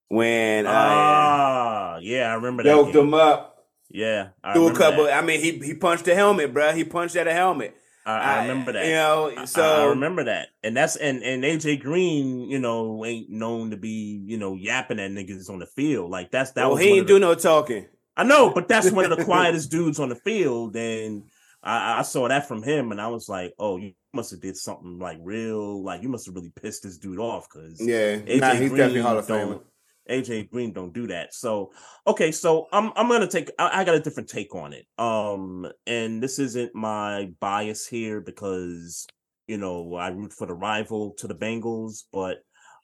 [0.07, 2.69] When uh, Ah, yeah, I remember that.
[2.69, 3.07] yoked game.
[3.07, 5.05] him up, Yeah, I threw a couple.
[5.05, 5.21] that.
[5.23, 6.75] I mean, he he punched a helmet, bruh.
[6.75, 7.75] He punched at a helmet.
[8.05, 8.85] I, I remember that.
[8.85, 13.05] You know, so I, I remember that, and that's and and AJ Green, you know,
[13.05, 16.09] ain't known to be you know yapping at niggas on the field.
[16.09, 17.85] Like that's that well, was he ain't the- do no talking.
[18.17, 21.23] I know, but that's one of the quietest dudes on the field, and
[21.61, 24.55] I, I saw that from him, and I was like, oh, you must have did
[24.55, 28.39] something like real, like you must have really pissed this dude off because Yeah, AJ
[28.39, 29.61] nah, he's Green definitely Hall of Famer.
[30.09, 31.33] AJ Green don't do that.
[31.33, 31.71] So
[32.07, 34.85] okay, so I'm I'm gonna take I, I got a different take on it.
[34.97, 39.05] Um, and this isn't my bias here because
[39.47, 42.37] you know I root for the rival to the Bengals, but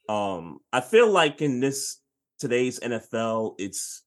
[0.08, 2.00] um, I feel like in this
[2.38, 4.04] today's NFL, it's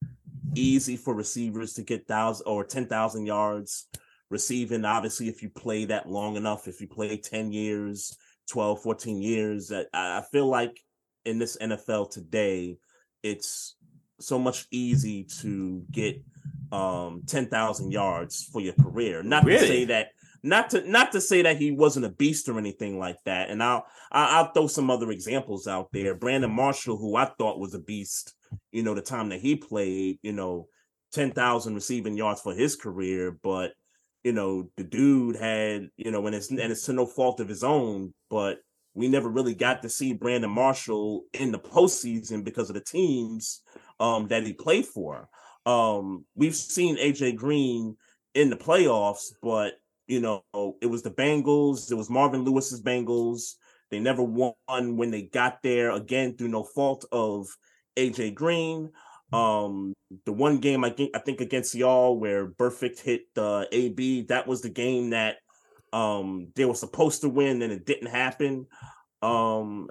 [0.55, 3.89] easy for receivers to get thousand or ten thousand yards
[4.31, 4.85] receiving.
[4.85, 8.17] Obviously, if you play that long enough, if you play 10 years,
[8.51, 10.81] 12, 14 years, I, I feel like
[11.25, 12.79] in this NFL today,
[13.23, 13.77] it's
[14.21, 16.23] so much easy to get
[16.71, 19.23] um 10,000 yards for your career.
[19.23, 20.09] Not to say that
[20.43, 23.51] not to not to say that he wasn't a beast or anything like that.
[23.51, 26.15] And I'll I'll throw some other examples out there.
[26.15, 28.35] Brandon Marshall, who I thought was a beast,
[28.71, 30.69] you know, the time that he played, you know,
[31.13, 33.73] 10,000 receiving yards for his career, but
[34.25, 37.49] you know, the dude had, you know, and it's and it's to no fault of
[37.49, 38.59] his own, but
[38.95, 43.63] we never really got to see Brandon Marshall in the postseason because of the teams
[44.01, 45.29] um that he played for.
[45.67, 47.97] Um, we've seen AJ Green
[48.35, 49.75] in the playoffs, but
[50.07, 50.43] you know,
[50.81, 53.55] it was the Bengals, it was Marvin Lewis's Bengals.
[53.91, 57.49] They never won when they got there again through no fault of
[57.97, 58.91] AJ Green.
[59.33, 59.93] Um,
[60.25, 64.47] the one game I think I think against y'all where Burfict hit the AB, that
[64.47, 65.37] was the game that
[65.93, 68.67] um they were supposed to win and it didn't happen.
[69.23, 69.89] Um,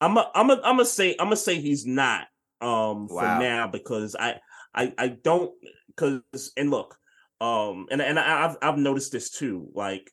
[0.00, 2.26] I'm a, I'm a, I'm gonna say I'm gonna say he's not
[2.60, 3.38] um for Wow.
[3.38, 4.40] now because I
[4.74, 5.52] I I don't
[5.88, 6.96] because and look
[7.40, 10.10] um and and I, I've I've noticed this too like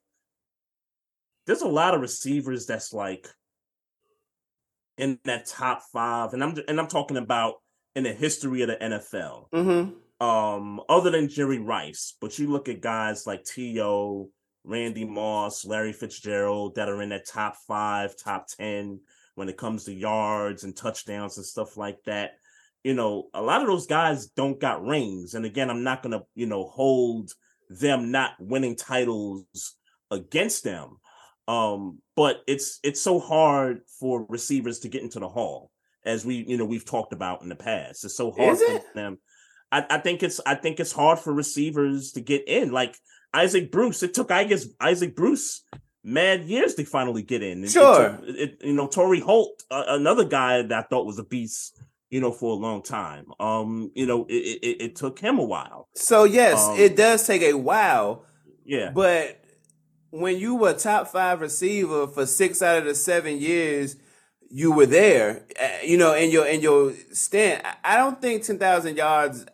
[1.48, 3.28] there's a lot of receivers that's like
[4.98, 7.56] in that top five and I'm and I'm talking about
[7.96, 10.26] in the history of the NFL Mm-hmm.
[10.26, 14.30] um other than Jerry Rice, but you look at guys like T.O.,
[14.64, 19.00] Randy Moss, Larry Fitzgerald that are in that top five, top 10
[19.36, 22.34] when it comes to yards and touchdowns and stuff like that.
[22.84, 25.34] You know, a lot of those guys don't got rings.
[25.34, 27.32] And again, I'm not gonna, you know, hold
[27.70, 29.76] them not winning titles
[30.12, 30.98] against them.
[31.48, 35.71] Um, but it's it's so hard for receivers to get into the hall,
[36.06, 38.04] as we, you know, we've talked about in the past.
[38.06, 38.84] It's so hard Is for it?
[38.96, 39.18] them.
[39.72, 42.72] I, I think it's I think it's hard for receivers to get in.
[42.72, 42.98] Like
[43.34, 45.64] Isaac Bruce, it took I guess Isaac Bruce
[46.04, 47.64] mad years to finally get in.
[47.64, 48.10] It- it Sure.
[48.18, 51.80] took- it, you know, Torry Holt, uh, another guy that I thought was a beast,
[52.10, 53.26] you know, for a long time.
[53.40, 54.34] Um, you know, it,
[54.64, 55.88] it, it took him a while.
[55.96, 58.26] So yes, Um, it does take a while,
[58.66, 59.38] Yeah, but
[60.10, 63.96] when you were top five receiver for six out of the seven years
[64.52, 68.58] you were there, uh, you know, in your in your stint, I- don't think ten
[68.60, 69.46] thousand yards.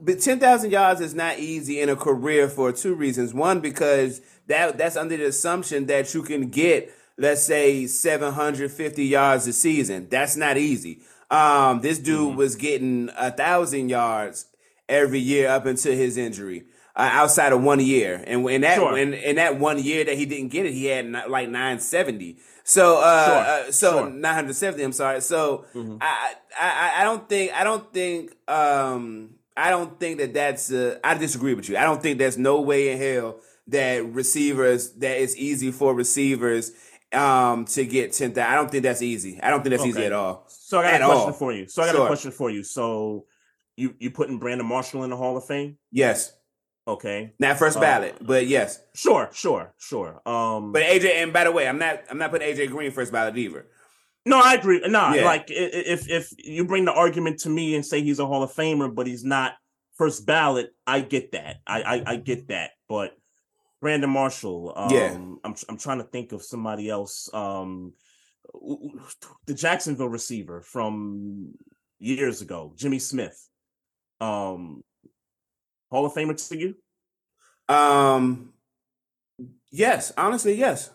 [0.00, 3.34] But ten thousand yards is not easy in a career for two reasons.
[3.34, 8.70] One, because that that's under the assumption that you can get, let's say, seven hundred
[8.70, 10.08] fifty yards a season.
[10.10, 11.00] That's not easy.
[11.30, 14.46] Um, this dude was getting a thousand yards
[14.88, 16.64] every year up until his injury.
[16.94, 18.98] Uh, outside of one year, and in that Sure.
[18.98, 21.80] in, in that one year that he didn't get it, he had ni- like nine
[21.80, 22.36] seventy.
[22.64, 23.34] So uh, Sure,
[23.68, 24.10] uh so sure.
[24.10, 24.82] nine hundred seventy.
[24.84, 25.22] I'm sorry.
[25.22, 25.96] So Mhm.
[26.02, 30.98] I, I I don't think I don't think um I don't think that that's uh,
[31.02, 31.78] I disagree with you.
[31.78, 36.72] I don't think there's no way in hell that receivers that it's easy for receivers
[37.14, 38.52] um to get ten thousand.
[38.52, 39.40] I don't think that's easy.
[39.42, 40.44] I don't think that's easy at all.
[40.48, 41.32] So I got At a question all.
[41.32, 41.68] for you.
[41.68, 42.62] So I got a question for you.
[42.64, 43.24] So
[43.76, 45.78] you you putting Brandon Marshall in the Hall of Fame?
[45.90, 46.34] Yes,
[46.86, 47.32] Okay.
[47.38, 48.80] not first Uh, ballot, but yes.
[48.94, 50.20] Sure, sure, sure.
[50.26, 53.12] Um But AJ, and by the way, I'm not I'm not putting AJ Green first
[53.12, 53.66] ballot either.
[54.26, 54.80] No, I agree.
[54.86, 55.24] No, Yeah.
[55.24, 58.52] like if if you bring the argument to me and say he's a Hall of
[58.52, 59.54] Famer, but he's not
[59.96, 61.56] first ballot, I get that.
[61.66, 62.70] I I, I get that.
[62.88, 63.16] But
[63.80, 65.14] Brandon Marshall, um, Yeah.
[65.44, 67.28] I'm I'm trying to think of somebody else.
[67.32, 67.94] Um,
[69.46, 71.54] the Jacksonville receiver from
[71.98, 73.48] years ago, Jimmy Smith.
[74.20, 74.82] Um,
[75.92, 76.74] Hall of Famer to you?
[77.68, 78.52] Um,
[79.70, 80.90] yes, honestly, yes,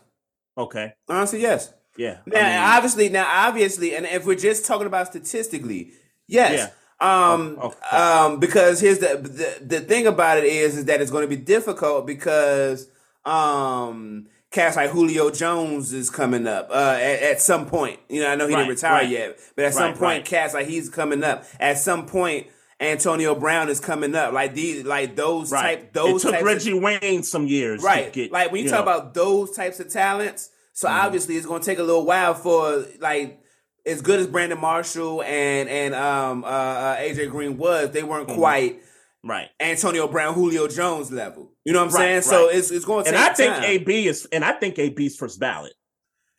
[0.57, 1.71] Okay, honestly, yes.
[1.97, 2.19] yeah.
[2.33, 5.93] I Now, mean, obviously, now obviously, and if we're just talking about statistically,
[6.27, 6.71] yes.
[6.99, 7.97] Um, Oh, okay.
[7.97, 11.27] um, because here's the, the the thing about it is is that it's going to
[11.29, 12.87] be difficult because
[13.25, 17.99] um cats like Julio Jones is coming up uh, at, at some point.
[18.09, 19.09] You know, I know he Right, didn't retire right.
[19.09, 20.25] yet, but at some point, right.
[20.25, 21.45] cats like he's coming up.
[21.59, 22.47] At some point,
[22.79, 24.33] Antonio Brown is coming up.
[24.33, 25.79] Like these, like those Right.
[25.79, 28.05] type, those it took types Reggie of, Wayne some years, right.
[28.05, 31.05] To get, like when you, you talk know, about those types of talents, so Mm-hmm.
[31.05, 33.41] obviously it's going to take a little while for like.
[33.85, 38.27] As good as Brandon Marshall and and um uh, uh AJ Green was, they weren't
[38.27, 38.37] Mm-hmm.
[38.37, 38.81] quite
[39.23, 39.47] right.
[39.61, 41.53] Antonio Brown, Julio Jones level.
[41.63, 42.21] You know what I'm Right, saying?
[42.23, 43.63] So it's it's going to And I think time.
[43.63, 45.71] AB is, and I think AB's first ballot.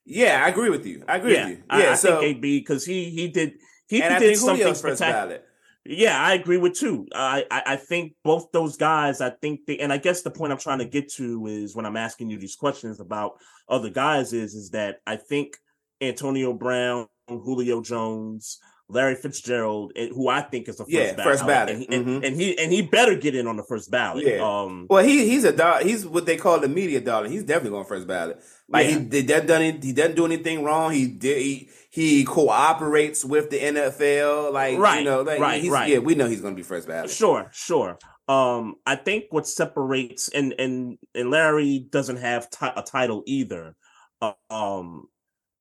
[0.05, 1.05] Yeah, I agree with you.
[1.09, 1.65] I agree Yeah, with you.
[1.73, 3.55] Yeah, I so think AB because he he did
[3.89, 5.40] he I did think something first spectacular.
[5.84, 7.06] Yeah, I agree with too.
[7.14, 9.20] I, I I think both those guys.
[9.20, 11.86] I think they, and I guess the point I'm trying to get to is when
[11.86, 13.32] I'm asking you these questions about
[13.68, 15.56] other guys is is that I think
[16.00, 18.59] Antonio Brown, Julio Jones,
[18.90, 21.70] Larry Fitzgerald, eh, who I think is the first Yeah, ballot, first ballot.
[21.74, 22.26] and he, and- Mhm.
[22.26, 24.24] and, he and he better get in on the first ballot.
[24.26, 24.40] Yeah.
[24.42, 25.82] Um, Well, he he's a dog.
[25.84, 27.32] He's what they call the media darling.
[27.32, 28.40] He's definitely going first ballot.
[28.68, 28.98] Like Yeah.
[28.98, 30.92] he, did doesn't done any- he doesn't do anything wrong.
[30.92, 31.68] He did he,
[31.98, 34.52] he cooperates with the NFL.
[34.52, 35.88] Like Right, you know, like right, he's, right.
[35.88, 37.10] Yeah, we know he's going to be first ballot.
[37.10, 37.98] Sure, sure.
[38.28, 43.74] Um, I think what separates and and and Larry doesn't have ti- a title either.
[44.20, 45.08] Uh, um,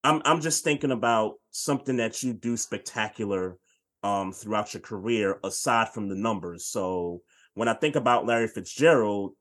[0.04, 3.58] I'm I'm just thinking about something that you do spectacular
[4.04, 6.68] um throughout your career aside from the numbers.
[6.68, 7.22] So
[7.56, 9.34] when I think about Larry Fitzgerald,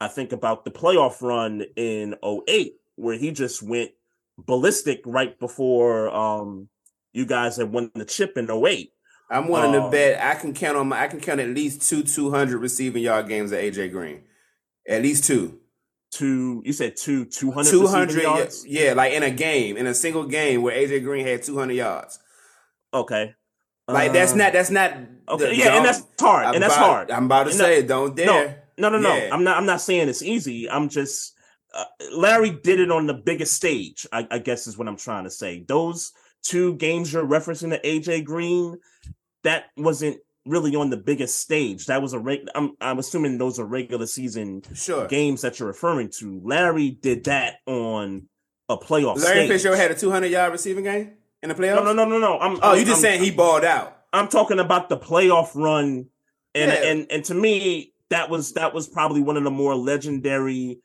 [0.00, 3.90] I think about the playoff run in 08 where he just went
[4.46, 6.68] ballistic right before um
[7.12, 8.92] you guys had won the chip in 08.
[9.30, 11.88] I'm willing to Um, bet I can count on my, I can count at least
[11.88, 14.22] two 200 receiving yard games at AJ Green.
[14.88, 15.58] At least two.
[16.10, 19.86] two you said two 200 200 200 yeah, yards yeah, like in a game, in
[19.86, 22.18] a single game where AJ Green had 200 yards.
[22.94, 23.34] okay
[23.86, 24.92] Like that's not that's not
[25.28, 27.58] okay the- yeah and that's hard I'm and that's about- hard I'm about to And
[27.58, 28.64] say, don't dare.
[28.78, 29.28] no no no Yeah.
[29.34, 31.34] i'm not i'm not saying it's easy i'm just
[31.78, 31.84] uh,
[32.16, 35.30] larry did it on the biggest stage I, I guess is what i'm trying to
[35.30, 38.78] say those two games you're referencing to aj green
[39.44, 43.58] that wasn't really on the biggest stage that was a reg- I'm, I'm assuming those
[43.58, 45.06] are regular season Sure.
[45.06, 48.28] games that you're referring to larry did that on
[48.68, 49.48] a playoff Larry stage.
[49.50, 51.76] Fitzgerald had a 200 yard receiving game in the playoffs.
[51.76, 53.94] no no no no no i'm Oh, you just I'm- saying he balled out.
[54.12, 56.06] I'm talking about the playoff run,
[56.54, 56.82] and Yeah.
[56.90, 60.80] and and to me, that was that was probably one of the more legendary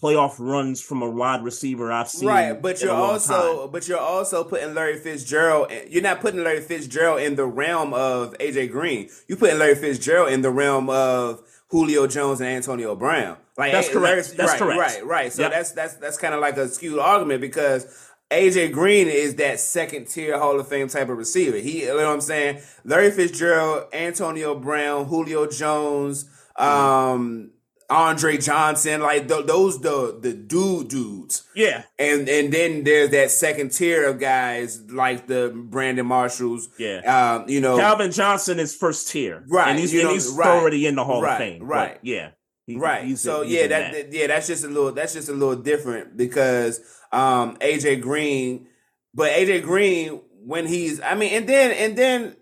[0.00, 2.28] playoff runs from a wide receiver I've seen.
[2.28, 3.70] Right, but you're also time.
[3.72, 5.70] but you're also putting Larry Fitzgerald.
[5.88, 9.08] You're not putting Larry Fitzgerald in the realm of AJ Green.
[9.26, 13.36] You putting Larry Fitzgerald in the realm of Julio Jones and Antonio Brown.
[13.56, 14.04] Like That's eh, correct.
[14.04, 14.78] Larry- That's right, correct.
[14.78, 15.32] Right, right.
[15.32, 15.50] So Yep.
[15.50, 17.86] that's that's that's kind of like a skewed argument because
[18.30, 21.56] AJ Green is that second tier Hall of Fame type of receiver.
[21.56, 22.60] He, you know what I'm saying?
[22.84, 26.26] Larry Fitzgerald, Antonio Brown, Julio Jones,
[26.56, 27.50] um,
[27.90, 31.44] Andre Johnson, like th- those the the dude dudes.
[31.54, 36.68] yeah, And and then there's that second tier of guys like the Brandon Marshalls.
[36.78, 36.98] Yeah.
[37.36, 40.48] Um, you know, Calvin Johnson is first tier, Right, And he's, and know, he's right,
[40.50, 41.98] already in the Hall right, of Fame, but right.
[42.02, 42.30] yeah,
[42.66, 43.04] he- right.
[43.04, 45.56] he's- so he's yeah, that, that- yeah, that's just a little that's just a little
[45.56, 48.66] different because um AJ Green,
[49.14, 52.36] but AJ Green when he's I mean, and then and then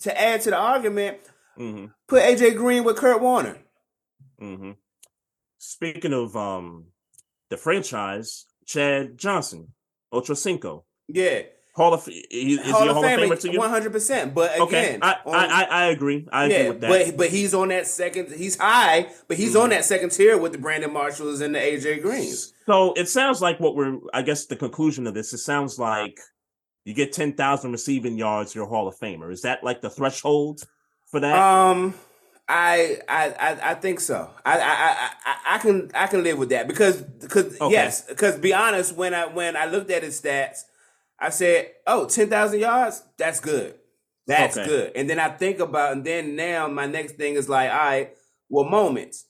[0.00, 1.18] to add to the argument,
[1.58, 3.56] Mhm, put AJ Green with Kurt Warner.
[4.40, 4.76] mhm.
[5.62, 6.86] Speaking of um
[7.50, 9.68] the franchise, Chad Johnson,
[10.12, 11.42] Ochocinco, Yeah.
[11.76, 13.58] Hall of he, is he a Hall of Famer Famer, to you?
[13.58, 14.34] one hundred percent.
[14.34, 16.26] But Okay, again, I, on- I, I I agree.
[16.32, 16.88] I agree with that.
[17.08, 18.32] but but he's on that second.
[18.32, 19.62] He's high, but he's Mm-hmm.
[19.62, 22.52] on that second tier with the Brandon Marshalls and the AJ Greens.
[22.66, 25.32] So it sounds like what we're, I guess, the conclusion of this.
[25.32, 26.18] It sounds like
[26.84, 29.30] you get ten thousand receiving yards, you're a Hall of Famer.
[29.32, 30.62] Is that like the threshold
[31.10, 31.36] for that?
[31.38, 31.94] Um,
[32.52, 34.28] I I I, think so.
[34.44, 37.72] I, I I I can I can live with that because because Okay.
[37.72, 40.62] yes because be honest when I when I looked at his stats,
[41.18, 43.76] I said oh 10,000 yards that's good.
[44.26, 44.66] That's Okay.
[44.66, 44.92] good.
[44.96, 48.14] And then I think about and then now my next thing is like all right
[48.48, 49.26] well moments.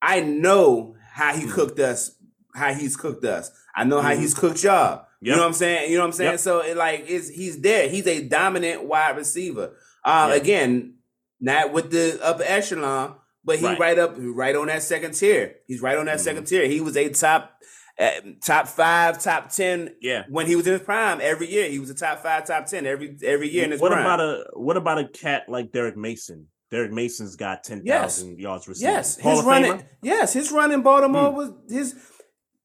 [0.00, 2.12] I know how he cooked us,
[2.54, 3.50] how he's cooked us.
[3.74, 5.06] I know how he's cooked y'all.
[5.20, 5.90] You know what I'm saying?
[5.90, 6.30] You know what I'm saying?
[6.32, 6.40] Yep.
[6.40, 7.88] So it like is he's there.
[7.88, 9.72] He's a dominant wide receiver.
[10.04, 10.30] Uh.
[10.32, 10.94] Again,
[11.40, 13.78] not with the upper echelon, but he Right.
[13.78, 13.98] right.
[13.98, 15.56] up right on that second tier.
[15.66, 16.24] He's right on that Mhm.
[16.24, 16.66] second tier.
[16.66, 17.52] He was a top
[17.98, 18.10] uh,
[18.42, 20.22] top five, top ten yeah.
[20.30, 21.68] when he was in his prime every year.
[21.68, 24.00] He was a top five, top ten every every year in his What prime.
[24.06, 26.46] about a what about a cat like Derrick Mason?
[26.70, 28.94] Derrick Mason's got ten thousand yards receiving.
[28.94, 29.72] Yes, Hall his running.
[29.72, 29.84] Famer?
[30.02, 31.36] Yes, his run in Baltimore Hmm.
[31.36, 31.94] was his.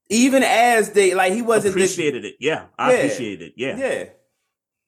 [0.08, 2.36] Even as they like, he wasn't Appreciated it.
[2.40, 2.98] Yeah, I Yeah.
[2.98, 3.54] appreciated it.
[3.56, 4.04] Yeah, yeah,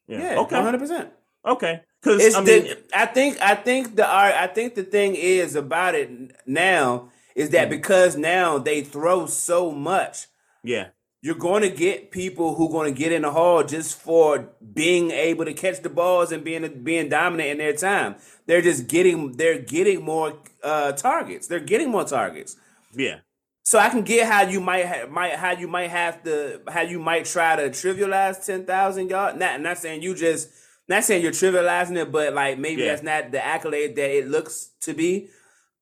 [0.06, 0.18] yeah.
[0.32, 1.10] yeah, Okay, one hundred percent.
[1.44, 1.82] okay.
[2.02, 5.54] Because I mean, the, I think I think the art I think the thing is
[5.56, 6.10] about it
[6.46, 7.70] now is that Mhm.
[7.70, 10.26] because now they throw so much,
[10.62, 10.88] Yeah,
[11.22, 14.48] you're going to get people who are going to get in the hall just for
[14.74, 18.16] being able to catch the balls and being being dominant in their time.
[18.46, 21.46] They're just getting they're getting more uh, targets.
[21.48, 22.56] They're getting more targets.
[22.94, 23.18] yeah,
[23.64, 26.82] So I can get how you might ha- might how you might have to how
[26.82, 29.36] you might try to trivialize ten thousand yards.
[29.38, 30.48] Not not saying you just
[30.88, 32.88] not saying you're trivializing it, but like maybe Yeah.
[32.88, 35.28] that's not the accolade that it looks to be.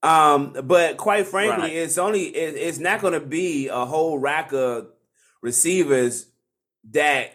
[0.03, 1.73] Um, but quite frankly, Right.
[1.77, 4.89] it's only it, it's not going to be a whole rack of
[5.43, 6.27] receivers
[6.91, 7.33] that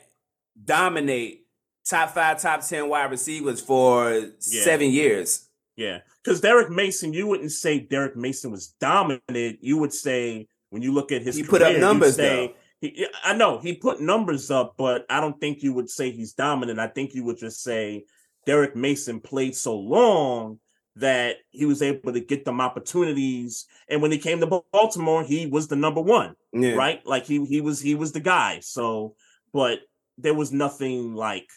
[0.64, 1.46] dominate
[1.86, 5.48] top five, top ten wide receivers for seven years.
[5.76, 6.00] yeah.
[6.24, 9.24] Because Derrick Mason, you wouldn't say Derrick Mason was dominant.
[9.62, 12.54] You would say when you look at his He put up career, numbers, say- though.
[12.82, 16.34] He, I know he put numbers up, but I don't think you would say he's
[16.34, 16.80] dominant.
[16.80, 18.06] I think you would just say
[18.46, 20.60] Derrick Mason played so long
[20.98, 23.66] that he was able to get them opportunities.
[23.88, 26.74] And when he came to Baltimore, he was the number one, Yeah.
[26.74, 27.06] right?
[27.06, 28.60] Like he he was he was the guy.
[28.62, 29.16] So,
[29.54, 29.80] but
[30.18, 31.48] there was nothing like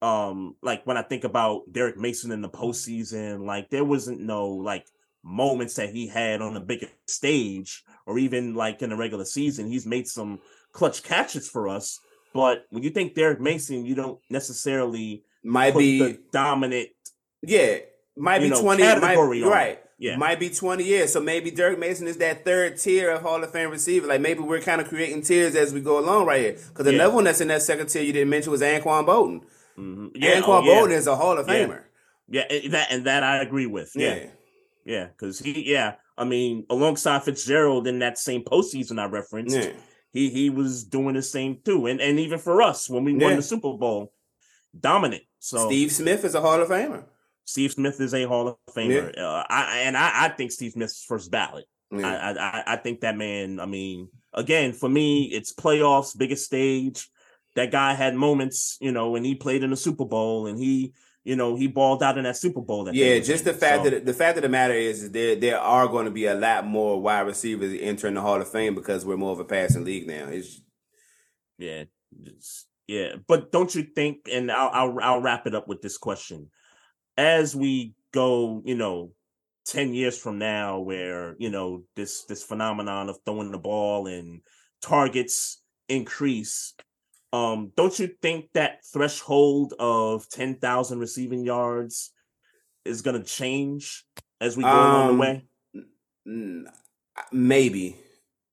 [0.00, 4.48] um like when I think about Derrick Mason in the postseason, like there wasn't no
[4.48, 4.86] like
[5.24, 9.66] moments that he had on the bigger stage or even like in the regular season.
[9.66, 10.38] He's made some
[10.72, 11.98] clutch catches for us.
[12.34, 16.88] But when you think Derrick Mason, you don't necessarily Might be the dominant.
[17.42, 17.78] Yeah,
[18.16, 18.82] might be know, twenty.
[18.82, 19.80] Might, category on right.
[19.98, 20.16] Yeah.
[20.16, 21.12] might be twenty years.
[21.12, 24.06] So maybe Derrick Mason is that third tier of Hall of Fame receiver.
[24.06, 26.52] Like maybe we're kind of creating tiers as we go along right here.
[26.68, 26.94] Because Yeah.
[26.94, 29.40] another one that's in that second tier you didn't mention was Anquan Boldin.
[29.78, 30.10] Mhm.
[30.14, 30.74] Yeah, Anquan oh, yeah.
[30.74, 31.54] Bolton is a Hall of Yeah.
[31.54, 31.82] Famer.
[32.28, 33.92] Yeah, and that and that I agree with.
[33.94, 34.26] Yeah, Yeah.
[34.84, 39.72] yeah, because he, yeah, I mean, alongside Fitzgerald in that same postseason I referenced, Yeah.
[40.12, 43.26] He he was doing the same too, and and even for us when we Yeah.
[43.26, 44.12] won the Super Bowl,
[44.78, 45.22] dominant.
[45.38, 47.04] So Steve Smith is a Hall of Famer.
[47.44, 49.16] Steve Smith is a Hall of Famer.
[49.18, 51.64] Uh, I and I, I think Steve Smith's first ballot.
[51.90, 52.06] Yeah.
[52.06, 53.60] I, I I think that man.
[53.60, 57.08] I mean, again, for me, it's playoffs, biggest stage.
[57.56, 60.92] That guy had moments, you know, when he played in the Super Bowl, and he,
[61.28, 62.84] you know, he balled out in that Super Bowl.
[62.84, 65.36] That yeah, just the fact So, that the fact of the matter is, is there
[65.36, 68.74] there are going to be a lot more wide receivers entering the Hall of Fame
[68.74, 70.28] because we're more of a passing league now.
[70.28, 70.62] It's
[71.58, 71.84] yeah,
[72.22, 73.16] just, yeah.
[73.26, 74.26] But don't you think?
[74.32, 76.48] And I'll, I'll I'll wrap it up with this question:
[77.18, 79.12] as we go, you know,
[79.66, 84.40] ten years from now, where you know this this phenomenon of throwing the ball and
[84.80, 85.60] targets
[85.90, 86.72] increase.
[87.32, 92.10] Um, don't you think that threshold of ten thousand receiving yards
[92.84, 94.04] is going to change
[94.40, 95.44] as we go along Um, the way?
[96.26, 96.64] mm,
[97.32, 97.96] maybe,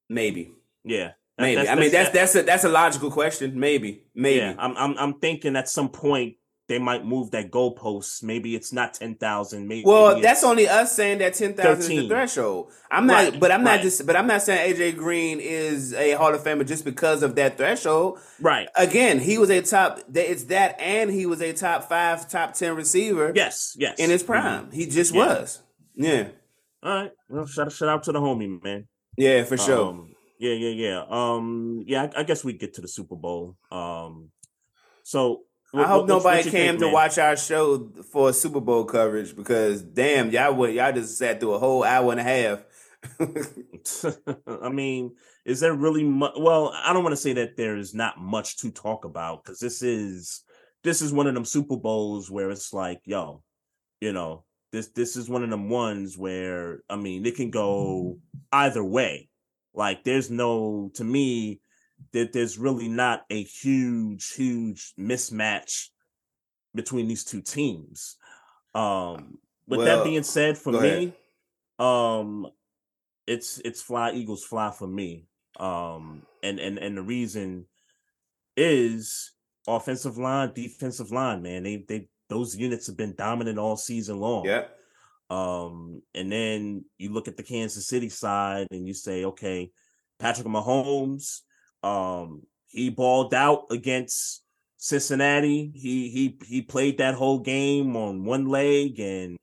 [0.10, 0.52] maybe,
[0.84, 1.69] Yeah, That- maybe.
[1.69, 3.57] I mean, that's that's a that's a logical question.
[3.60, 4.38] Maybe, maybe.
[4.39, 6.35] Yeah, I'm I'm I'm thinking at some point
[6.67, 8.23] they might move that goalpost.
[8.23, 9.67] Maybe it's not ten thousand.
[9.67, 12.71] Maybe Well, maybe that's only us saying that ten thousand is the threshold.
[12.89, 16.13] I'm not, Right, but I'm not just, but I'm not saying AJ Green is a
[16.13, 18.19] Hall of Famer just because of that threshold.
[18.41, 18.67] right.
[18.75, 19.99] Again, he was a top.
[20.13, 23.99] It's that, and he was a top five, top ten receiver Yes, yes.
[23.99, 24.27] in his Mhm.
[24.27, 24.71] prime.
[24.71, 25.25] He just Yeah.
[25.27, 25.61] was.
[25.95, 26.27] Yeah,
[26.83, 27.11] All right.
[27.29, 28.87] Well, shout shout out to the homie, man.
[29.17, 29.89] yeah, for sure.
[29.89, 31.05] Um, yeah, yeah, yeah.
[31.09, 32.09] Um, yeah.
[32.15, 33.55] I, I guess we get to the Super Bowl.
[33.71, 34.31] Um,
[35.03, 35.43] so
[35.73, 36.93] I hope what- what nobody you came think, to man?
[36.93, 41.53] watch our show for Super Bowl coverage because damn, y'all would y'all just sat through
[41.53, 42.63] a whole hour and a half.
[44.61, 45.15] I mean,
[45.45, 46.33] is there really much?
[46.37, 49.81] Well, I don't want to say that there's not much to talk about because this
[49.81, 50.43] is
[50.83, 53.43] this is one of them Super Bowls where it's like, yo,
[54.01, 58.17] you know, this this is one of them ones where I mean, it can go
[58.17, 58.37] mm-hmm.
[58.51, 59.29] either way.
[59.73, 61.61] Like, there's no to me
[62.14, 65.90] that there's really not a huge, huge mismatch
[66.73, 68.18] between these two teams.
[68.73, 69.38] Um,
[69.68, 71.14] with Well, that being said, for me,
[71.80, 72.48] um,
[73.27, 75.26] it's it's fly Eagles fly for me.
[75.60, 77.65] Um, and and and the reason
[78.57, 79.32] is
[79.68, 81.64] offensive line, defensive line, man.
[81.64, 84.45] They they those units have been dominant all season long.
[84.45, 84.65] yeah,
[85.30, 89.72] Um, and then you look at the Kansas City side and you say, okay,
[90.19, 91.41] Patrick Mahomes,
[91.86, 94.44] um, he balled out against
[94.78, 95.72] Cincinnati.
[95.74, 99.38] He he he played that whole game on one leg, and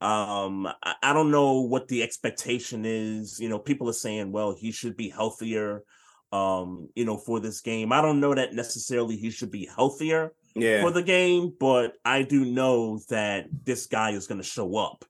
[0.00, 3.40] um, I, I don't know what the expectation is.
[3.40, 5.82] You know, people are saying, well, he should be healthier.
[6.30, 10.32] Um, you know, for this game, I don't know that necessarily he should be healthier
[10.54, 10.80] yeah.
[10.80, 15.04] for the game, but I do know that this guy is going to show up,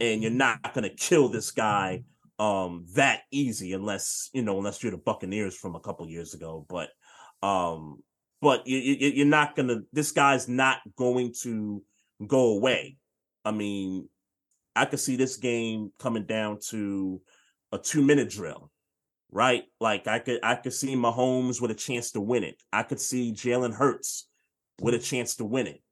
[0.00, 2.02] and you're not going to kill this guy
[2.44, 6.66] um that easy unless you know unless you're the Buccaneers from a couple years ago.
[6.68, 6.90] But
[7.46, 8.02] um,
[8.40, 9.82] but you, you you're not to.
[9.92, 11.82] This guy's not going to
[12.26, 12.98] go away.
[13.44, 14.08] I mean,
[14.76, 17.20] I could see this game coming down to
[17.72, 18.70] a two minute drill,
[19.30, 19.64] right?
[19.80, 22.62] Like I could I could see Mahomes with a chance to win it.
[22.72, 24.28] I could see Jalen Hurts
[24.80, 25.82] with a chance to win it.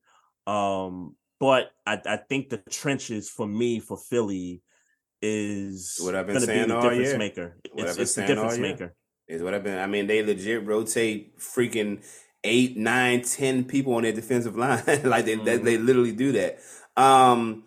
[0.47, 4.63] Um, but I, I think the trenches for me for Philly
[5.23, 7.19] is What I've been be saying the all difference year.
[7.19, 7.57] maker.
[7.73, 8.95] What It's, it's the difference maker.
[9.29, 9.79] Is what I've been.
[9.79, 12.05] I mean, they legit rotate freaking
[12.45, 14.83] eight, nine, ten people on their defensive line.
[15.05, 16.59] like they, they they literally do that.
[16.97, 17.65] Um,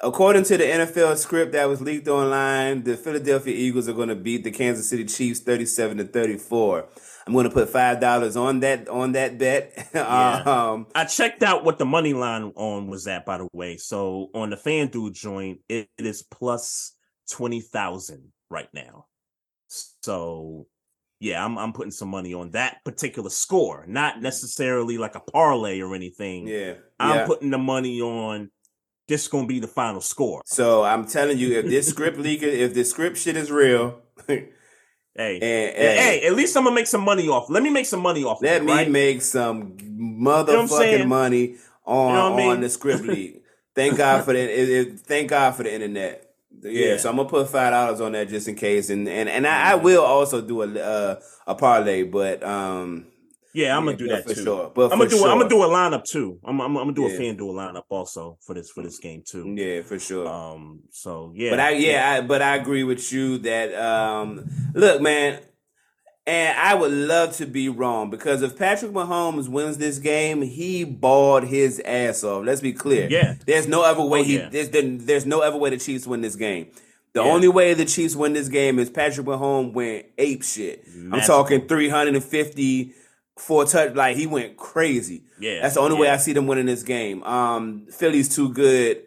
[0.00, 4.14] according to the NFL script that was leaked online, the Philadelphia Eagles are going to
[4.16, 6.86] beat the Kansas City Chiefs thirty-seven to thirty-four.
[7.26, 9.72] I'm going to put five dollars on that on that bet.
[9.94, 10.42] Yeah.
[10.44, 13.78] um, I checked out what the money line on was at, by the way.
[13.78, 16.92] So on the FanDuel joint, it, it is plus
[17.30, 19.06] twenty thousand right now.
[19.68, 20.66] So
[21.20, 25.80] yeah, I'm I'm putting some money on that particular score, not necessarily like a parlay
[25.80, 26.46] or anything.
[26.46, 27.26] yeah, I'm yeah.
[27.26, 28.50] putting the money on
[29.08, 30.42] this gonna be the final score.
[30.46, 34.48] So I'm telling you, if this script leak, if this script shit is real, and,
[35.14, 37.48] Hey, and- hey, at least I'm gonna make some money off.
[37.48, 38.42] Let me make some money off.
[38.42, 38.90] Let me right?
[38.90, 42.60] make some what I'm motherfucking money on You know what I on mean?
[42.60, 43.42] the script league.
[43.74, 44.38] Thank God for that.
[44.50, 46.25] It, it- thank God for the internet.
[46.62, 46.96] Yeah, Yeah.
[46.96, 49.72] so I'm gonna put five dollars on that just in case, and and and I,
[49.72, 49.84] I Mm-hmm.
[49.84, 53.06] will also do a uh, a parlay, but um,
[53.52, 54.42] Yeah, I'm yeah, gonna do that for too.
[54.44, 54.72] sure.
[54.74, 55.16] But I'm gonna do.
[55.18, 55.28] sure.
[55.30, 56.38] I'm gonna do a lineup too.
[56.44, 56.60] I'm.
[56.60, 57.18] I'm, I'm gonna do a Yeah.
[57.18, 59.54] FanDuel lineup also for this for this game too.
[59.56, 60.26] yeah, for sure.
[60.28, 60.80] Um.
[60.90, 61.50] So yeah.
[61.50, 65.40] But I yeah, I, but I agree with you that um look, man,
[66.26, 70.84] and I would love to be wrong because if Patrick Mahomes wins this game, he
[70.84, 72.44] balled his ass off.
[72.44, 73.08] Let's be clear.
[73.10, 73.34] Yeah.
[73.46, 74.48] There's no other way Oh, he yeah.
[74.50, 76.68] there's there's no other way the Chiefs win this game.
[77.12, 77.30] The Yeah.
[77.32, 80.84] only way the Chiefs win this game is Patrick Mahomes went ape shit.
[81.12, 82.92] I'm talking 350
[83.38, 85.22] four touch like he went crazy.
[85.38, 86.08] Yeah, That's the only way.
[86.08, 87.22] I see them winning this game.
[87.22, 89.02] Um Philly's too good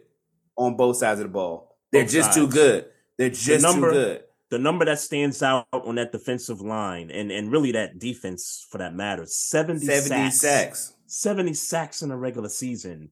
[0.58, 1.76] on both sides of the ball.
[1.92, 2.86] They're Both just too good.
[3.18, 4.24] They're just number- too good.
[4.50, 8.78] The number that stands out on that defensive line and and really that defense for
[8.80, 10.94] that matter 70, 70 sacks, sacks.
[11.08, 13.10] 70 sacks in a regular season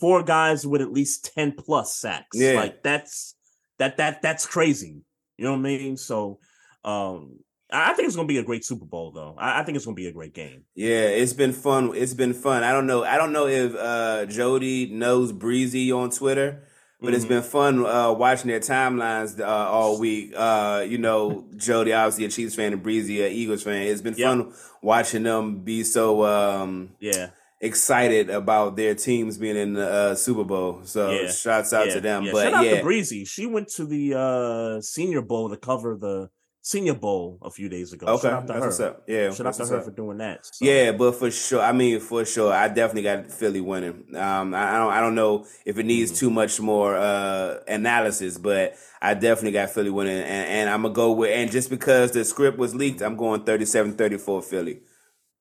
[0.00, 2.54] four guys with at least 10 plus sacks Yeah.
[2.54, 3.34] like that's
[3.78, 5.02] that that that's crazy
[5.38, 6.38] you know what i mean so
[6.84, 7.38] um
[7.70, 9.94] i think it's gonna be a great super bowl though i, I think it's gonna
[9.94, 11.92] be a great game Yeah, it's been fun.
[11.94, 12.64] It's been fun.
[12.64, 13.02] I don't know.
[13.04, 16.64] I don't know if uh Jody knows Breezy on Twitter,
[17.02, 17.28] but it's Mhm.
[17.28, 20.32] been fun uh watching their timelines uh, all week.
[20.36, 23.82] Uh, you know, Jody obviously a Chiefs fan and Breezy a Eagles fan.
[23.88, 24.28] It's been Yep.
[24.28, 24.52] fun
[24.82, 27.30] watching them be so um yeah
[27.60, 30.80] excited about their teams being in the uh, Super Bowl.
[30.84, 31.30] So Yeah.
[31.30, 32.24] shouts out yeah, to them.
[32.24, 32.32] yeah.
[32.32, 35.96] But shout out yeah, to breezy she went to the uh senior bowl to cover
[35.96, 36.28] the
[36.64, 39.02] senior bowl a few days ago okay, shout that's what's up.
[39.08, 39.84] Yeah, shout out to her up.
[39.84, 43.30] for doing that So, Yeah, but for sure, I mean, for sure, I definitely got
[43.32, 44.14] Philly winning.
[44.16, 46.18] Um, I, I don't, I don't know if it needs Mhm.
[46.18, 50.94] too much more uh analysis, but I definitely got Philly winning, and, and I'm gonna
[50.94, 54.80] go with, and just because the script was leaked, I'm going 37-34 Philly.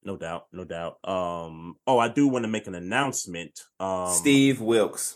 [0.03, 0.97] No doubt, no doubt.
[1.07, 3.61] Um, oh, I do want to make an announcement.
[3.79, 5.15] Um, Steve Wilks,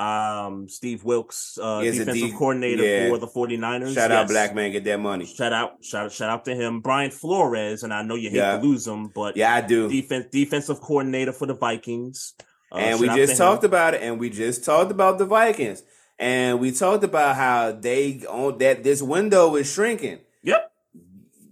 [0.00, 3.08] um, Steve Wilks, uh, defensive coordinator yeah.
[3.08, 3.94] for the 49ers.
[3.94, 5.26] shout out black man, get that money.
[5.26, 6.80] Shout out, shout out, shout out to him.
[6.80, 8.56] Brian Flores, and I know you hate Yeah.
[8.56, 9.88] to lose him, but Yeah, I do.
[9.88, 12.34] defense defensive coordinator for the Vikings.
[12.72, 13.36] Uh, and we just to him.
[13.36, 15.82] talked about it, and we just talked about the Vikings,
[16.18, 20.20] and we talked about how they on that this window is shrinking.
[20.42, 20.72] Yep.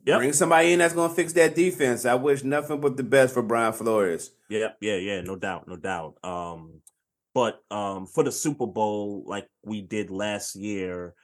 [0.07, 0.19] Yep.
[0.21, 2.07] Bring somebody in that's gonna fix that defense.
[2.07, 4.31] I wish nothing but the best for Brian Flores.
[4.49, 6.15] Yeah, yeah, yeah, no doubt, no doubt.
[6.25, 6.81] Um,
[7.35, 11.15] but um, for the Super Bowl, like we did last year,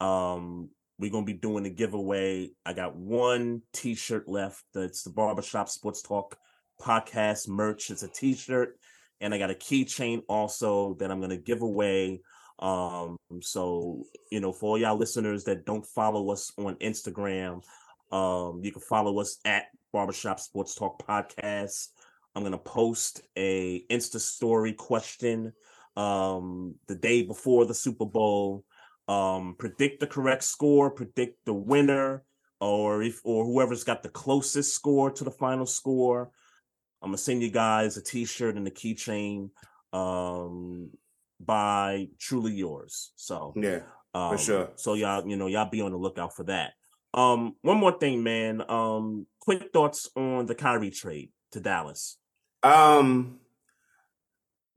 [0.00, 0.68] um,
[0.98, 2.50] we're gonna be doing a giveaway.
[2.64, 4.62] I got one T-shirt left.
[4.74, 6.36] It's the Barbershop Sports Talk
[6.80, 7.90] podcast merch.
[7.90, 8.78] It's a T-shirt,
[9.20, 12.20] and I got a keychain also that I'm gonna give away.
[12.60, 17.62] Um, so you know, for all y'all listeners that don't follow us on Instagram,
[18.12, 21.88] um, you can follow us at Barbershop Sports Talk Podcast.
[22.34, 25.52] I'm gonna post a Insta story question
[25.96, 28.64] um the day before the Super Bowl.
[29.06, 32.24] Um, predict the correct score, predict the winner,
[32.60, 36.30] or if or whoever's got the closest score to the final score.
[37.02, 39.50] I'm gonna send you guys a T-shirt and a keychain
[39.92, 40.90] um
[41.38, 43.12] by Truly Yours.
[43.16, 43.80] So Yeah.
[44.14, 44.70] um, sure.
[44.76, 46.72] So y'all, you know, y'all be on the lookout for that.
[47.12, 48.62] Um, one more thing, man.
[48.68, 52.18] Um, quick thoughts on the Kyrie trade to Dallas.
[52.64, 53.38] Um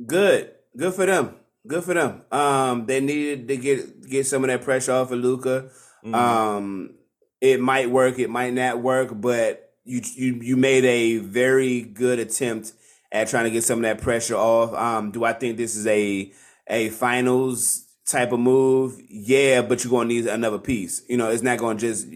[0.05, 0.51] good.
[0.76, 1.35] Good for them.
[1.65, 2.22] Good for them.
[2.31, 5.69] Um they needed to get get some of that pressure off of Luka.
[6.05, 6.14] Mhm.
[6.15, 6.93] Um
[7.41, 12.19] it might work, it might not work, but you you you made a very good
[12.19, 12.73] attempt
[13.11, 14.73] at trying to get some of that pressure off.
[14.73, 16.31] Um do I think this is a
[16.69, 21.01] a finals type of move, yeah, but you're gonna need another piece.
[21.09, 22.07] You know, it's not gonna just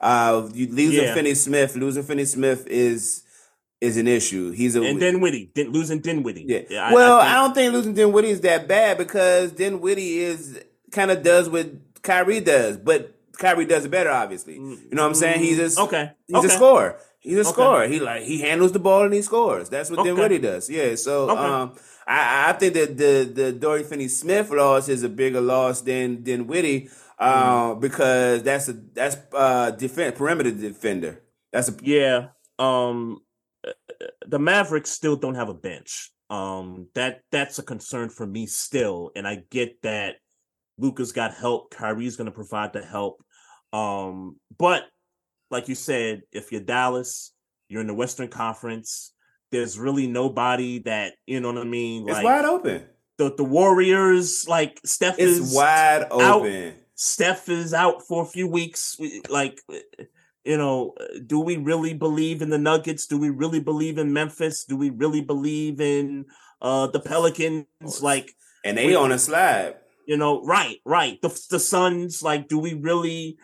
[0.00, 1.14] uh you losing Yeah.
[1.14, 3.22] Finney Smith, losing Finney Smith is
[3.80, 4.50] is an issue.
[4.50, 6.44] He's a And Dinwiddie, Din, losing Dinwiddie.
[6.68, 6.88] yeah.
[6.88, 10.60] I- well, I I, think- don't think losing Dinwiddie is that bad because Dinwiddie is
[10.90, 11.70] kind of does what
[12.02, 14.54] Kyrie does, but Kyrie does it better, obviously.
[14.54, 15.40] You know what I'm saying?
[15.40, 16.46] He's a, Mm, Okay, He's okay.
[16.46, 16.96] a scorer.
[17.20, 17.50] He's a Okay.
[17.50, 17.86] scorer.
[17.88, 19.68] He like he handles the ball and he scores.
[19.68, 20.08] That's what Okay.
[20.08, 20.68] Dinwiddie does.
[20.70, 20.94] Yeah.
[20.96, 21.40] So Okay.
[21.40, 21.72] um,
[22.06, 26.22] I, I think that the the Dory Finney Smith loss is a bigger loss than
[26.22, 26.88] Dinwiddie
[27.18, 27.80] uh, Mm.
[27.80, 31.20] because that's a that's uh defense perimeter defender.
[31.52, 32.28] That's a Yeah.
[32.58, 33.20] Um
[34.28, 36.10] the Mavericks still don't have a bench.
[36.30, 40.16] Um that that's a concern for me still and I get that
[40.76, 43.22] Luka's got help, Kyrie's going to provide the help.
[43.72, 44.84] Um but
[45.50, 47.32] like you said, if you're Dallas,
[47.68, 49.14] you're in the Western Conference,
[49.50, 52.84] there's really nobody that, you know what I mean, it's like wide open.
[53.16, 56.12] the the Warriors like Steph It's is wide out.
[56.42, 56.74] open.
[56.94, 58.98] Steph is out for a few weeks.
[59.30, 59.60] Like,
[60.50, 60.94] you know,
[61.26, 63.06] do we really believe in the Nuggets?
[63.06, 64.64] Do we really believe in Memphis?
[64.64, 66.24] Do we really believe in
[66.62, 67.66] uh the Pelicans?
[68.10, 68.28] Like,
[68.64, 69.74] And they We- on a slide.
[70.06, 71.20] you know, right, right.
[71.24, 72.22] The the Suns.
[72.28, 73.36] Like, do we really?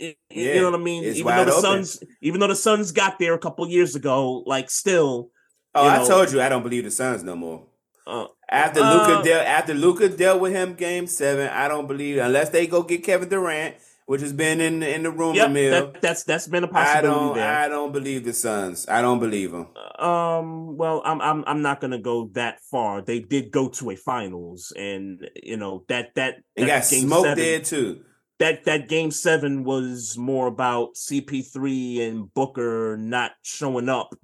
[0.00, 1.02] y- y- Yeah, you know what I mean?
[1.04, 1.84] it's even though the open.
[1.84, 5.30] Suns, even though the Suns got there a couple years ago, like, still,
[5.74, 7.60] Oh, you I know- told you I don't believe the Suns no more.
[8.06, 12.18] uh, After Uh, Luka dealt after Luka dealt with him game seven, I don't believe
[12.18, 13.76] unless they go get Kevin Durant,
[14.06, 15.70] which has been in in the rumor yep, mill.
[15.92, 17.52] that, that's that's been a I possibility don't there.
[17.52, 18.88] I don't believe the Suns.
[18.88, 19.68] I don't believe them.
[19.98, 23.02] Um, well, I'm I'm I'm not gonna go that far.
[23.02, 27.24] They did go to a finals, and you know that that that got game smoked
[27.28, 28.04] seven, there too.
[28.38, 34.14] That that game seven was more about CP3 and Booker not showing up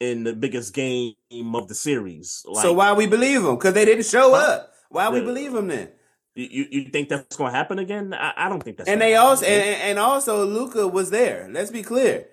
[0.00, 1.14] in the biggest game
[1.54, 2.44] of the series.
[2.46, 3.54] Like, so why we believe them?
[3.56, 4.36] Because they didn't show Huh?
[4.36, 4.70] up.
[4.90, 5.88] Why we believe them then?
[6.34, 8.12] You you think that's gonna happen again?
[8.12, 8.88] I, I don't think that's.
[8.88, 11.48] And they happen also and, and also Luka was there.
[11.50, 12.26] Let's be clear.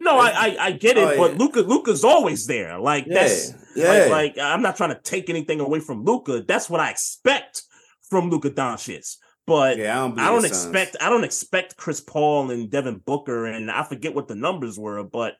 [0.00, 1.38] no, I, I I get it, Oh, but yeah.
[1.38, 2.78] Luka Luka's always there.
[2.78, 3.88] Like Yeah, that's yeah.
[3.88, 6.42] Like, like I'm not trying to take anything away from Luka.
[6.46, 7.62] That's what I expect
[8.08, 9.16] from Luka Doncic.
[9.46, 13.44] But Yeah, I don't I don't expect I don't expect Chris Paul and Devin Booker
[13.46, 15.34] and I forget what the numbers were, but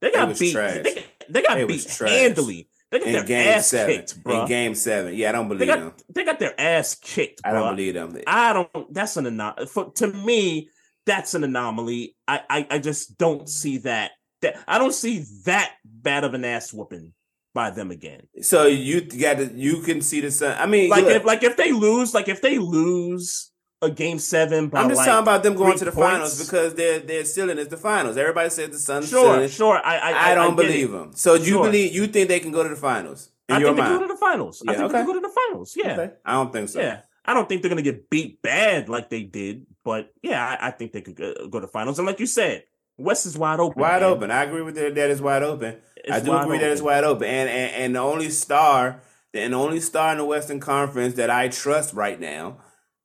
[0.00, 0.52] they got beat.
[0.52, 0.82] trash.
[0.82, 2.68] They, they got It beat handily.
[2.90, 3.94] They got in their game ass seven.
[3.96, 4.42] kicked, bro.
[4.42, 5.14] In game seven.
[5.14, 5.92] Yeah, I don't They believe them.
[6.14, 8.16] they got their ass kicked, I don't believe them.
[8.26, 8.92] I don't.
[8.94, 9.68] That's an anomaly.
[9.96, 10.68] To me,
[11.06, 12.16] that's an anomaly.
[12.26, 14.12] I, I I just don't see that.
[14.42, 17.12] That I don't see that bad of an ass whooping
[17.54, 18.22] by them again.
[18.42, 20.56] So you got to you can see the sun.
[20.58, 23.49] I mean, Like look, if like if they lose, like if they lose
[23.82, 26.10] a game seven I'm just like, talking about them going to the points.
[26.12, 28.16] finals because they're they're still in it's The finals.
[28.16, 29.08] Everybody says the Suns.
[29.08, 29.80] Sure, sure.
[29.84, 30.56] I I, I don't it.
[30.56, 31.12] believe them.
[31.14, 31.64] So do you Sure.
[31.64, 34.00] believe you think they can go to the finals in I your think they mind?
[34.00, 34.62] go to the finals.
[34.66, 35.06] I Yeah, think they okay.
[35.06, 35.74] go to the finals.
[35.76, 36.10] Yeah, Okay.
[36.24, 36.80] I don't think so.
[36.80, 37.00] yeah.
[37.24, 40.70] I don't think they're gonna get beat bad like they did, but yeah, I, I
[40.72, 41.98] think they could go, go to finals.
[41.98, 42.64] And like you said,
[42.98, 43.80] West is wide open.
[43.80, 44.10] Wide man.
[44.10, 44.30] open.
[44.30, 44.94] I agree with that.
[44.94, 45.76] That is wide open.
[45.96, 47.26] It's I do agree that it's wide open.
[47.28, 49.00] And, and and the only star,
[49.32, 52.58] and the only star in the Western Conference that I trust right now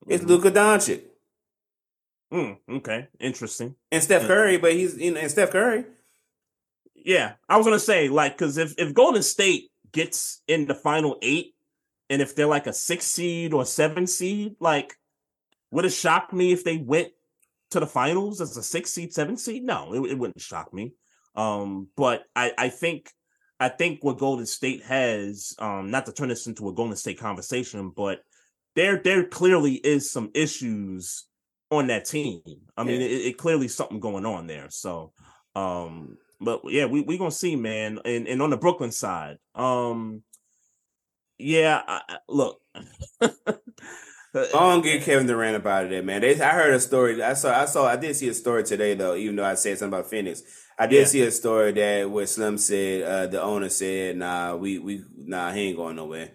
[0.08, 0.28] is Mhm.
[0.28, 1.02] Luka Doncic
[2.32, 3.76] Mm, okay, interesting.
[3.92, 4.56] and Steph Curry.
[4.58, 5.84] But he's you know and Steph Curry.
[6.94, 11.18] Yeah, I was gonna say like because if if Golden State gets in the final
[11.22, 11.54] eight,
[12.10, 14.96] and if they're like a six seed or seven seed, like
[15.70, 17.12] would it shock me if they went
[17.70, 19.62] to the finals as a six seed, seven seed?
[19.62, 20.94] No, it, it wouldn't shock me.
[21.36, 23.12] Um, but I I think
[23.60, 27.18] I think what Golden State has, um, not to turn this into a Golden State
[27.20, 28.22] conversation, but
[28.76, 31.24] there there clearly is some issues
[31.70, 32.42] on that team.
[32.76, 33.08] I mean, Yeah.
[33.08, 34.66] it, it clearly something going on there.
[34.70, 35.12] So,
[35.56, 37.98] um, but yeah, we we gonna see, man.
[38.04, 40.22] And and on the Brooklyn side, um,
[41.38, 42.60] yeah, I, look.
[44.34, 46.20] I don't get Kevin Durant about it, man.
[46.20, 47.22] They, I heard a story.
[47.22, 47.58] I saw.
[47.58, 47.86] I saw.
[47.86, 49.16] I did see a story today, though.
[49.16, 50.42] Even though I said something about Phoenix,
[50.78, 51.04] I did Yeah.
[51.06, 55.52] see a story that where Slim said uh, the owner said, "Nah, we we nah,
[55.52, 56.32] he ain't going nowhere."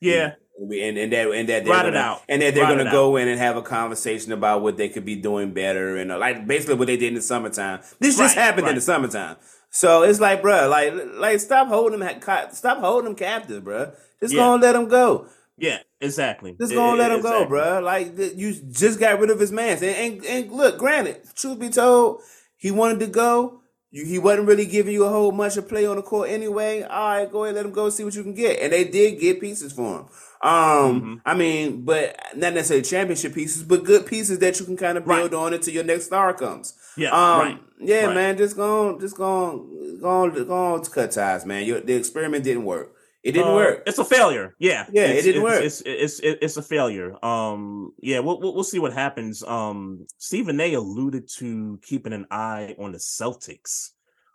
[0.00, 2.22] yeah, and, and that and that they're gonna, out.
[2.28, 5.16] and that they're gonna go in and have a conversation about what they could be
[5.16, 7.80] doing better and uh, like basically what they did in the summertime.
[8.00, 9.36] This just Right, happened in the summertime,
[9.70, 12.20] so it's like, bruh, like like stop holding them,
[12.52, 13.94] stop holding them captive, bruh.
[14.20, 14.40] Just Yeah.
[14.40, 15.26] gonna let them go.
[15.58, 16.56] yeah, exactly.
[16.60, 17.58] Just gonna let him go, exactly.
[17.58, 17.82] bruh.
[17.82, 19.76] Like you just got rid of his man.
[19.76, 22.22] And, and and look, granted, truth be told,
[22.56, 23.60] he wanted to go.
[23.96, 26.82] You, he wasn't really giving you a whole bunch of play on the court anyway.
[26.82, 28.60] All right, go ahead, let him go, see what you can get.
[28.60, 30.06] And they did get pieces for him.
[30.42, 31.14] Um, Mm-hmm.
[31.24, 35.06] I mean, but not necessarily championship pieces, but good pieces that you can kind of
[35.06, 35.38] build Right.
[35.46, 36.74] on until your next star comes.
[36.96, 37.58] Yeah, Um, right.
[37.80, 38.14] yeah, Right.
[38.14, 41.64] man, just go on, just go on, go on, go on to cut ties, man.
[41.64, 42.92] Your, the experiment didn't work.
[43.26, 43.82] It didn't Uh, work.
[43.88, 44.54] It's a failure.
[44.58, 44.86] Yeah.
[44.92, 45.64] Yeah, it It's- didn't it's, work.
[45.64, 47.10] It's, it's it's it's a failure.
[47.24, 49.42] Um, yeah, we'll we'll, see what happens.
[49.42, 50.74] Um, Stephen A.
[50.74, 53.90] alluded to keeping an eye on the Celtics.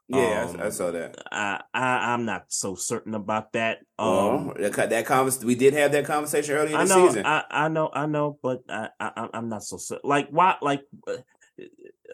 [0.10, 1.16] Yeah, um, I, I saw that.
[1.32, 3.78] I, I I'm not so certain about that.
[3.98, 7.08] Um, Well, that, that convers- we did have that conversation earlier I in the know,
[7.08, 7.26] season.
[7.26, 10.10] I, I know, I know, but I, I I'm not so certain.
[10.10, 10.58] Like why?
[10.62, 11.16] Like uh,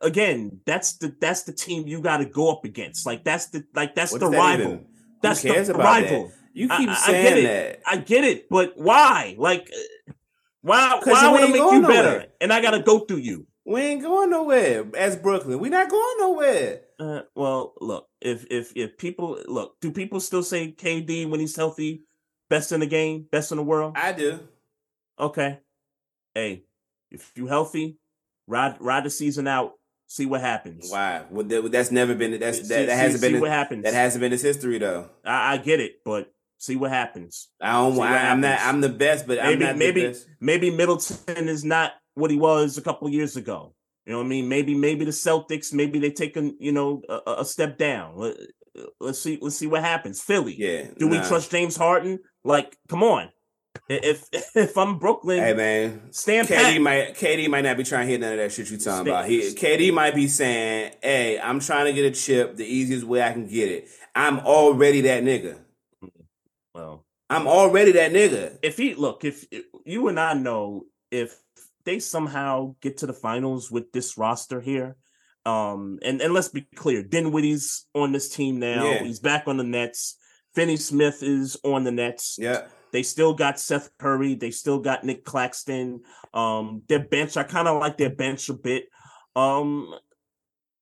[0.02, 3.06] again, that's the that's the team you got to go up against.
[3.06, 4.66] Like that's the like that's What the that rival.
[4.74, 4.86] even-
[5.24, 6.28] That's the about rival.
[6.28, 6.34] that?
[6.58, 7.48] You keep I- I get saying it.
[7.48, 7.82] that.
[7.86, 9.36] I get it, but why?
[9.38, 10.14] Like, uh,
[10.62, 11.00] why?
[11.04, 12.26] Why I ain't make going you better?
[12.42, 13.48] And I gotta go through you.
[13.66, 15.60] We ain't going nowhere as Brooklyn.
[15.60, 16.82] we not going nowhere.
[17.00, 21.56] Uh, well, look, if if if people look, do people still say KD when he's
[21.56, 22.04] healthy,
[22.50, 23.94] best in the game, best in the world?
[23.98, 24.40] I do.
[25.20, 25.60] Okay,
[26.34, 26.64] hey,
[27.12, 27.98] if you healthy,
[28.48, 29.74] ride ride the season out,
[30.08, 30.90] see what happens.
[30.92, 31.24] Why?
[31.30, 32.40] Well, that, that's never been.
[32.40, 33.42] That's See- that, that see- hasn't see been.
[33.42, 33.84] what happens.
[33.84, 35.10] That hasn't been his history though.
[35.26, 37.50] I, I get it, but see what happens.
[37.62, 37.96] I don't.
[37.96, 38.60] What I, I'm not.
[38.62, 40.28] I'm the best, but I'm maybe the maybe best.
[40.40, 43.74] maybe Middleton is not what he was a couple years ago.
[44.06, 44.48] You know what I mean?
[44.50, 48.16] Maybe maybe the Celtics maybe they taken you know a, a step down.
[48.16, 48.38] Let,
[49.02, 50.22] us see let's see what happens.
[50.22, 50.56] Philly.
[50.58, 50.88] Yeah.
[50.98, 52.20] Do we trust James Harden?
[52.44, 53.30] Like, come on.
[53.90, 56.82] If if I'm Brooklyn, Hey man, stand KD pat.
[56.82, 59.10] might KD might not be trying to hit none of that shit you talking Stay-
[59.12, 59.26] about.
[59.28, 63.22] He KD might be saying, "Hey, I'm trying to get a chip the easiest way
[63.22, 63.88] I can get it.
[64.16, 65.58] I'm already that nigga.
[66.78, 68.58] Well, I'm already that nigga.
[68.62, 69.46] if he look, if
[69.86, 71.36] you and I know if
[71.86, 74.96] they somehow get to the finals with this roster here,
[75.46, 78.84] um, and and let's be clear, Dinwiddie's on this team now.
[78.86, 79.04] Yeah.
[79.04, 80.18] He's back on the Nets.
[80.56, 82.38] Finney Smith is on the Nets.
[82.40, 84.36] Yeah, They still got Seth Curry.
[84.36, 86.02] They still got Nic Claxton.
[86.34, 88.86] Um, their bench, I kind of like their bench a bit.
[89.36, 89.94] Um,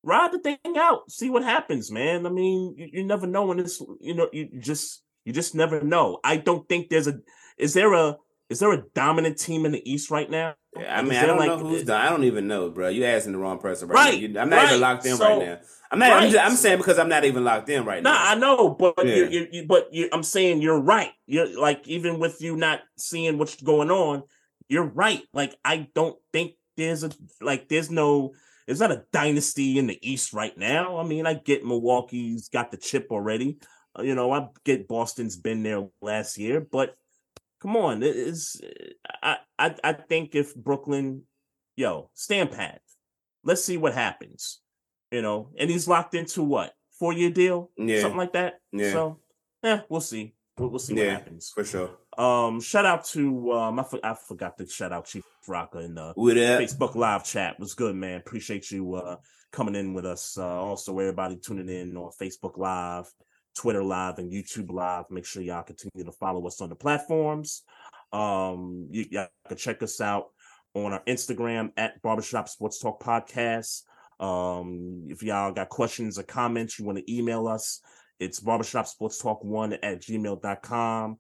[0.02, 2.26] ride the thing out, see what happens, man.
[2.26, 5.82] I mean, you, you never know when this, you know, you just you just never
[5.82, 6.20] know.
[6.24, 7.20] I don't think there's a
[7.58, 8.18] is there a
[8.50, 10.54] is there a dominant team in the East right now?
[10.78, 12.00] I mean, I don't like, know who's done.
[12.00, 12.90] I don't even know, bro.
[12.90, 14.20] You asking the wrong person right, Right.
[14.20, 14.68] You- I'm not right.
[14.70, 15.60] even locked in So- right now.
[15.92, 16.12] I'm not.
[16.14, 18.32] I'm, just, I'm saying because I'm not even locked in right Nah, now.
[18.32, 19.16] I know, but Yeah.
[19.16, 21.12] you, you, you, but you, I'm saying you're right.
[21.28, 24.24] You're like even with you not seeing what's going on,
[24.68, 25.22] you're right.
[25.32, 28.34] Like I don't think there's a like there's no
[28.66, 30.98] there's not a dynasty in the East right now.
[30.98, 33.60] I mean, I get Milwaukee's got the chip already.
[33.98, 36.96] Uh, you know, I get Boston's been there last year, but
[37.62, 38.62] come on, it is
[39.24, 41.24] I I I think if Brooklyn,
[41.76, 42.82] yo, stand pat.
[43.44, 44.60] Let's see what happens.
[45.12, 48.02] You know, and he's locked into what four year deal, Yeah.
[48.02, 48.56] something like that.
[48.72, 48.92] Yeah.
[48.92, 49.20] So,
[49.64, 50.34] yeah, we'll see.
[50.58, 51.52] We'll, we'll see what happens.
[51.54, 51.92] for sure.
[52.18, 55.96] Um, shout out to um, I, for, I forgot to shout out Chief Rocker in
[55.96, 57.60] the Facebook live chat.
[57.60, 58.18] was good, man.
[58.20, 59.18] Appreciate you uh
[59.52, 60.38] coming in with us.
[60.38, 63.06] Uh, also, everybody tuning in on Facebook Live,
[63.56, 65.06] Twitter Live, and YouTube Live.
[65.10, 67.64] Make sure y'all continue to follow us on the platforms.
[68.12, 70.28] Um, you, y'all can check us out
[70.74, 73.84] on our Instagram at Barbershop Sports Talk Podcast.
[74.20, 77.82] Um, if y'all got questions or comments, you want to email us,
[78.20, 81.18] it's barbershop sports talk one at gmail.com.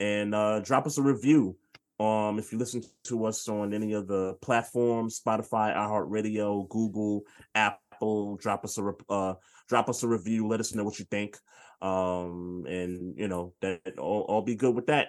[0.00, 1.56] And uh, drop us a review.
[2.00, 7.22] Um, if you listen to us on any of the platforms, Spotify, iHeartRadio, Google,
[7.54, 9.34] Apple, drop us a re- uh,
[9.68, 10.48] drop us a review.
[10.48, 11.38] Let us know what you think.
[11.82, 15.08] Um, and you know that all, all be good with that.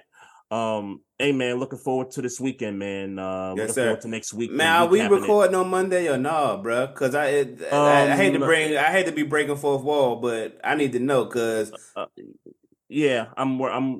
[0.50, 3.20] Um, hey man, looking forward to this weekend, man.
[3.20, 3.84] Uh, Yes, looking sir.
[3.86, 4.52] forward to next week.
[4.52, 6.88] Man, are we recording on Monday or no, bro?
[6.88, 9.84] Because I, it, I I hate to Um, bring, I hate to be breaking fourth
[9.84, 12.08] wall, but I need to know because Uh,
[12.90, 14.00] yeah, I'm I'm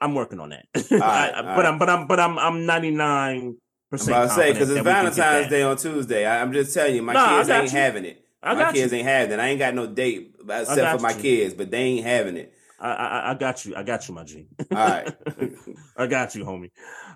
[0.00, 0.66] I'm working on that.
[0.90, 1.00] right,
[1.34, 1.66] I- but right.
[1.66, 3.56] I'm but I'm but I'm I'm 99
[3.90, 4.28] percent.
[4.30, 6.26] to say because it's Valentine's Day on Tuesday.
[6.26, 7.78] I, I'm just telling you, my Nah, kids ain't you.
[7.78, 8.23] having it.
[8.44, 8.98] I my got kids you.
[8.98, 9.40] ain't having it.
[9.42, 11.20] I ain't got no date except for my you.
[11.22, 12.52] kids, but they ain't having it.
[12.80, 13.74] I, I I got you.
[13.76, 14.46] I got you, my G.
[14.70, 15.14] All right.
[15.96, 16.70] I got you, homie.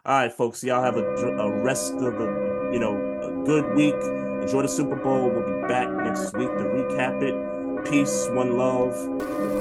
[0.06, 0.64] All right, folks.
[0.64, 3.94] Y'all have a, a rest of a you know a good week.
[4.42, 5.28] Enjoy the Super Bowl.
[5.30, 7.90] We'll be back next week to recap it.
[7.90, 8.94] Peace, one love,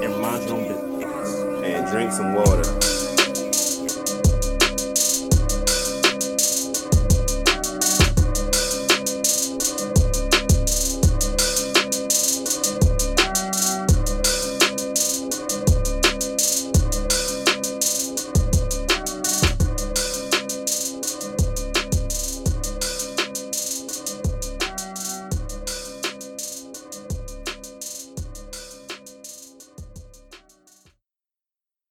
[0.02, 1.34] and mind your own business.
[1.64, 2.97] and drink some water.